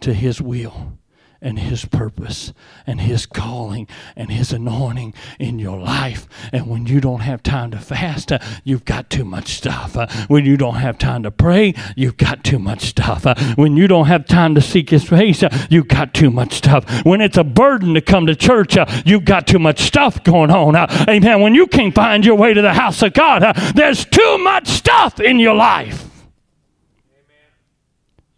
to 0.00 0.12
his 0.12 0.40
will 0.40 0.98
and 1.40 1.58
His 1.58 1.84
purpose 1.84 2.52
and 2.86 3.00
His 3.00 3.26
calling 3.26 3.88
and 4.16 4.30
His 4.30 4.52
anointing 4.52 5.14
in 5.38 5.58
your 5.58 5.78
life. 5.78 6.26
And 6.52 6.68
when 6.68 6.86
you 6.86 7.00
don't 7.00 7.20
have 7.20 7.42
time 7.42 7.70
to 7.72 7.78
fast, 7.78 8.32
uh, 8.32 8.38
you've 8.64 8.84
got 8.84 9.10
too 9.10 9.24
much 9.24 9.48
stuff. 9.48 9.96
Uh, 9.96 10.06
when 10.28 10.44
you 10.44 10.56
don't 10.56 10.76
have 10.76 10.98
time 10.98 11.22
to 11.24 11.30
pray, 11.30 11.74
you've 11.96 12.16
got 12.16 12.44
too 12.44 12.58
much 12.58 12.82
stuff. 12.82 13.26
Uh, 13.26 13.34
when 13.56 13.76
you 13.76 13.86
don't 13.86 14.06
have 14.06 14.26
time 14.26 14.54
to 14.54 14.60
seek 14.60 14.90
His 14.90 15.04
face, 15.04 15.42
uh, 15.42 15.66
you've 15.70 15.88
got 15.88 16.14
too 16.14 16.30
much 16.30 16.54
stuff. 16.54 17.04
When 17.04 17.20
it's 17.20 17.36
a 17.36 17.44
burden 17.44 17.94
to 17.94 18.00
come 18.00 18.26
to 18.26 18.34
church, 18.34 18.76
uh, 18.76 18.86
you've 19.04 19.24
got 19.24 19.46
too 19.46 19.58
much 19.58 19.80
stuff 19.80 20.22
going 20.24 20.50
on. 20.50 20.76
Uh, 20.76 21.06
amen. 21.08 21.40
When 21.40 21.54
you 21.54 21.66
can't 21.66 21.94
find 21.94 22.24
your 22.24 22.36
way 22.36 22.54
to 22.54 22.62
the 22.62 22.74
house 22.74 23.02
of 23.02 23.12
God, 23.12 23.42
there's 23.74 24.04
too 24.04 24.38
much 24.38 24.68
stuff 24.68 25.20
in 25.20 25.38
your 25.38 25.54
life. 25.54 26.04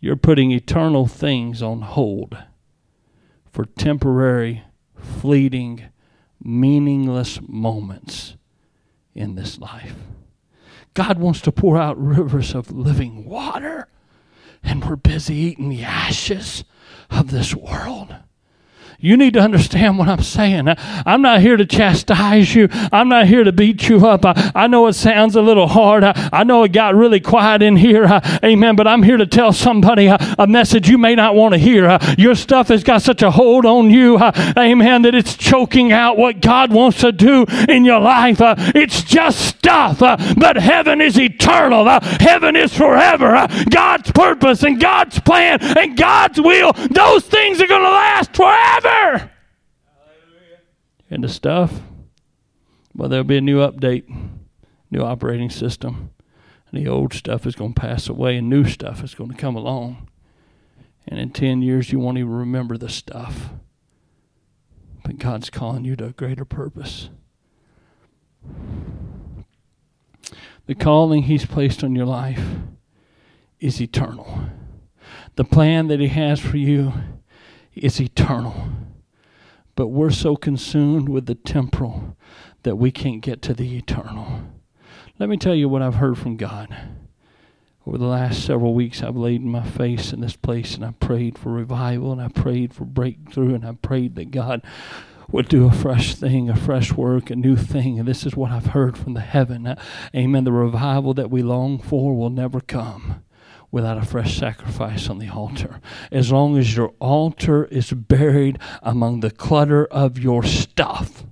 You're 0.01 0.17
putting 0.17 0.53
eternal 0.53 1.07
things 1.07 1.61
on 1.61 1.83
hold 1.83 2.37
for 3.59 3.65
temporary, 3.65 4.63
fleeting, 4.95 5.83
meaningless 6.41 7.41
moments 7.49 8.37
in 9.17 9.35
this 9.35 9.59
life. 9.59 9.97
God 10.95 11.19
wants 11.19 11.41
to 11.41 11.51
pour 11.51 11.77
out 11.77 12.01
rivers 12.01 12.55
of 12.55 12.71
living 12.71 13.25
water, 13.25 13.89
and 14.63 14.85
we're 14.85 14.95
busy 14.95 15.35
eating 15.35 15.71
the 15.71 15.83
ashes 15.83 16.63
of 17.11 17.33
this 17.33 17.53
world. 17.53 18.15
You 19.01 19.17
need 19.17 19.35
to 19.35 19.41
understand 19.41 19.97
what 19.97 20.09
I'm 20.09 20.25
saying. 20.25 20.67
I'm 20.67 21.23
not 21.23 21.41
here 21.41 21.57
to 21.57 21.65
chastise 21.65 22.53
you. 22.53 22.67
I'm 22.91 23.09
not 23.09 23.29
here 23.29 23.45
to 23.45 23.53
beat 23.53 23.89
you 23.89 24.05
up. 24.05 24.25
I, 24.25 24.51
I 24.57 24.67
know 24.67 24.89
it 24.89 24.95
sounds 24.95 25.37
a 25.37 25.41
little 25.41 25.69
hard. 25.69 26.03
I, 26.03 26.29
I, 26.33 26.43
know 26.43 26.65
it 26.65 26.73
got 26.73 26.97
really 26.97 27.21
quiet 27.21 27.63
in 27.63 27.77
here. 27.77 28.07
Uh, 28.07 28.39
amen. 28.43 28.75
But 28.75 28.89
I'm 28.89 29.05
here 29.05 29.17
to 29.17 29.27
tell 29.27 29.53
somebody 29.53 30.09
uh, 30.09 30.19
a 30.37 30.49
message 30.49 30.89
you 30.89 30.99
may 30.99 31.15
not 31.15 31.37
want 31.37 31.55
to 31.55 31.59
hear. 31.59 31.87
Uh, 31.87 32.15
your 32.19 32.35
stuff 32.35 32.69
has 32.69 32.83
got 32.83 33.03
such 33.03 33.23
a 33.23 33.31
hold 33.31 33.65
on 33.65 33.89
you. 33.89 34.17
Uh, 34.17 34.33
amen. 34.59 35.03
That 35.03 35.15
it's 35.15 35.37
choking 35.37 35.93
out 35.93 36.19
what 36.19 36.41
God 36.41 36.73
wants 36.73 36.99
to 37.03 37.13
do 37.13 37.47
in 37.69 37.85
your 37.85 38.01
life. 38.01 38.41
Uh, 38.41 38.57
it's 38.59 39.05
just 39.05 39.41
stuff. 39.47 40.03
Uh, 40.03 40.17
but 40.37 40.57
heaven 40.57 41.01
is 41.01 41.17
eternal. 41.17 41.85
heaven 42.01 42.57
is 42.57 42.77
forever. 42.77 43.47
God's 43.71 44.11
purpose 44.11 44.65
and 44.65 44.81
God's 44.81 45.21
plan 45.21 45.61
and 45.79 45.97
God's 45.97 46.41
will, 46.41 46.73
those 46.73 47.25
things 47.25 47.61
are 47.61 47.69
going 47.69 47.83
to 47.83 47.89
last 47.89 48.35
forever 48.35 48.88
forever. 48.89 49.31
And 51.11 51.25
the 51.25 51.29
stuff, 51.29 51.81
well, 52.95 53.09
there'll 53.09 53.25
be 53.25 53.39
a 53.39 53.43
new 53.43 53.59
update, 53.59 54.05
new 54.91 55.03
operating 55.03 55.51
system. 55.51 56.11
And 56.71 56.85
the 56.85 56.91
old 56.91 57.15
stuff 57.15 57.47
is 57.47 57.55
going 57.55 57.73
to 57.73 57.81
pass 57.81 58.09
away, 58.09 58.37
and 58.37 58.51
new 58.51 58.67
stuff 58.67 59.03
is 59.03 59.15
going 59.15 59.31
to 59.31 59.37
come 59.37 59.57
along. 59.57 60.09
And 61.07 61.19
in 61.19 61.31
10 61.31 61.63
years, 61.63 61.91
you 61.91 61.99
won't 61.99 62.19
even 62.19 62.31
remember 62.31 62.77
the 62.77 62.91
stuff. 62.91 63.51
But 65.03 65.19
God's 65.19 65.49
calling 65.49 65.87
you 65.87 65.97
to 65.97 66.07
a 66.07 66.13
greater 66.13 66.45
purpose. 66.45 67.09
The 70.67 70.75
calling 70.75 71.23
He's 71.23 71.47
placed 71.47 71.83
on 71.83 71.95
your 71.95 72.05
life 72.05 72.45
is 73.59 73.81
eternal. 73.81 74.51
The 75.37 75.45
plan 75.45 75.87
that 75.87 76.01
He 76.01 76.09
has 76.09 76.39
for 76.39 76.59
you 76.59 76.93
is 77.79 78.01
eternal. 78.01 78.71
But 79.75 79.89
we're 79.89 80.11
so 80.11 80.37
consumed 80.37 81.09
with 81.09 81.27
the 81.27 81.35
temporal 81.35 82.17
that 82.65 82.77
we 82.77 82.91
can't 82.91 83.23
get 83.23 83.43
to 83.43 83.55
the 83.55 83.77
eternal. 83.77 84.43
Let 85.19 85.29
me 85.29 85.37
tell 85.37 85.55
you 85.55 85.69
what 85.69 85.83
I've 85.83 85.97
heard 85.97 86.19
from 86.19 86.37
God. 86.37 86.77
Over 87.87 87.99
the 87.99 88.07
last 88.07 88.45
several 88.45 88.75
weeks, 88.75 89.03
I've 89.03 89.17
laid 89.17 89.43
my 89.43 89.63
face 89.63 90.13
in 90.13 90.21
this 90.21 90.37
place 90.37 90.75
and 90.75 90.85
I 90.85 90.91
prayed 90.93 91.39
for 91.39 91.53
revival 91.53 92.13
and 92.13 92.21
I 92.21 92.29
prayed 92.29 92.75
for 92.75 92.85
breakthrough 92.85 93.55
and 93.55 93.65
I 93.65 93.73
prayed 93.73 94.17
that 94.17 94.31
God 94.31 94.63
would 95.31 95.49
do 95.49 95.67
a 95.67 95.73
fresh 95.73 96.15
thing, 96.15 96.51
a 96.51 96.57
fresh 96.57 96.93
work, 96.93 97.31
a 97.31 97.37
new 97.37 97.57
thing. 97.57 97.99
And 97.99 98.09
this 98.09 98.27
is 98.27 98.35
what 98.35 98.51
I've 98.51 98.67
heard 98.67 98.99
from 98.99 99.15
the 99.15 99.21
heaven. 99.21 99.77
Amen. 100.15 100.45
The 100.45 100.53
revival 100.53 101.15
that 101.15 101.31
we 101.31 101.43
long 101.43 101.79
for 101.79 102.17
will 102.17 102.31
never 102.31 102.61
come 102.61 103.23
without 103.71 103.99
a 103.99 104.05
fresh 104.05 104.37
sacrifice 104.39 105.09
on 105.09 105.19
the 105.19 105.29
altar. 105.29 105.81
As 106.11 106.33
long 106.33 106.57
as 106.57 106.77
your 106.77 106.95
altar 106.99 107.67
is 107.67 107.93
buried 107.93 108.59
among 108.83 109.21
the 109.21 109.31
clutter 109.31 109.85
of 109.87 110.19
your 110.19 110.43
stuff, 110.43 111.25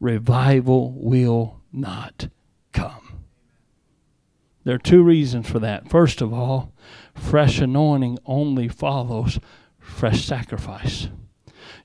revival 0.00 0.92
will 0.92 1.60
not 1.72 2.28
come. 2.72 3.24
There 4.64 4.74
are 4.74 4.78
two 4.78 5.02
reasons 5.02 5.48
for 5.48 5.58
that. 5.58 5.88
First 5.88 6.20
of 6.20 6.32
all, 6.32 6.72
fresh 7.14 7.60
anointing 7.60 8.18
only 8.24 8.68
follows 8.68 9.38
fresh 9.78 10.24
sacrifice. 10.24 11.08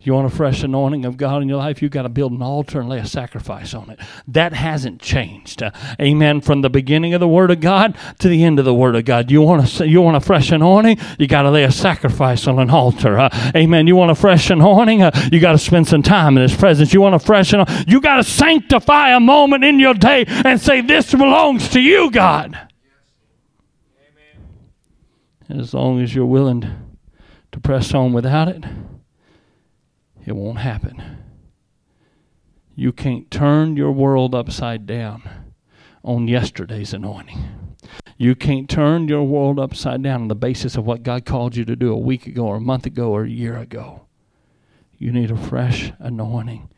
You 0.10 0.16
want 0.16 0.26
a 0.26 0.36
fresh 0.36 0.64
anointing 0.64 1.06
of 1.06 1.18
God 1.18 1.44
in 1.44 1.48
your 1.48 1.60
life? 1.60 1.84
You've 1.84 1.92
got 1.92 2.02
to 2.02 2.10
build 2.10 2.32
an 2.32 2.42
altar 2.42 2.80
and 2.80 2.90
lay 2.90 2.98
a 2.98 3.06
sacrifice 3.06 3.76
on 3.76 3.92
it. 3.92 4.00
That 4.28 4.54
hasn't 4.54 5.00
changed. 5.00 5.62
Uh, 5.62 5.70
amen. 6.02 6.42
From 6.42 6.62
the 6.62 6.70
beginning 6.72 7.14
of 7.14 7.20
the 7.20 7.28
Word 7.28 7.52
of 7.52 7.60
God 7.60 7.96
to 8.18 8.28
the 8.28 8.44
end 8.44 8.58
of 8.58 8.66
the 8.66 8.74
Word 8.74 8.96
of 8.96 9.06
God. 9.06 9.30
You 9.30 9.44
want 9.44 9.80
a, 9.80 9.88
you 9.88 10.02
want 10.02 10.18
a 10.18 10.20
fresh 10.20 10.52
anointing? 10.52 10.98
You 11.20 11.28
got 11.28 11.44
to 11.44 11.52
lay 11.52 11.64
a 11.64 11.72
sacrifice 11.72 12.48
on 12.48 12.58
an 12.58 12.72
altar. 12.72 13.20
Uh, 13.20 13.52
amen. 13.56 13.86
You 13.86 13.96
want 13.96 14.10
a 14.10 14.16
fresh 14.16 14.50
anointing? 14.50 15.04
Uh, 15.04 15.12
you 15.32 15.40
got 15.40 15.52
to 15.52 15.60
spend 15.60 15.88
some 15.88 16.02
time 16.02 16.38
in 16.38 16.42
His 16.42 16.58
presence. 16.58 16.92
You 16.92 17.02
want 17.02 17.14
a 17.14 17.20
fresh 17.20 17.54
anointing? 17.54 17.86
You 17.88 18.02
got 18.02 18.16
to 18.16 18.24
sanctify 18.24 19.16
a 19.16 19.20
moment 19.20 19.64
in 19.64 19.78
your 19.78 19.94
day 19.94 20.26
and 20.28 20.60
say, 20.60 20.82
This 20.82 21.12
belongs 21.12 21.70
to 21.70 21.80
you, 21.80 22.10
God. 22.10 22.58
And 25.48 25.62
as 25.62 25.76
long 25.76 26.02
as 26.02 26.16
you're 26.16 26.26
willing 26.26 26.68
to 27.52 27.60
press 27.60 27.94
on 27.94 28.12
without 28.12 28.48
it, 28.48 28.64
it 30.30 30.36
won't 30.36 30.60
happen. 30.60 31.18
You 32.76 32.92
can't 32.92 33.30
turn 33.30 33.76
your 33.76 33.92
world 33.92 34.34
upside 34.34 34.86
down 34.86 35.22
on 36.04 36.28
yesterday's 36.28 36.94
anointing. 36.94 37.76
You 38.18 38.36
can't 38.36 38.70
turn 38.70 39.08
your 39.08 39.24
world 39.24 39.60
upside 39.60 40.04
down 40.04 40.22
on 40.22 40.28
the 40.28 40.36
basis 40.36 40.76
of 40.76 40.86
what 40.86 41.04
God 41.04 41.26
called 41.26 41.56
you 41.56 41.66
to 41.66 41.76
do 41.76 41.92
a 41.92 41.98
week 41.98 42.28
ago 42.28 42.46
or 42.46 42.58
a 42.58 42.62
month 42.62 42.86
ago 42.86 43.12
or 43.12 43.24
a 43.24 43.30
year 43.30 43.58
ago. 43.58 44.06
You 44.98 45.12
need 45.12 45.32
a 45.32 45.38
fresh 45.38 45.92
anointing 46.00 46.70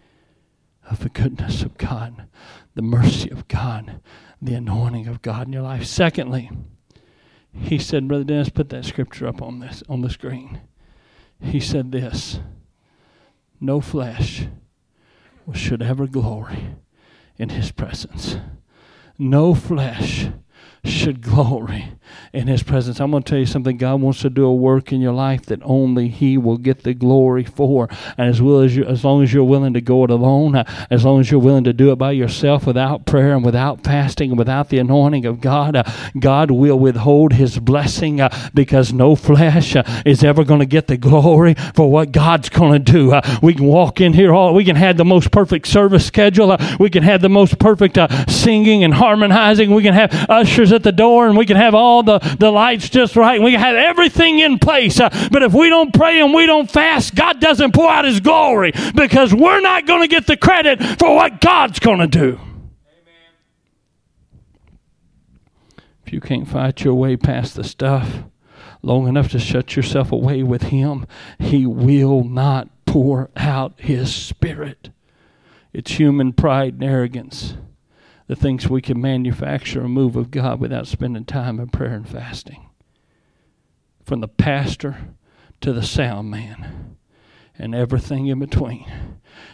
of 0.89 0.99
the 0.99 1.09
goodness 1.09 1.63
of 1.63 1.77
God, 1.77 2.27
the 2.75 2.81
mercy 2.81 3.29
of 3.29 3.47
God, 3.47 4.01
the 4.41 4.53
anointing 4.53 5.07
of 5.07 5.21
God 5.21 5.47
in 5.47 5.53
your 5.53 5.63
life. 5.63 5.85
Secondly, 5.85 6.49
he 7.53 7.77
said, 7.77 8.07
Brother 8.07 8.23
Dennis, 8.23 8.49
put 8.49 8.69
that 8.69 8.85
scripture 8.85 9.27
up 9.27 9.41
on 9.41 9.59
this 9.59 9.83
on 9.89 10.01
the 10.01 10.09
screen. 10.09 10.61
He 11.41 11.59
said 11.59 11.91
this 11.91 12.39
no 13.61 13.79
flesh 13.79 14.47
should 15.53 15.81
ever 15.81 16.07
glory 16.07 16.75
in 17.37 17.49
his 17.49 17.71
presence. 17.71 18.37
No 19.17 19.53
flesh 19.53 20.29
should 20.83 21.21
glory 21.31 21.91
in 22.33 22.47
his 22.47 22.63
presence. 22.63 22.99
I'm 22.99 23.11
going 23.11 23.23
to 23.23 23.29
tell 23.29 23.39
you 23.39 23.45
something. 23.45 23.77
God 23.77 24.01
wants 24.01 24.21
to 24.21 24.29
do 24.29 24.45
a 24.45 24.53
work 24.53 24.91
in 24.91 25.01
your 25.01 25.13
life 25.13 25.45
that 25.47 25.59
only 25.63 26.07
he 26.07 26.37
will 26.37 26.57
get 26.57 26.83
the 26.83 26.93
glory 26.93 27.43
for. 27.43 27.89
And 28.17 28.29
as 28.29 28.41
well 28.41 28.61
as 28.61 28.75
you, 28.75 28.85
as 28.85 29.03
long 29.03 29.23
as 29.23 29.33
you're 29.33 29.43
willing 29.43 29.73
to 29.73 29.81
go 29.81 30.03
it 30.03 30.09
alone, 30.09 30.55
uh, 30.55 30.63
as 30.89 31.05
long 31.05 31.19
as 31.19 31.31
you're 31.31 31.39
willing 31.39 31.63
to 31.65 31.73
do 31.73 31.91
it 31.91 31.97
by 31.97 32.11
yourself 32.11 32.65
without 32.65 33.05
prayer 33.05 33.33
and 33.33 33.45
without 33.45 33.83
fasting 33.83 34.31
and 34.31 34.39
without 34.39 34.69
the 34.69 34.79
anointing 34.79 35.25
of 35.25 35.41
God, 35.41 35.75
uh, 35.75 35.83
God 36.19 36.51
will 36.51 36.79
withhold 36.79 37.33
his 37.33 37.59
blessing 37.59 38.21
uh, 38.21 38.29
because 38.53 38.93
no 38.93 39.15
flesh 39.15 39.75
is 40.05 40.23
ever 40.23 40.43
going 40.43 40.59
to 40.59 40.65
get 40.65 40.87
the 40.87 40.97
glory 40.97 41.53
for 41.75 41.91
what 41.91 42.11
God's 42.11 42.49
going 42.49 42.83
to 42.83 42.91
do. 42.91 43.19
We 43.41 43.53
can 43.53 43.65
walk 43.65 44.01
in 44.01 44.13
here 44.13 44.33
all 44.33 44.53
we 44.53 44.65
can 44.65 44.75
have 44.75 44.97
the 44.97 45.05
most 45.05 45.31
perfect 45.31 45.67
service 45.67 46.05
schedule. 46.05 46.57
We 46.79 46.89
can 46.89 47.03
have 47.03 47.21
the 47.21 47.29
most 47.29 47.59
perfect 47.59 47.97
singing 48.29 48.83
and 48.83 48.93
harmonizing. 48.93 49.73
We 49.73 49.83
can 49.83 49.93
have 49.93 50.11
ushers 50.51 50.73
at 50.73 50.83
the 50.83 50.91
door 50.91 51.27
and 51.27 51.37
we 51.37 51.45
can 51.45 51.55
have 51.55 51.73
all 51.73 52.03
the 52.03 52.19
the 52.39 52.51
lights 52.51 52.89
just 52.89 53.15
right. 53.15 53.41
We 53.41 53.51
can 53.51 53.59
have 53.59 53.75
everything 53.75 54.39
in 54.39 54.59
place. 54.59 54.99
Uh, 54.99 55.09
but 55.31 55.43
if 55.43 55.53
we 55.53 55.69
don't 55.69 55.93
pray 55.93 56.19
and 56.19 56.33
we 56.33 56.45
don't 56.45 56.69
fast, 56.69 57.15
God 57.15 57.39
doesn't 57.39 57.73
pour 57.73 57.89
out 57.89 58.05
His 58.05 58.19
glory 58.19 58.73
because 58.93 59.33
we're 59.33 59.61
not 59.61 59.87
going 59.87 60.01
to 60.01 60.07
get 60.07 60.27
the 60.27 60.37
credit 60.37 60.83
for 60.99 61.15
what 61.15 61.39
God's 61.41 61.79
going 61.79 61.99
to 61.99 62.07
do. 62.07 62.39
Amen. 62.39 63.31
If 66.05 66.13
you 66.13 66.19
can't 66.19 66.47
fight 66.47 66.83
your 66.83 66.95
way 66.95 67.15
past 67.15 67.55
the 67.55 67.63
stuff 67.63 68.23
long 68.81 69.07
enough 69.07 69.29
to 69.29 69.39
shut 69.39 69.75
yourself 69.75 70.11
away 70.11 70.43
with 70.43 70.63
Him, 70.63 71.05
He 71.39 71.65
will 71.65 72.23
not 72.23 72.67
pour 72.85 73.29
out 73.37 73.73
His 73.77 74.13
Spirit. 74.13 74.89
It's 75.71 75.91
human 75.91 76.33
pride 76.33 76.73
and 76.73 76.83
arrogance 76.83 77.55
that 78.31 78.39
things 78.39 78.69
we 78.69 78.81
can 78.81 79.01
manufacture 79.01 79.81
a 79.81 79.89
move 79.89 80.15
of 80.15 80.31
God 80.31 80.61
without 80.61 80.87
spending 80.87 81.25
time 81.25 81.59
in 81.59 81.67
prayer 81.67 81.95
and 81.95 82.07
fasting. 82.07 82.69
From 84.05 84.21
the 84.21 84.29
pastor 84.29 85.15
to 85.59 85.73
the 85.73 85.83
sound 85.83 86.31
man 86.31 86.95
and 87.59 87.75
everything 87.75 88.27
in 88.27 88.39
between. 88.39 88.89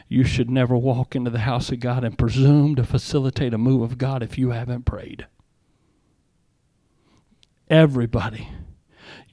You 0.07 0.23
should 0.23 0.51
never 0.51 0.77
walk 0.77 1.15
into 1.15 1.31
the 1.31 1.39
house 1.39 1.71
of 1.71 1.79
God 1.79 2.03
and 2.03 2.19
presume 2.19 2.75
to 2.75 2.83
facilitate 2.83 3.51
a 3.51 3.57
move 3.57 3.81
of 3.81 3.97
God 3.97 4.21
if 4.21 4.37
you 4.37 4.51
haven't 4.51 4.85
prayed. 4.85 5.25
Everybody 7.67 8.47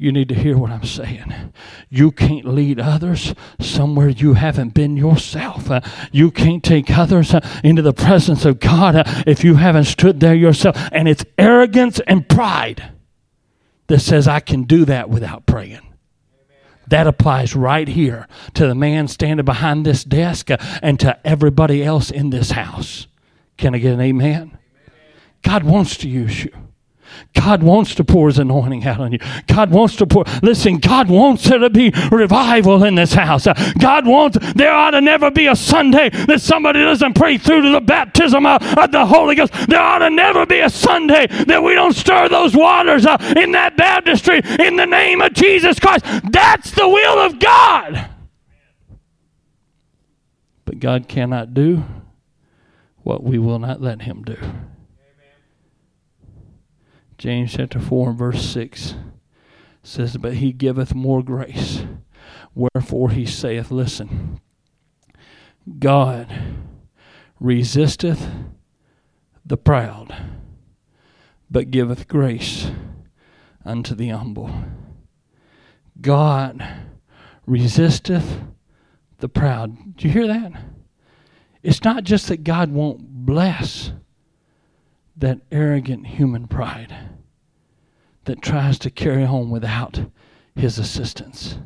you 0.05 0.13
need 0.13 0.29
to 0.29 0.35
hear 0.35 0.59
what 0.59 0.71
I'm 0.71 0.85
saying. 0.85 1.53
You 1.89 2.13
can't 2.13 2.45
lead 2.45 2.79
others 2.79 3.35
somewhere 3.59 4.11
you 4.11 4.35
haven't 4.35 4.75
been 4.75 4.97
yourself. 4.97 5.71
Uh, 5.71 5.81
you 6.13 6.31
can't 6.31 6.63
take 6.63 6.91
others 6.91 7.33
uh, 7.33 7.41
into 7.65 7.83
the 7.83 7.95
presence 7.95 8.45
of 8.45 8.61
God 8.61 8.95
uh, 8.95 9.05
if 9.27 9.43
you 9.43 9.55
haven't 9.55 9.85
stood 9.85 10.21
there 10.21 10.35
yourself. 10.35 10.77
And 10.93 11.09
it's 11.09 11.25
arrogance 11.39 12.01
and 12.07 12.29
pride 12.29 12.93
that 13.87 14.01
says, 14.01 14.29
I 14.29 14.41
can 14.41 14.65
do 14.65 14.85
that 14.85 15.09
without 15.09 15.47
praying. 15.47 15.81
That 16.89 17.07
applies 17.07 17.57
right 17.57 17.89
here 17.89 18.29
to 18.53 18.67
the 18.67 18.75
man 18.75 19.09
standing 19.09 19.47
behind 19.47 19.87
this 19.87 20.05
desk 20.05 20.51
uh, 20.51 20.59
and 20.83 21.01
to 21.01 21.19
everybody 21.27 21.83
else 21.83 22.11
in 22.11 22.31
this 22.31 22.51
house. 22.51 23.07
Can 23.57 23.75
I 23.75 23.79
get 23.79 23.95
an 23.95 24.01
amen? 24.01 24.59
God 25.43 25.65
wants 25.65 25.97
to 25.99 26.09
use 26.09 26.45
you. 26.45 26.53
God 27.35 27.63
wants 27.63 27.95
to 27.97 28.05
pour 28.05 28.29
his 28.29 28.39
anointing 28.39 28.85
out 28.85 29.01
on 29.01 29.13
you. 29.13 29.19
God 29.47 29.71
wants 29.71 29.97
to 29.97 30.07
pour. 30.07 30.25
Listen, 30.43 30.79
God 30.79 31.09
wants 31.09 31.49
there 31.49 31.59
to 31.59 31.71
be 31.71 31.93
revival 32.11 32.85
in 32.85 32.95
this 32.95 33.13
house. 33.13 33.47
God 33.79 34.07
wants, 34.07 34.39
there 34.55 34.73
ought 34.73 34.93
to 34.93 35.01
never 35.01 35.31
be 35.31 35.47
a 35.47 35.57
Sunday 35.57 36.11
that 36.11 36.41
somebody 36.41 36.81
doesn't 36.81 37.15
pray 37.15 37.39
through 37.39 37.63
to 37.63 37.71
the 37.71 37.81
baptism 37.81 38.47
of, 38.47 38.63
of 38.79 38.93
the 38.93 39.07
Holy 39.07 39.35
Ghost. 39.35 39.53
There 39.69 39.81
ought 39.81 39.99
to 39.99 40.11
never 40.11 40.47
be 40.47 40.61
a 40.61 40.71
Sunday 40.71 41.27
that 41.47 41.63
we 41.63 41.75
don't 41.75 41.95
stir 41.95 42.29
those 42.29 42.57
waters 42.57 43.07
uh, 43.07 43.17
in 43.37 43.53
that 43.53 43.77
baptistry 43.77 44.41
in 44.61 44.77
the 44.77 44.87
name 44.87 45.21
of 45.21 45.33
Jesus 45.33 45.79
Christ. 45.79 46.05
That's 46.31 46.71
the 46.71 46.89
will 46.89 47.19
of 47.19 47.39
God. 47.39 48.11
But 50.65 50.79
God 50.79 51.09
cannot 51.09 51.55
do 51.55 51.85
what 53.03 53.23
we 53.23 53.39
will 53.39 53.59
not 53.59 53.81
let 53.83 54.03
him 54.03 54.23
do. 54.23 54.37
James 57.25 57.55
chapter 57.55 57.81
4 57.81 58.11
and 58.11 58.19
verse 58.19 58.45
6 58.51 58.97
says, 59.83 60.19
But 60.19 60.35
he 60.35 60.53
giveth 60.53 60.95
more 60.95 61.23
grace. 61.23 61.83
Wherefore 62.55 63.09
he 63.09 63.25
saith, 63.25 63.71
Listen, 63.71 64.43
God 65.79 66.31
resisteth 67.41 68.29
the 69.43 69.57
proud, 69.57 70.15
but 71.51 71.71
giveth 71.71 72.09
grace 72.09 72.71
unto 73.65 73.95
the 73.95 74.11
humble. 74.11 74.51
God 76.03 76.63
resisteth 77.47 78.43
the 79.21 79.31
proud. 79.31 79.97
Do 79.97 80.09
you 80.09 80.13
hear 80.13 80.27
that? 80.27 80.53
It's 81.63 81.83
not 81.85 82.05
just 82.05 82.29
that 82.29 82.45
God 82.45 82.71
won't 82.71 83.01
bless 83.25 83.95
that 85.17 85.41
arrogant 85.51 86.07
human 86.07 86.47
pride 86.47 86.95
that 88.25 88.43
tries 88.43 88.79
to 88.81 88.91
carry 88.91 89.25
on 89.25 89.51
without 89.51 90.01
his 90.55 90.79
assistance. 90.79 91.59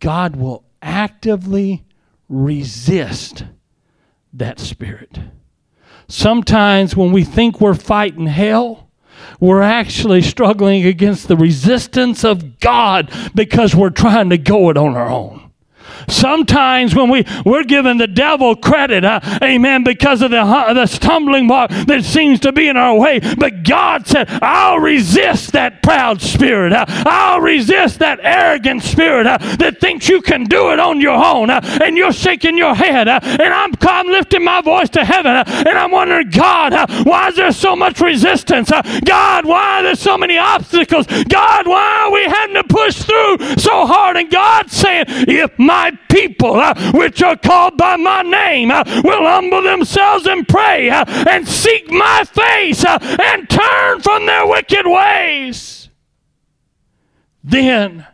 God 0.00 0.36
will 0.36 0.64
actively 0.82 1.84
resist 2.28 3.44
that 4.32 4.58
spirit. 4.58 5.18
Sometimes 6.08 6.96
when 6.96 7.12
we 7.12 7.24
think 7.24 7.60
we're 7.60 7.74
fighting 7.74 8.26
hell, 8.26 8.90
we're 9.40 9.62
actually 9.62 10.22
struggling 10.22 10.84
against 10.84 11.28
the 11.28 11.36
resistance 11.36 12.24
of 12.24 12.60
God 12.60 13.10
because 13.34 13.74
we're 13.74 13.90
trying 13.90 14.30
to 14.30 14.38
go 14.38 14.70
it 14.70 14.76
on 14.76 14.96
our 14.96 15.08
own. 15.08 15.45
Sometimes 16.08 16.94
when 16.94 17.10
we, 17.10 17.24
we're 17.44 17.64
giving 17.64 17.98
the 17.98 18.06
devil 18.06 18.56
credit, 18.56 19.04
uh, 19.04 19.20
amen, 19.42 19.84
because 19.84 20.22
of 20.22 20.30
the, 20.30 20.40
uh, 20.40 20.72
the 20.72 20.86
stumbling 20.86 21.46
block 21.48 21.70
that 21.70 22.04
seems 22.04 22.40
to 22.40 22.52
be 22.52 22.68
in 22.68 22.76
our 22.76 22.96
way. 22.96 23.20
But 23.20 23.62
God 23.62 24.06
said, 24.06 24.28
I'll 24.42 24.78
resist 24.78 25.52
that 25.52 25.82
proud 25.82 26.20
spirit. 26.20 26.72
Uh, 26.72 26.84
I'll 26.88 27.40
resist 27.40 27.98
that 28.00 28.20
arrogant 28.22 28.82
spirit 28.82 29.24
that 29.24 29.80
thinks 29.80 30.08
you 30.08 30.22
can 30.22 30.44
do 30.44 30.72
it 30.72 30.78
on 30.78 31.00
your 31.00 31.22
own. 31.22 31.50
And 31.50 31.96
you're 31.96 32.12
shaking 32.12 32.56
your 32.56 32.74
head. 32.74 33.08
And 33.08 33.42
I'm, 33.42 33.72
I'm 33.82 34.06
lifting 34.06 34.44
my 34.44 34.60
voice 34.60 34.88
to 34.90 35.04
heaven. 35.04 35.32
and 35.36 35.68
I'm 35.68 35.90
wondering, 35.90 36.30
God, 36.30 36.90
why 37.04 37.28
is 37.28 37.36
there 37.36 37.52
so 37.52 37.76
much 37.76 38.00
resistance? 38.00 38.70
God, 39.04 39.44
why 39.44 39.80
are 39.80 39.82
there 39.82 39.94
so 39.94 40.16
many 40.18 40.38
obstacles? 40.38 41.06
God, 41.06 41.66
why 41.66 42.04
are 42.04 42.12
we 42.12 42.24
having 42.24 42.54
to 42.54 42.64
push 42.64 43.02
through 43.02 43.38
so 43.56 43.86
hard? 43.86 44.16
And 44.16 44.30
God's 44.30 44.72
saying, 44.72 45.04
if 45.08 45.58
my 45.58 45.95
people 46.08 46.54
uh, 46.56 46.92
which 46.92 47.22
are 47.22 47.36
called 47.36 47.76
by 47.76 47.96
my 47.96 48.22
name 48.22 48.70
uh, 48.70 48.84
will 49.04 49.24
humble 49.24 49.62
themselves 49.62 50.26
and 50.26 50.46
pray 50.46 50.90
uh, 50.90 51.04
and 51.28 51.46
seek 51.46 51.90
my 51.90 52.24
face 52.24 52.84
and 52.84 53.48
turn 53.48 54.00
from 54.00 54.26
their 54.26 54.46
wicked 54.46 54.86
ways. 54.86 55.88
Then 57.42 58.06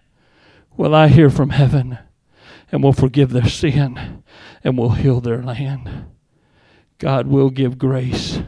will 0.77 0.95
I 0.95 1.09
hear 1.09 1.31
from 1.31 1.51
heaven 1.51 1.99
and 2.71 2.83
will 2.83 2.93
forgive 2.93 3.31
their 3.31 3.49
sin 3.49 4.23
and 4.65 4.79
will 4.79 4.91
heal 4.91 5.21
their 5.21 5.43
land. 5.43 6.07
God 6.99 7.27
will 7.27 7.51
give 7.51 7.79
grace 7.79 8.41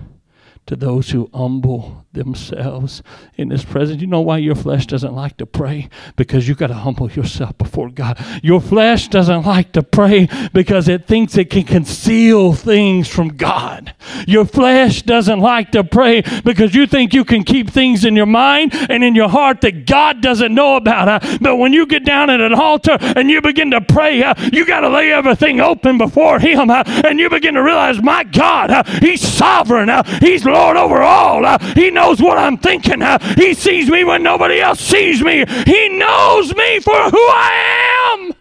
to 0.66 0.76
those 0.76 1.11
who 1.11 1.28
humble 1.35 2.03
themselves 2.14 3.02
in 3.36 3.50
his 3.50 3.64
presence. 3.64 4.00
You 4.00 4.06
know 4.06 4.20
why 4.20 4.38
your 4.38 4.54
flesh 4.54 4.86
doesn't 4.86 5.14
like 5.14 5.36
to 5.36 5.46
pray? 5.46 5.88
Because 6.16 6.48
you 6.48 6.54
got 6.54 6.68
to 6.68 6.74
humble 6.74 7.10
yourself 7.10 7.58
before 7.58 7.90
God. 7.90 8.18
Your 8.42 8.60
flesh 8.60 9.08
doesn't 9.08 9.44
like 9.44 9.72
to 9.72 9.82
pray 9.82 10.28
because 10.52 10.88
it 10.88 11.06
thinks 11.06 11.36
it 11.36 11.50
can 11.50 11.64
conceal 11.64 12.54
things 12.54 13.08
from 13.08 13.36
God. 13.36 13.94
Your 14.26 14.44
flesh 14.44 15.02
doesn't 15.02 15.40
like 15.40 15.72
to 15.72 15.84
pray 15.84 16.22
because 16.44 16.74
you 16.74 16.86
think 16.86 17.12
you 17.12 17.24
can 17.24 17.44
keep 17.44 17.68
things 17.70 18.04
in 18.04 18.16
your 18.16 18.26
mind 18.26 18.72
and 18.88 19.02
in 19.02 19.14
your 19.14 19.28
heart 19.28 19.60
that 19.62 19.86
God 19.86 20.22
doesn't 20.22 20.54
know 20.54 20.76
about. 20.76 21.22
But 21.40 21.56
when 21.56 21.72
you 21.72 21.86
get 21.86 22.04
down 22.04 22.30
at 22.30 22.40
an 22.40 22.54
altar 22.54 22.96
and 23.00 23.28
you 23.28 23.40
begin 23.40 23.72
to 23.72 23.80
pray, 23.80 24.18
you 24.52 24.64
got 24.64 24.80
to 24.80 24.88
lay 24.88 25.12
everything 25.12 25.60
open 25.60 25.98
before 25.98 26.38
Him 26.38 26.70
and 26.70 27.18
you 27.18 27.28
begin 27.28 27.54
to 27.54 27.62
realize, 27.62 28.00
my 28.00 28.22
God, 28.24 28.86
He's 29.00 29.20
sovereign. 29.20 29.90
He's 30.20 30.44
Lord 30.44 30.76
over 30.76 31.02
all. 31.02 31.58
He 31.74 31.90
knows 31.90 32.03
what 32.12 32.38
I'm 32.38 32.59
thinking. 32.59 33.02
Uh, 33.02 33.18
he 33.34 33.55
sees 33.55 33.88
me 33.90 34.05
when 34.05 34.22
nobody 34.22 34.61
else 34.61 34.80
sees 34.80 35.22
me. 35.22 35.44
He 35.66 35.88
knows 35.88 36.55
me 36.55 36.80
for 36.80 36.92
who 37.11 37.18
I 37.18 38.12
am. 38.12 38.32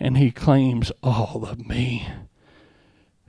And 0.00 0.16
He 0.16 0.30
claims 0.30 0.92
all 1.02 1.44
of 1.44 1.66
me. 1.66 2.06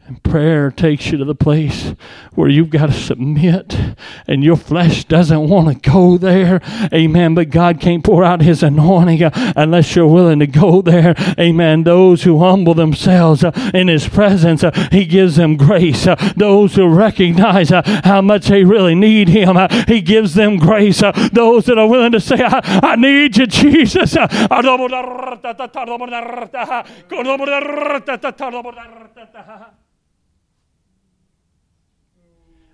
And 0.10 0.24
prayer 0.24 0.72
takes 0.72 1.12
you 1.12 1.20
to 1.20 1.24
the 1.24 1.36
place 1.36 1.94
where 2.34 2.50
you've 2.50 2.72
got 2.72 2.88
to 2.88 2.94
submit 2.94 3.78
and 4.26 4.44
your 4.44 4.56
flesh 4.56 5.06
doesn't 5.06 5.48
want 5.48 5.68
to 5.68 5.76
go 5.88 6.18
there. 6.18 6.62
Amen. 6.92 7.36
But 7.36 7.52
God 7.52 7.80
can't 7.80 8.04
pour 8.04 8.24
out 8.24 8.42
his 8.42 8.64
anointing 8.64 9.22
uh, 9.22 9.54
unless 9.56 9.96
you're 9.96 10.08
willing 10.08 10.40
to 10.40 10.48
go 10.48 10.82
there. 10.82 11.14
Amen. 11.40 11.84
Those 11.84 12.24
who 12.24 12.40
humble 12.40 12.74
themselves 12.74 13.44
uh, 13.44 13.52
in 13.72 13.88
his 13.88 14.08
presence, 14.08 14.64
uh, 14.64 14.72
he 14.92 15.06
gives 15.06 15.36
them 15.36 15.58
grace. 15.58 16.08
Those 16.36 16.74
who 16.74 16.88
recognize 16.88 17.70
how 17.70 18.24
much 18.24 18.48
they 18.48 18.64
really 18.64 18.96
need 18.96 19.30
him, 19.30 19.58
he 19.88 20.02
gives 20.02 20.34
them 20.34 20.58
grace. 20.58 21.04
those 21.34 21.66
that 21.66 21.78
are 21.78 21.88
willing 21.88 22.14
to 22.14 22.20
say, 22.20 22.42
I, 22.42 22.80
I 22.82 22.96
need 22.96 23.38
you, 23.38 23.46
Jesus. 23.46 24.16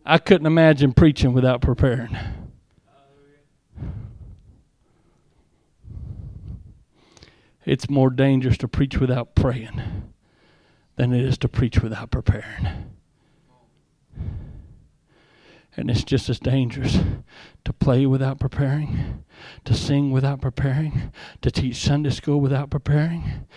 I 0.08 0.20
couldn't 0.20 0.46
imagine 0.46 0.94
preaching 0.94 1.34
without 1.34 1.62
preparing. 1.62 2.16
It's 7.66 7.90
more 7.90 8.12
dangerous 8.12 8.60
to 8.60 8.68
preach 8.68 9.00
without 9.00 9.34
praying 9.34 9.82
than 10.96 11.12
it 11.12 11.26
is 11.26 11.40
to 11.40 11.48
preach 11.48 11.82
without 11.82 12.12
preparing. 12.12 12.92
And 15.76 15.90
it's 15.90 16.04
just 16.04 16.30
as 16.30 16.40
dangerous 16.40 17.00
to 17.66 17.74
play 17.74 18.06
without 18.06 18.40
preparing, 18.40 19.24
to 19.66 19.74
sing 19.74 20.12
without 20.12 20.40
preparing, 20.40 21.12
to 21.42 21.50
teach 21.50 21.78
Sunday 21.78 22.12
school 22.12 22.40
without 22.40 22.70
preparing. 22.70 23.48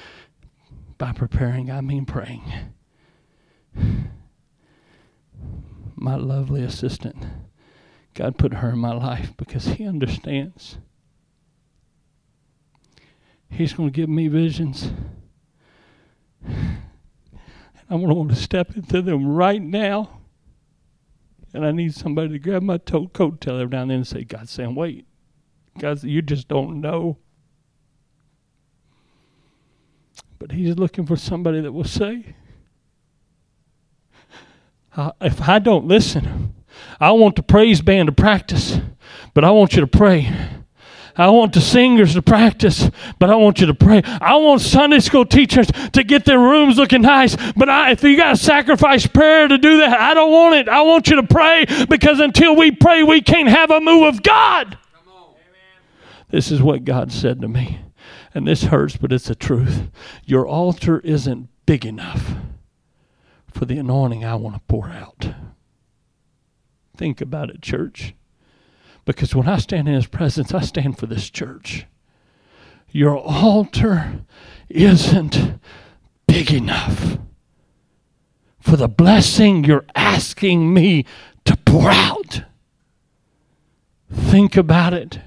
By 0.97 1.13
preparing, 1.13 1.71
I 1.71 1.83
mean 1.83 2.07
praying 2.07 2.73
my 6.01 6.17
lovely 6.17 6.63
assistant. 6.63 7.17
God 8.15 8.39
put 8.39 8.55
her 8.55 8.71
in 8.71 8.79
my 8.79 8.93
life 8.93 9.33
because 9.37 9.67
He 9.67 9.87
understands. 9.87 10.79
He's 13.49 13.73
going 13.73 13.91
to 13.91 13.95
give 13.95 14.09
me 14.09 14.29
visions. 14.29 14.91
I'm 17.91 17.99
going 18.01 18.09
to 18.09 18.15
want 18.15 18.31
to 18.31 18.37
step 18.37 18.77
into 18.77 19.01
them 19.01 19.27
right 19.27 19.63
now. 19.63 20.21
And 21.55 21.65
I 21.65 21.71
need 21.71 21.95
somebody 21.95 22.31
to 22.31 22.39
grab 22.39 22.63
my 22.63 22.79
coat 22.79 23.41
tail 23.41 23.59
every 23.59 23.69
now 23.69 23.83
and 23.83 23.91
then 23.91 23.97
and 23.99 24.07
say, 24.07 24.25
God, 24.25 24.49
Sam, 24.49 24.75
wait. 24.75 25.07
God, 25.79 26.03
you 26.03 26.21
just 26.21 26.49
don't 26.49 26.81
know. 26.81 27.17
But 30.39 30.53
He's 30.53 30.77
looking 30.77 31.07
for 31.07 31.17
somebody 31.17 31.61
that 31.63 31.73
will 31.73 31.85
say, 31.85 32.35
uh, 34.99 35.13
if 35.21 35.49
I 35.49 35.61
don't 35.61 35.87
listen, 35.87 36.55
I 36.99 37.13
want 37.13 37.37
the 37.37 37.43
praise 37.45 37.81
band 37.81 38.09
to 38.09 38.13
practice, 38.13 38.79
but 39.33 39.45
I 39.45 39.53
want 39.53 39.75
you 39.75 39.81
to 39.81 39.87
pray. 39.87 40.35
I 41.17 41.31
want 41.31 41.53
the 41.53 41.61
singers 41.61 42.15
to 42.15 42.23
practice, 42.23 42.91
but 43.21 43.31
I 43.31 43.37
want 43.37 43.61
you 43.61 43.67
to 43.67 43.75
pray. 43.75 44.03
I 44.05 44.37
want 44.37 44.61
Sunday 44.61 44.99
school 44.99 45.25
teachers 45.25 45.69
to 45.93 46.03
get 46.03 46.25
their 46.25 46.39
rooms 46.39 46.79
looking 46.79 47.03
nice, 47.03 47.37
but 47.55 47.69
I, 47.69 47.93
if 47.93 48.03
you 48.03 48.17
got 48.17 48.31
to 48.31 48.37
sacrifice 48.37 49.07
prayer 49.07 49.47
to 49.47 49.57
do 49.57 49.79
that, 49.79 49.99
I 49.99 50.15
don't 50.15 50.33
want 50.33 50.57
it. 50.57 50.69
I 50.69 50.83
want 50.83 51.09
you 51.09 51.17
to 51.17 51.27
pray 51.27 51.65
because 51.89 52.19
until 52.19 52.57
we 52.57 52.73
pray, 52.73 53.05
we 53.05 53.21
can't 53.21 53.49
have 53.49 53.71
a 53.71 53.81
move 53.81 54.03
of 54.03 54.23
God. 54.23 54.79
This 56.31 56.51
is 56.51 56.61
what 56.61 56.85
God 56.85 57.13
said 57.13 57.41
to 57.41 57.49
me. 57.49 57.81
And 58.35 58.47
this 58.47 58.65
hurts, 58.65 58.97
but 58.97 59.13
it's 59.13 59.29
the 59.29 59.35
truth. 59.35 59.91
Your 60.25 60.47
altar 60.47 61.01
isn't 61.01 61.49
big 61.67 61.87
enough 61.87 62.35
for 63.51 63.65
the 63.65 63.79
anointing 63.79 64.25
I 64.25 64.35
want 64.35 64.57
to 64.57 64.63
pour 64.69 64.89
out. 64.89 65.31
Think 66.97 67.21
about 67.21 67.51
it, 67.51 67.63
church. 67.63 68.15
Because 69.05 69.35
when 69.35 69.49
I 69.49 69.59
stand 69.59 69.89
in 69.89 69.95
His 69.95 70.07
presence, 70.07 70.53
I 70.53 70.61
stand 70.61 70.99
for 70.99 71.07
this 71.07 71.31
church. 71.31 71.87
Your 72.91 73.17
altar 73.17 74.21
isn't 74.69 75.61
big 76.27 76.53
enough 76.53 77.19
for 78.61 78.77
the 78.77 78.89
blessing 78.89 79.65
you're 79.65 79.87
asking 79.95 80.75
me 80.75 81.05
to 81.45 81.57
pour 81.57 81.91
out. 81.91 82.43
Think 84.13 84.57
about 84.57 84.93
it. 84.93 85.21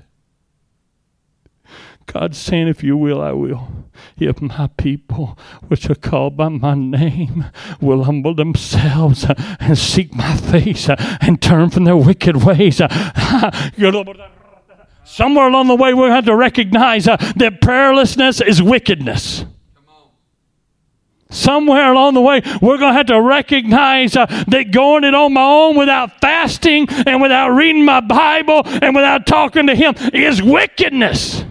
God's 2.05 2.37
saying, 2.37 2.67
if 2.67 2.83
you 2.83 2.97
will, 2.97 3.21
I 3.21 3.31
will. 3.31 3.80
If 4.17 4.41
my 4.41 4.67
people, 4.77 5.37
which 5.67 5.89
are 5.89 5.95
called 5.95 6.37
by 6.37 6.49
my 6.49 6.75
name, 6.75 7.45
will 7.79 8.03
humble 8.03 8.35
themselves 8.35 9.25
and 9.59 9.77
seek 9.77 10.13
my 10.15 10.35
face 10.37 10.89
and 10.89 11.41
turn 11.41 11.69
from 11.69 11.83
their 11.85 11.97
wicked 11.97 12.43
ways. 12.43 12.81
Somewhere 15.03 15.47
along 15.47 15.67
the 15.67 15.75
way, 15.75 15.93
we're 15.93 16.07
going 16.07 16.11
to 16.11 16.15
have 16.15 16.25
to 16.25 16.35
recognize 16.35 17.05
that 17.05 17.59
prayerlessness 17.61 18.45
is 18.45 18.61
wickedness. 18.61 19.45
Somewhere 21.31 21.91
along 21.93 22.13
the 22.13 22.21
way, 22.21 22.41
we're 22.61 22.77
going 22.77 22.91
to 22.91 22.97
have 22.97 23.05
to 23.05 23.21
recognize 23.21 24.17
uh, 24.17 24.25
that 24.49 24.71
going 24.71 25.05
it 25.05 25.15
on 25.15 25.33
my 25.33 25.41
own 25.41 25.77
without 25.77 26.19
fasting 26.19 26.87
and 26.89 27.21
without 27.21 27.51
reading 27.51 27.85
my 27.85 28.01
Bible 28.01 28.63
and 28.65 28.93
without 28.93 29.25
talking 29.25 29.67
to 29.67 29.75
Him 29.75 29.95
is 30.13 30.43
wickedness. 30.43 31.45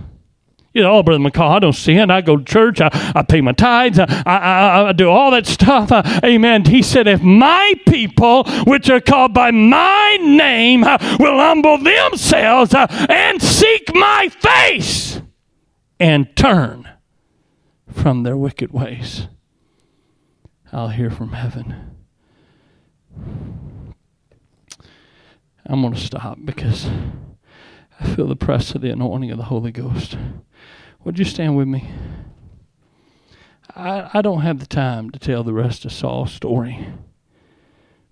You 0.73 0.83
know, 0.83 0.99
oh, 0.99 1.03
Brother 1.03 1.23
McCall, 1.23 1.51
I 1.51 1.59
don't 1.59 1.73
sin. 1.73 2.11
I 2.11 2.21
go 2.21 2.37
to 2.37 2.45
church. 2.45 2.81
I, 2.81 2.91
I 3.14 3.23
pay 3.23 3.41
my 3.41 3.53
tithes. 3.53 3.99
I, 3.99 4.07
I, 4.25 4.89
I 4.89 4.93
do 4.93 5.11
all 5.11 5.33
that 5.33 5.47
stuff. 5.47 5.91
Uh, 5.91 6.21
amen. 6.25 6.64
He 6.64 6.81
said, 6.81 7.09
if 7.09 7.23
my 7.23 7.75
people, 7.89 8.45
which 8.66 8.89
are 8.89 9.01
called 9.01 9.35
by 9.35 9.51
my 9.51 10.18
name, 10.21 10.85
uh, 10.85 10.97
will 11.18 11.39
humble 11.39 11.79
themselves 11.79 12.73
uh, 12.73 12.87
and 13.09 13.43
seek 13.43 13.93
my 13.95 14.29
face 14.29 15.21
and 15.99 16.35
turn 16.37 16.89
from 17.93 18.23
their 18.23 18.37
wicked 18.37 18.73
ways, 18.73 19.27
I'll 20.73 20.91
hear 20.91 21.11
from 21.11 21.33
heaven. 21.33 21.97
I'm 25.66 25.83
going 25.83 25.95
to 25.95 26.01
stop 26.01 26.39
because 26.45 26.89
I 27.99 28.07
feel 28.14 28.29
the 28.29 28.37
press 28.37 28.75
of 28.75 28.81
the 28.83 28.91
anointing 28.91 29.33
of 29.33 29.37
the 29.37 29.45
Holy 29.45 29.73
Ghost. 29.73 30.16
Would 31.05 31.18
you 31.18 31.24
stand 31.24 31.57
with 31.57 31.66
me? 31.66 31.88
I, 33.74 34.11
I 34.14 34.22
don't 34.22 34.42
have 34.42 34.59
the 34.61 34.66
time 34.66 35.11
to 35.11 35.18
tell 35.18 35.42
the 35.42 35.55
rest 35.55 35.84
of 35.84 35.92
Saul's 35.92 36.32
story. 36.32 36.88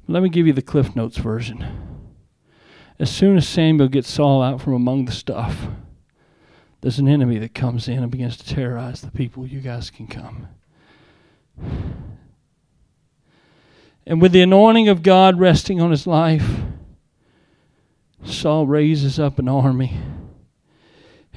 Let 0.07 0.23
me 0.23 0.31
give 0.31 0.47
you 0.47 0.55
the 0.55 0.63
Cliff 0.63 0.97
Notes 0.97 1.19
version. 1.19 1.67
As 2.99 3.11
soon 3.11 3.37
as 3.37 3.47
Samuel 3.47 3.89
gets 3.89 4.11
Saul 4.11 4.43
out 4.43 4.63
from 4.63 4.73
among 4.73 5.05
the 5.05 5.13
stuff, 5.13 5.67
there's 6.81 6.99
an 6.99 7.09
enemy 7.09 7.39
that 7.39 7.55
comes 7.55 7.89
in 7.89 8.03
and 8.03 8.11
begins 8.11 8.39
to 8.39 8.55
terrorize 8.55 9.03
the 9.03 9.11
people. 9.11 9.47
You 9.47 9.61
guys 9.61 9.91
can 9.91 10.07
come. 10.07 10.49
And 14.07 14.23
with 14.23 14.33
the 14.33 14.41
anointing 14.41 14.89
of 14.89 15.03
God 15.03 15.39
resting 15.39 15.81
on 15.81 15.91
his 15.91 16.07
life, 16.07 16.63
Saul 18.25 18.67
raises 18.67 19.21
up 19.21 19.39
an 19.39 19.49
army 19.49 19.99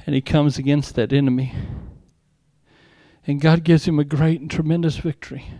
and 0.06 0.14
he 0.14 0.20
comes 0.20 0.58
against 0.58 0.94
that 0.94 1.12
enemy. 1.12 1.54
And 3.26 3.40
God 3.40 3.62
gives 3.62 3.86
him 3.86 3.98
a 3.98 4.04
great 4.04 4.40
and 4.40 4.50
tremendous 4.50 4.96
victory. 4.96 5.50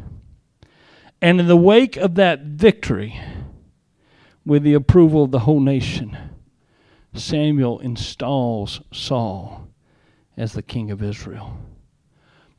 And 1.20 1.38
in 1.38 1.46
the 1.46 1.56
wake 1.56 1.96
of 1.96 2.16
that 2.16 2.42
victory, 2.42 3.20
with 4.44 4.64
the 4.64 4.74
approval 4.74 5.22
of 5.22 5.30
the 5.30 5.40
whole 5.40 5.60
nation, 5.60 6.16
Samuel 7.14 7.78
installs 7.78 8.80
Saul 8.92 9.68
as 10.36 10.54
the 10.54 10.62
king 10.62 10.90
of 10.90 11.02
Israel. 11.02 11.58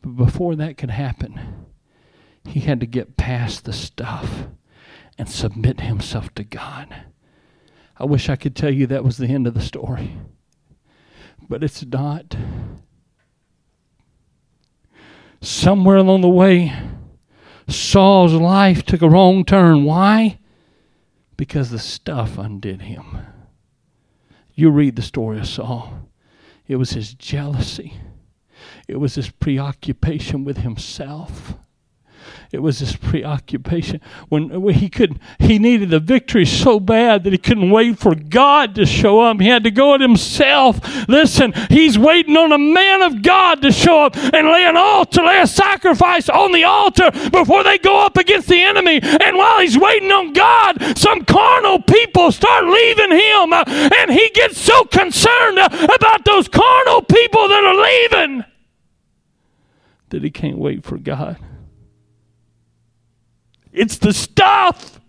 But 0.02 0.16
before 0.16 0.56
that 0.56 0.78
could 0.78 0.92
happen, 0.92 1.66
he 2.46 2.62
had 2.62 2.80
to 2.80 2.86
get 2.86 3.18
past 3.18 3.66
the 3.66 3.74
stuff 3.74 4.48
and 5.18 5.30
submit 5.30 5.82
himself 5.82 6.34
to 6.36 6.44
God. 6.44 6.96
I 7.98 8.06
wish 8.06 8.30
I 8.30 8.36
could 8.36 8.56
tell 8.56 8.74
you 8.74 8.88
that 8.88 9.04
was 9.04 9.18
the 9.18 9.28
end 9.28 9.48
of 9.48 9.54
the 9.54 9.62
story 9.62 10.18
but 11.50 11.64
it's 11.64 11.86
not. 11.86 12.36
Somewhere 15.42 15.98
along 15.98 16.22
the 16.22 16.30
way, 16.30 16.74
Saul's 17.68 18.34
life 18.34 18.84
took 18.84 19.02
a 19.02 19.10
wrong 19.10 19.44
turn. 19.46 19.84
Why? 19.84 20.40
Because 21.38 21.70
the 21.70 21.80
stuff 21.80 22.38
undid 22.38 22.84
him. 22.84 23.18
You 24.56 24.70
read 24.70 24.96
the 24.96 25.02
story 25.02 25.40
of 25.40 25.48
Saul. 25.48 26.10
It 26.68 26.78
was 26.78 26.92
his 26.92 27.14
jealousy. 27.14 27.94
It 28.88 28.98
was 28.98 29.16
his 29.16 29.30
preoccupation 29.30 30.44
with 30.44 30.58
himself. 30.58 31.56
It 32.52 32.60
was 32.60 32.80
his 32.80 32.96
preoccupation. 32.96 34.02
When 34.30 34.74
he 34.74 34.90
could 34.90 35.20
he 35.40 35.60
needed 35.60 35.90
the 35.90 36.00
victory 36.00 36.46
so 36.46 36.80
bad 36.80 37.24
that 37.24 37.34
he 37.34 37.40
couldn't 37.40 37.72
wait 37.72 37.98
for 37.98 38.16
God 38.16 38.76
to 38.76 38.86
show 38.86 39.20
up. 39.20 39.40
He 39.40 39.48
had 39.48 39.64
to 39.64 39.72
go 39.72 39.94
it 39.96 40.02
himself. 40.02 40.80
Listen, 41.08 41.54
he's 41.70 41.98
waiting 41.98 42.38
on 42.38 42.52
a 42.52 42.58
man 42.58 43.02
of 43.02 43.22
God 43.22 43.62
to 43.62 43.72
show 43.72 44.06
up 44.06 44.16
and 44.16 44.48
lay 44.48 44.66
an 44.66 44.78
altar, 44.78 45.24
lay 45.24 45.42
a 45.42 45.48
sacrifice 45.48 46.30
on 46.30 46.52
the 46.52 46.64
altar 46.64 47.12
before 47.32 47.64
they 47.64 47.78
go 47.78 48.06
up 48.06 48.18
against 48.18 48.48
the 48.48 48.62
enemy. 48.62 49.00
And 49.02 49.38
while 49.38 49.60
he's 49.60 49.78
waiting 49.78 50.12
on 50.12 50.34
God, 50.34 50.98
some 50.98 51.26
carnal 51.26 51.82
people 51.82 52.32
start 52.32 52.66
leaving 52.66 53.12
him. 53.12 53.54
Uh, 53.54 53.64
and 53.68 54.12
he 54.12 54.30
gets 54.34 54.60
so 54.60 54.84
concerned 54.86 55.58
about 55.58 56.26
those 56.26 56.48
carnal 56.48 57.02
people 57.02 57.48
that 57.48 57.64
are 57.64 57.76
leaving 57.76 58.46
that 60.14 60.24
he 60.24 60.30
can't 60.30 60.60
wait 60.60 60.84
for 60.84 60.98
God. 61.00 61.38
It's 63.74 63.98
the 63.98 64.14
stuff 64.14 65.02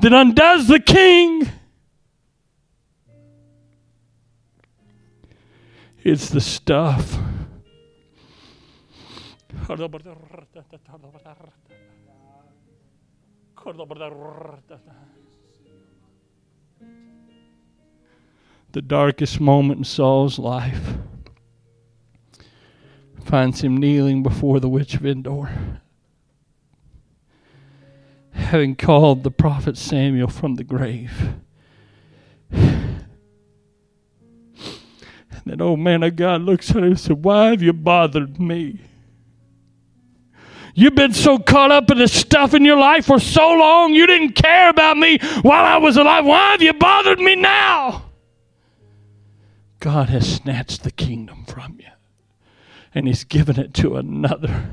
that 0.00 0.12
undoes 0.12 0.66
the 0.66 0.80
king. 0.80 1.48
It's 6.02 6.28
the 6.30 6.40
stuff. 6.40 7.16
The 18.72 18.82
darkest 18.82 19.40
moment 19.40 19.78
in 19.78 19.84
Saul's 19.84 20.38
life 20.38 20.96
finds 23.20 23.60
him 23.60 23.76
kneeling 23.76 24.24
before 24.24 24.58
the 24.58 24.68
witch 24.68 24.94
of 24.94 25.06
Endor, 25.06 25.81
having 28.32 28.76
called 28.76 29.22
the 29.22 29.30
prophet 29.30 29.76
Samuel 29.76 30.28
from 30.28 30.56
the 30.56 30.64
grave. 30.64 31.34
And 35.44 35.60
that 35.60 35.60
old 35.60 35.80
man 35.80 36.02
of 36.02 36.16
God 36.16 36.42
looks 36.42 36.70
at 36.70 36.76
him 36.76 36.84
and 36.84 37.00
said, 37.00 37.24
Why 37.24 37.50
have 37.50 37.62
you 37.62 37.72
bothered 37.72 38.38
me? 38.40 38.80
You've 40.74 40.94
been 40.94 41.12
so 41.12 41.38
caught 41.38 41.70
up 41.70 41.90
in 41.90 41.98
the 41.98 42.08
stuff 42.08 42.54
in 42.54 42.64
your 42.64 42.78
life 42.78 43.06
for 43.06 43.18
so 43.18 43.50
long, 43.52 43.92
you 43.92 44.06
didn't 44.06 44.32
care 44.32 44.70
about 44.70 44.96
me 44.96 45.18
while 45.42 45.64
I 45.64 45.76
was 45.78 45.96
alive. 45.96 46.24
Why 46.24 46.52
have 46.52 46.62
you 46.62 46.72
bothered 46.72 47.18
me 47.18 47.36
now? 47.36 48.10
God 49.80 50.08
has 50.08 50.36
snatched 50.36 50.84
the 50.84 50.90
kingdom 50.90 51.44
from 51.44 51.76
you 51.80 51.88
and 52.94 53.06
he's 53.06 53.24
given 53.24 53.58
it 53.58 53.74
to 53.74 53.96
another. 53.96 54.70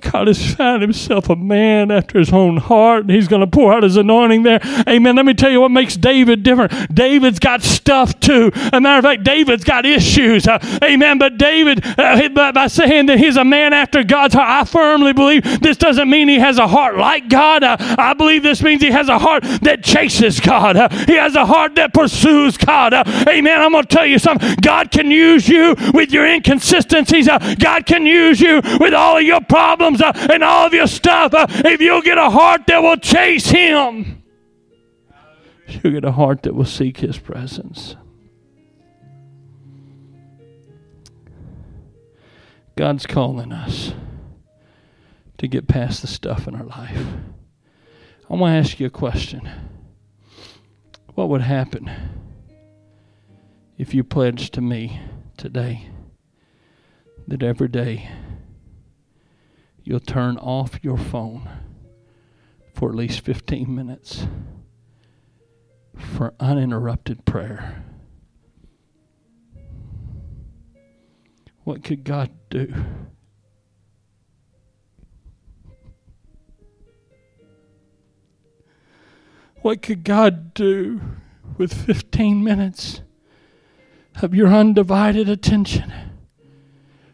God 0.00 0.26
has 0.26 0.54
found 0.54 0.82
himself 0.82 1.28
a 1.28 1.36
man 1.36 1.90
after 1.90 2.18
his 2.18 2.32
own 2.32 2.56
heart, 2.56 3.02
and 3.02 3.10
he's 3.10 3.28
going 3.28 3.40
to 3.40 3.46
pour 3.46 3.72
out 3.72 3.82
his 3.82 3.96
anointing 3.96 4.42
there. 4.42 4.60
Amen. 4.88 5.16
Let 5.16 5.26
me 5.26 5.34
tell 5.34 5.50
you 5.50 5.60
what 5.60 5.70
makes 5.70 5.96
David 5.96 6.42
different. 6.42 6.94
David's 6.94 7.38
got 7.38 7.62
stuff 7.62 8.18
too. 8.20 8.50
A 8.72 8.80
matter 8.80 8.98
of 8.98 9.04
fact, 9.04 9.24
David's 9.24 9.64
got 9.64 9.86
issues. 9.86 10.46
Uh, 10.46 10.58
amen. 10.82 11.18
But 11.18 11.38
David, 11.38 11.84
uh, 11.98 12.52
by 12.52 12.66
saying 12.66 13.06
that 13.06 13.18
he's 13.18 13.36
a 13.36 13.44
man 13.44 13.72
after 13.72 14.02
God's 14.04 14.34
heart, 14.34 14.48
I 14.48 14.64
firmly 14.64 15.12
believe 15.12 15.60
this 15.60 15.76
doesn't 15.76 16.08
mean 16.08 16.28
he 16.28 16.38
has 16.38 16.58
a 16.58 16.66
heart 16.66 16.96
like 16.96 17.28
God. 17.28 17.62
Uh, 17.62 17.76
I 17.80 18.14
believe 18.14 18.42
this 18.42 18.62
means 18.62 18.82
he 18.82 18.90
has 18.90 19.08
a 19.08 19.18
heart 19.18 19.42
that 19.62 19.82
chases 19.82 20.40
God. 20.40 20.76
Uh, 20.76 20.88
he 21.06 21.14
has 21.14 21.34
a 21.34 21.46
heart 21.46 21.74
that 21.76 21.92
pursues 21.92 22.56
God. 22.56 22.94
Uh, 22.94 23.04
amen. 23.28 23.60
I'm 23.60 23.72
going 23.72 23.84
to 23.84 23.94
tell 23.94 24.06
you 24.06 24.18
something. 24.18 24.56
God 24.60 24.90
can 24.90 25.10
use 25.10 25.48
you 25.48 25.74
with 25.94 26.10
your 26.10 26.26
inconsistencies. 26.26 27.28
Uh, 27.28 27.54
God 27.58 27.86
can 27.86 28.06
use 28.06 28.40
you 28.40 28.60
with 28.80 28.94
all 28.94 29.18
of 29.18 29.22
your 29.22 29.40
problems 29.40 29.75
problems 29.76 30.00
uh, 30.00 30.12
and 30.32 30.42
all 30.42 30.66
of 30.66 30.74
your 30.74 30.86
stuff, 30.86 31.34
uh, 31.34 31.46
if 31.48 31.80
you'll 31.80 32.02
get 32.02 32.18
a 32.18 32.30
heart 32.30 32.66
that 32.66 32.82
will 32.82 32.96
chase 32.96 33.46
Him, 33.46 34.22
you'll 35.68 35.92
get 35.92 36.04
a 36.04 36.12
heart 36.12 36.42
that 36.42 36.54
will 36.54 36.64
seek 36.64 36.98
His 36.98 37.18
presence. 37.18 37.96
God's 42.76 43.06
calling 43.06 43.52
us 43.52 43.94
to 45.38 45.48
get 45.48 45.66
past 45.66 46.02
the 46.02 46.08
stuff 46.08 46.46
in 46.46 46.54
our 46.54 46.64
life. 46.64 47.06
I 48.28 48.34
want 48.34 48.52
to 48.52 48.58
ask 48.58 48.80
you 48.80 48.86
a 48.86 48.90
question. 48.90 49.48
What 51.14 51.30
would 51.30 51.40
happen 51.40 51.90
if 53.78 53.94
you 53.94 54.04
pledged 54.04 54.52
to 54.54 54.60
me 54.60 55.00
today 55.38 55.88
that 57.28 57.42
every 57.42 57.68
day 57.68 58.10
you'll 59.86 60.00
turn 60.00 60.36
off 60.38 60.80
your 60.82 60.98
phone 60.98 61.48
for 62.74 62.88
at 62.88 62.96
least 62.96 63.20
15 63.20 63.72
minutes 63.72 64.26
for 65.96 66.34
uninterrupted 66.40 67.24
prayer. 67.24 67.84
What 71.62 71.84
could 71.84 72.02
God 72.02 72.30
do? 72.50 72.74
What 79.62 79.82
could 79.82 80.02
God 80.02 80.52
do 80.52 81.00
with 81.58 81.72
15 81.72 82.42
minutes 82.42 83.02
of 84.20 84.34
your 84.34 84.48
undivided 84.48 85.28
attention 85.28 85.92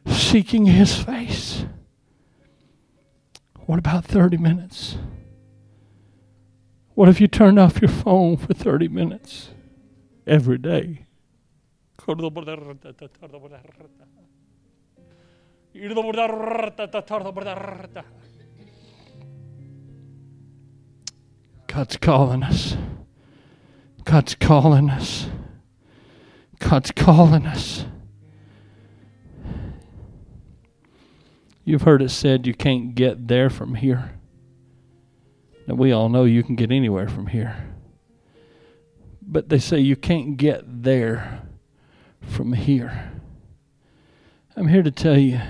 seeking 0.07 0.65
His 0.67 0.97
face? 0.97 1.67
What 3.73 3.79
about 3.79 4.05
30 4.05 4.37
minutes? 4.37 4.99
What 6.93 7.09
if 7.09 7.23
you 7.23 7.27
turned 7.27 7.59
off 7.59 7.81
your 7.81 7.89
phone 7.89 8.37
for 8.37 8.53
30 8.53 8.89
minutes 8.89 9.49
every 10.27 10.59
day? 10.59 11.07
God's 21.67 21.97
calling 21.97 22.43
us. 22.43 22.77
God's 24.05 24.35
calling 24.35 24.91
us. 24.91 25.29
God's 26.59 26.91
calling 26.91 27.47
us. 27.47 27.87
You've 31.65 31.83
heard 31.83 32.03
it 32.03 32.11
said 32.11 32.47
you 32.47 32.55
can't 32.55 32.95
get 32.95 33.29
there 33.29 33.49
from 33.49 33.77
here. 33.77 34.19
Now, 35.67 35.75
we 35.75 35.93
all 35.93 36.09
know 36.09 36.25
you 36.25 36.43
can 36.43 36.57
get 36.57 36.73
anywhere 36.73 37.09
from 37.09 37.29
here. 37.29 37.75
But 39.21 39.49
they 39.49 39.59
say 39.59 39.79
you 39.79 39.97
can't 39.97 40.37
get 40.37 40.83
there 40.83 41.43
from 42.21 42.53
here. 42.53 43.13
I'm 44.57 44.69
here 44.69 44.83
to 44.83 44.91
tell 44.91 45.17
you 45.17 45.41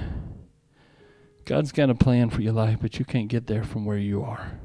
God's 1.45 1.73
got 1.73 1.91
a 1.91 1.95
plan 1.95 2.31
for 2.31 2.43
your 2.43 2.53
life, 2.53 2.79
but 2.81 2.99
you 2.99 3.05
can't 3.05 3.29
get 3.29 3.47
there 3.47 3.65
from 3.65 3.85
where 3.85 3.99
you 3.99 4.23
are. 4.23 4.61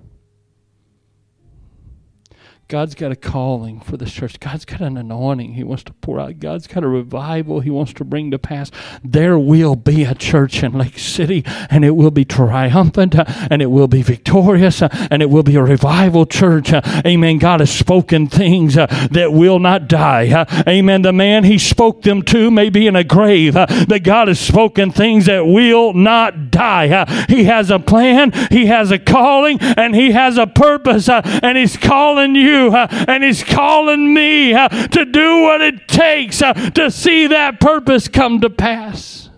God's 2.70 2.96
got 2.96 3.14
a 3.14 3.16
calling 3.16 3.80
for 3.80 3.96
this 3.96 4.12
church. 4.12 4.42
God's 4.42 4.66
got 4.66 4.82
an 4.82 4.98
anointing 4.98 5.54
He 5.54 5.64
wants 5.64 5.84
to 5.86 5.94
pour 5.94 6.20
out. 6.20 6.40
God's 6.40 6.68
got 6.68 6.84
a 6.84 6.88
revival 6.90 7.62
He 7.62 7.70
wants 7.70 7.94
to 7.94 8.04
bring 8.04 8.30
to 8.32 8.38
pass. 8.38 8.72
There 9.02 9.40
will 9.40 9.78
be 9.78 10.04
a 10.04 10.14
church 10.14 10.62
in 10.64 10.74
Lake 10.74 11.00
City, 11.00 11.46
and 11.70 11.86
it 11.86 11.92
will 11.92 12.12
be 12.12 12.26
triumphant, 12.26 13.16
uh, 13.16 13.24
and 13.50 13.62
it 13.62 13.68
will 13.68 13.88
be 13.88 14.02
victorious, 14.02 14.82
uh, 14.82 14.90
and 15.10 15.22
it 15.22 15.30
will 15.30 15.44
be 15.44 15.56
a 15.56 15.64
revival 15.64 16.26
church. 16.26 16.74
Uh, 16.74 16.82
amen. 17.06 17.38
God 17.38 17.62
has 17.62 17.72
spoken 17.72 18.28
things 18.28 18.74
that 18.74 19.30
will 19.32 19.60
not 19.60 19.88
die. 19.88 20.46
Amen. 20.68 21.04
The 21.04 21.14
man 21.14 21.46
He 21.46 21.58
spoke 21.58 22.02
them 22.02 22.22
to 22.24 22.52
may 22.52 22.70
be 22.70 22.86
in 22.86 22.98
a 22.98 23.04
grave, 23.06 23.54
but 23.54 24.04
God 24.04 24.28
has 24.28 24.42
spoken 24.42 24.92
things 24.92 25.28
that 25.28 25.46
will 25.46 25.94
not 25.94 26.52
die. 26.52 27.06
He 27.30 27.46
has 27.46 27.72
a 27.72 27.80
plan, 27.80 28.34
He 28.52 28.66
has 28.66 28.92
a 28.92 29.00
calling, 29.00 29.58
and 29.62 29.96
He 29.96 30.12
has 30.12 30.38
a 30.38 30.48
purpose, 30.48 31.08
and 31.08 31.58
He's 31.58 31.78
calling 31.78 32.36
you 32.36 32.57
uh, 32.58 32.88
and 33.08 33.24
He's 33.24 33.44
calling 33.44 34.14
me 34.14 34.54
uh, 34.54 34.68
to 34.70 35.06
do 35.06 35.42
what 35.44 35.62
it 35.62 35.88
takes 35.88 36.42
uh, 36.42 36.54
to 36.54 36.92
see 36.92 37.28
that 37.28 37.60
purpose 37.60 38.08
come 38.08 38.42
to 38.42 38.50
pass. 38.50 39.30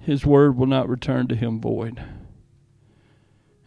His 0.00 0.26
word 0.26 0.56
will 0.56 0.66
not 0.66 0.88
return 0.88 1.28
to 1.28 1.36
him 1.36 1.60
void, 1.60 2.02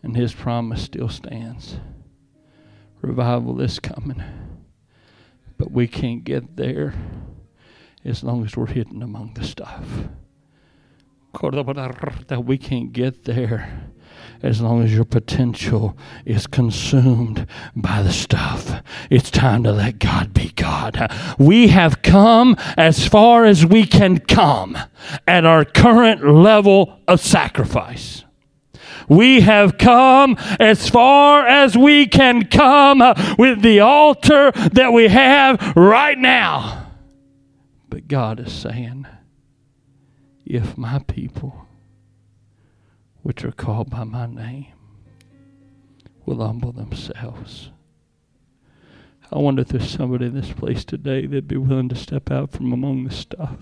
and 0.02 0.18
his 0.18 0.34
promise 0.34 0.82
still 0.82 1.08
stands. 1.08 1.78
Revival 3.02 3.62
is 3.62 3.80
coming, 3.80 4.22
but 5.58 5.72
we 5.72 5.88
can't 5.88 6.24
get 6.24 6.58
there 6.58 6.96
as 8.04 8.24
long 8.24 8.44
as 8.44 8.58
we're 8.58 8.66
hidden 8.66 9.02
among 9.04 9.36
the 9.36 9.44
stuff 9.44 9.88
that 11.34 12.44
we 12.46 12.58
can't 12.58 12.94
get 12.94 13.26
there 13.26 13.92
as 14.42 14.62
long 14.62 14.84
as 14.84 14.94
your 14.94 15.06
potential 15.06 15.98
is 16.26 16.46
consumed 16.48 17.48
by 17.76 18.04
the 18.04 18.12
stuff. 18.12 18.82
It's 19.10 19.32
time 19.32 19.64
to 19.64 19.72
let 19.72 20.00
God 20.00 20.34
be 20.34 20.50
God. 20.50 21.10
We 21.40 21.70
have 21.70 22.02
come 22.02 22.58
as 22.78 23.08
far 23.08 23.46
as 23.46 23.66
we 23.66 23.86
can 23.86 24.20
come 24.20 24.78
at 25.26 25.46
our 25.46 25.64
current 25.64 26.28
level 26.28 27.00
of 27.08 27.22
sacrifice. 27.22 28.26
We 29.08 29.42
have 29.42 29.78
come 29.78 30.36
as 30.60 30.90
far 30.90 31.48
as 31.48 31.78
we 31.78 32.08
can 32.08 32.46
come 32.48 33.00
with 33.38 33.62
the 33.62 33.80
altar 33.80 34.52
that 34.52 34.92
we 34.94 35.08
have 35.08 35.74
right 35.76 36.18
now. 36.18 36.92
But 37.90 38.08
God 38.08 38.40
is 38.40 38.52
saying, 38.52 39.08
if 40.46 40.78
my 40.78 41.00
people 41.00 41.68
which 43.22 43.44
are 43.44 43.52
called 43.52 43.90
by 43.90 44.04
my 44.04 44.26
name 44.26 44.68
will 46.26 46.46
humble 46.46 46.72
themselves. 46.72 47.72
I 49.32 49.40
wonder 49.40 49.62
if 49.62 49.70
there's 49.70 49.90
somebody 49.90 50.26
in 50.26 50.36
this 50.36 50.52
place 50.52 50.86
today 50.86 51.26
that'd 51.26 51.48
be 51.48 51.58
willing 51.58 51.90
to 51.90 51.96
step 51.96 52.30
out 52.30 52.52
from 52.52 52.72
among 52.72 53.06
the 53.06 53.12
stuff. 53.12 53.58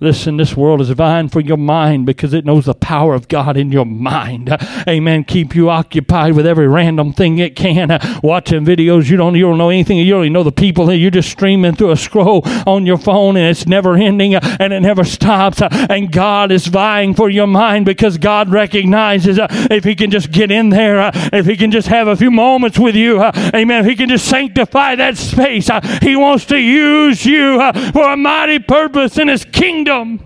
Listen, 0.00 0.36
this 0.36 0.56
world 0.56 0.80
is 0.80 0.90
vying 0.90 1.28
for 1.28 1.38
your 1.38 1.56
mind 1.56 2.04
because 2.04 2.34
it 2.34 2.44
knows 2.44 2.64
the 2.64 2.74
power 2.74 3.14
of 3.14 3.28
God 3.28 3.56
in 3.56 3.70
your 3.70 3.86
mind. 3.86 4.50
Amen. 4.88 5.22
Keep 5.22 5.54
you 5.54 5.70
occupied 5.70 6.32
with 6.32 6.46
every 6.46 6.66
random 6.66 7.12
thing 7.12 7.38
it 7.38 7.54
can. 7.54 8.00
Watching 8.20 8.64
videos 8.64 9.08
you 9.08 9.16
don't 9.16 9.36
you 9.36 9.42
don't 9.42 9.56
know 9.56 9.68
anything. 9.68 9.98
You 9.98 10.14
don't 10.14 10.24
even 10.24 10.32
know 10.32 10.42
the 10.42 10.50
people. 10.50 10.92
You're 10.92 11.12
just 11.12 11.30
streaming 11.30 11.76
through 11.76 11.92
a 11.92 11.96
scroll 11.96 12.42
on 12.66 12.86
your 12.86 12.98
phone 12.98 13.36
and 13.36 13.46
it's 13.46 13.68
never 13.68 13.94
ending 13.94 14.34
and 14.34 14.72
it 14.72 14.80
never 14.80 15.04
stops. 15.04 15.62
And 15.62 16.10
God 16.10 16.50
is 16.50 16.66
vying 16.66 17.14
for 17.14 17.30
your 17.30 17.46
mind 17.46 17.86
because 17.86 18.18
God 18.18 18.50
recognizes 18.50 19.38
if 19.40 19.84
He 19.84 19.94
can 19.94 20.10
just 20.10 20.32
get 20.32 20.50
in 20.50 20.70
there, 20.70 21.12
if 21.32 21.46
He 21.46 21.56
can 21.56 21.70
just 21.70 21.86
have 21.86 22.08
a 22.08 22.16
few 22.16 22.32
moments 22.32 22.80
with 22.80 22.96
you, 22.96 23.22
Amen. 23.22 23.84
If 23.84 23.86
He 23.86 23.94
can 23.94 24.08
just 24.08 24.26
sanctify 24.26 24.96
that 24.96 25.16
space, 25.16 25.70
He 26.02 26.16
wants 26.16 26.46
to 26.46 26.58
use 26.58 27.24
you 27.24 27.58
for 27.92 28.12
a 28.12 28.16
mighty 28.16 28.58
purpose 28.58 29.18
in 29.18 29.28
His 29.28 29.44
kingdom 29.44 29.83
kingdom. 29.84 30.20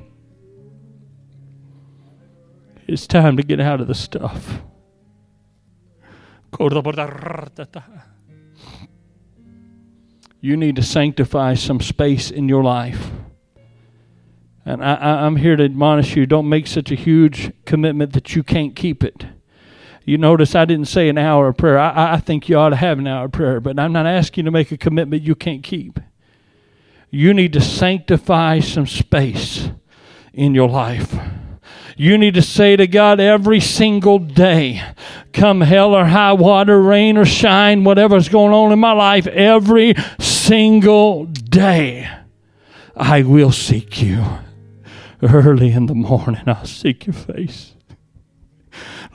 It's 2.86 3.06
time 3.06 3.36
to 3.36 3.42
get 3.42 3.60
out 3.60 3.80
of 3.80 3.88
the 3.88 3.94
stuff. 3.94 4.60
You 10.40 10.56
need 10.56 10.76
to 10.76 10.82
sanctify 10.82 11.54
some 11.54 11.80
space 11.80 12.30
in 12.30 12.48
your 12.48 12.62
life. 12.62 13.10
And 14.64 14.84
I, 14.84 15.26
am 15.26 15.36
here 15.36 15.56
to 15.56 15.64
admonish 15.64 16.14
you 16.14 16.24
don't 16.24 16.48
make 16.48 16.66
such 16.66 16.92
a 16.92 16.94
huge 16.94 17.52
commitment 17.64 18.12
that 18.12 18.36
you 18.36 18.44
can't 18.44 18.76
keep 18.76 19.02
it. 19.02 19.26
You 20.04 20.18
notice 20.18 20.54
I 20.54 20.66
didn't 20.66 20.86
say 20.86 21.08
an 21.08 21.18
hour 21.18 21.48
of 21.48 21.56
prayer. 21.56 21.78
I, 21.78 22.14
I 22.14 22.16
think 22.18 22.48
you 22.48 22.56
ought 22.56 22.70
to 22.70 22.76
have 22.76 22.98
an 22.98 23.08
hour 23.08 23.24
of 23.24 23.32
prayer, 23.32 23.60
but 23.60 23.78
I'm 23.78 23.92
not 23.92 24.06
asking 24.06 24.44
you 24.44 24.46
to 24.46 24.52
make 24.52 24.70
a 24.70 24.78
commitment 24.78 25.22
you 25.22 25.34
can't 25.34 25.64
keep 25.64 25.98
you 27.10 27.32
need 27.34 27.52
to 27.54 27.60
sanctify 27.60 28.60
some 28.60 28.86
space 28.86 29.70
in 30.32 30.54
your 30.54 30.68
life. 30.68 31.16
You 31.96 32.16
need 32.16 32.34
to 32.34 32.42
say 32.42 32.76
to 32.76 32.86
God 32.86 33.18
every 33.18 33.60
single 33.60 34.18
day, 34.18 34.82
come 35.32 35.62
hell 35.62 35.94
or 35.94 36.04
high 36.04 36.32
water, 36.32 36.80
rain 36.80 37.16
or 37.16 37.24
shine, 37.24 37.82
whatever's 37.82 38.28
going 38.28 38.52
on 38.52 38.72
in 38.72 38.78
my 38.78 38.92
life, 38.92 39.26
every 39.26 39.94
single 40.20 41.24
day, 41.24 42.08
I 42.96 43.22
will 43.22 43.52
seek 43.52 44.00
you. 44.00 44.24
Early 45.20 45.72
in 45.72 45.86
the 45.86 45.94
morning, 45.94 46.42
I'll 46.46 46.64
seek 46.64 47.06
your 47.06 47.14
face 47.14 47.74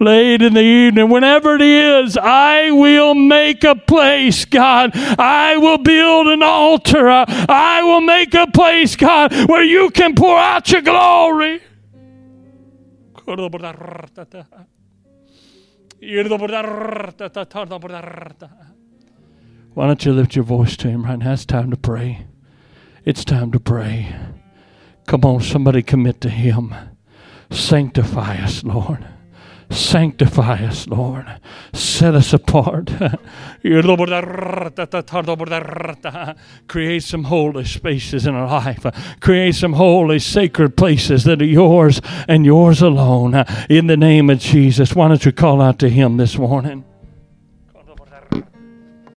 late 0.03 0.41
in 0.41 0.53
the 0.53 0.61
evening, 0.61 1.09
whenever 1.09 1.55
it 1.55 1.61
is, 1.61 2.17
I 2.17 2.71
will 2.71 3.15
make 3.15 3.63
a 3.63 3.75
place, 3.75 4.45
God. 4.45 4.91
I 4.95 5.57
will 5.57 5.77
build 5.77 6.27
an 6.27 6.43
altar. 6.43 7.09
I 7.09 7.81
will 7.83 8.01
make 8.01 8.33
a 8.33 8.47
place, 8.47 8.95
God, 8.95 9.33
where 9.49 9.63
you 9.63 9.89
can 9.89 10.15
pour 10.15 10.37
out 10.37 10.71
your 10.71 10.81
glory. 10.81 11.61
Why 19.73 19.87
don't 19.87 20.05
you 20.05 20.13
lift 20.13 20.35
your 20.35 20.45
voice 20.45 20.77
to 20.77 20.89
him 20.89 21.05
right 21.05 21.17
now? 21.17 21.33
It's 21.33 21.45
time 21.45 21.71
to 21.71 21.77
pray. 21.77 22.25
It's 23.05 23.25
time 23.25 23.51
to 23.51 23.59
pray. 23.59 24.15
Come 25.07 25.25
on, 25.25 25.41
somebody 25.41 25.81
commit 25.81 26.21
to 26.21 26.29
him. 26.29 26.73
Sanctify 27.49 28.37
us, 28.37 28.63
Lord. 28.63 29.05
Sanctify 29.69 30.65
us, 30.65 30.87
Lord. 30.87 31.25
Set 31.73 32.15
us 32.15 32.33
apart. 32.33 32.91
Create 36.67 37.03
some 37.03 37.23
holy 37.25 37.65
spaces 37.65 38.27
in 38.27 38.35
our 38.35 38.47
life. 38.47 38.85
Create 39.19 39.55
some 39.55 39.73
holy, 39.73 40.19
sacred 40.19 40.77
places 40.77 41.23
that 41.23 41.41
are 41.41 41.45
yours 41.45 42.01
and 42.27 42.45
yours 42.45 42.81
alone. 42.81 43.45
In 43.69 43.87
the 43.87 43.97
name 43.97 44.29
of 44.29 44.39
Jesus, 44.39 44.95
why 44.95 45.07
don't 45.07 45.25
you 45.25 45.31
call 45.31 45.61
out 45.61 45.79
to 45.79 45.89
Him 45.89 46.17
this 46.17 46.37
morning? 46.37 46.85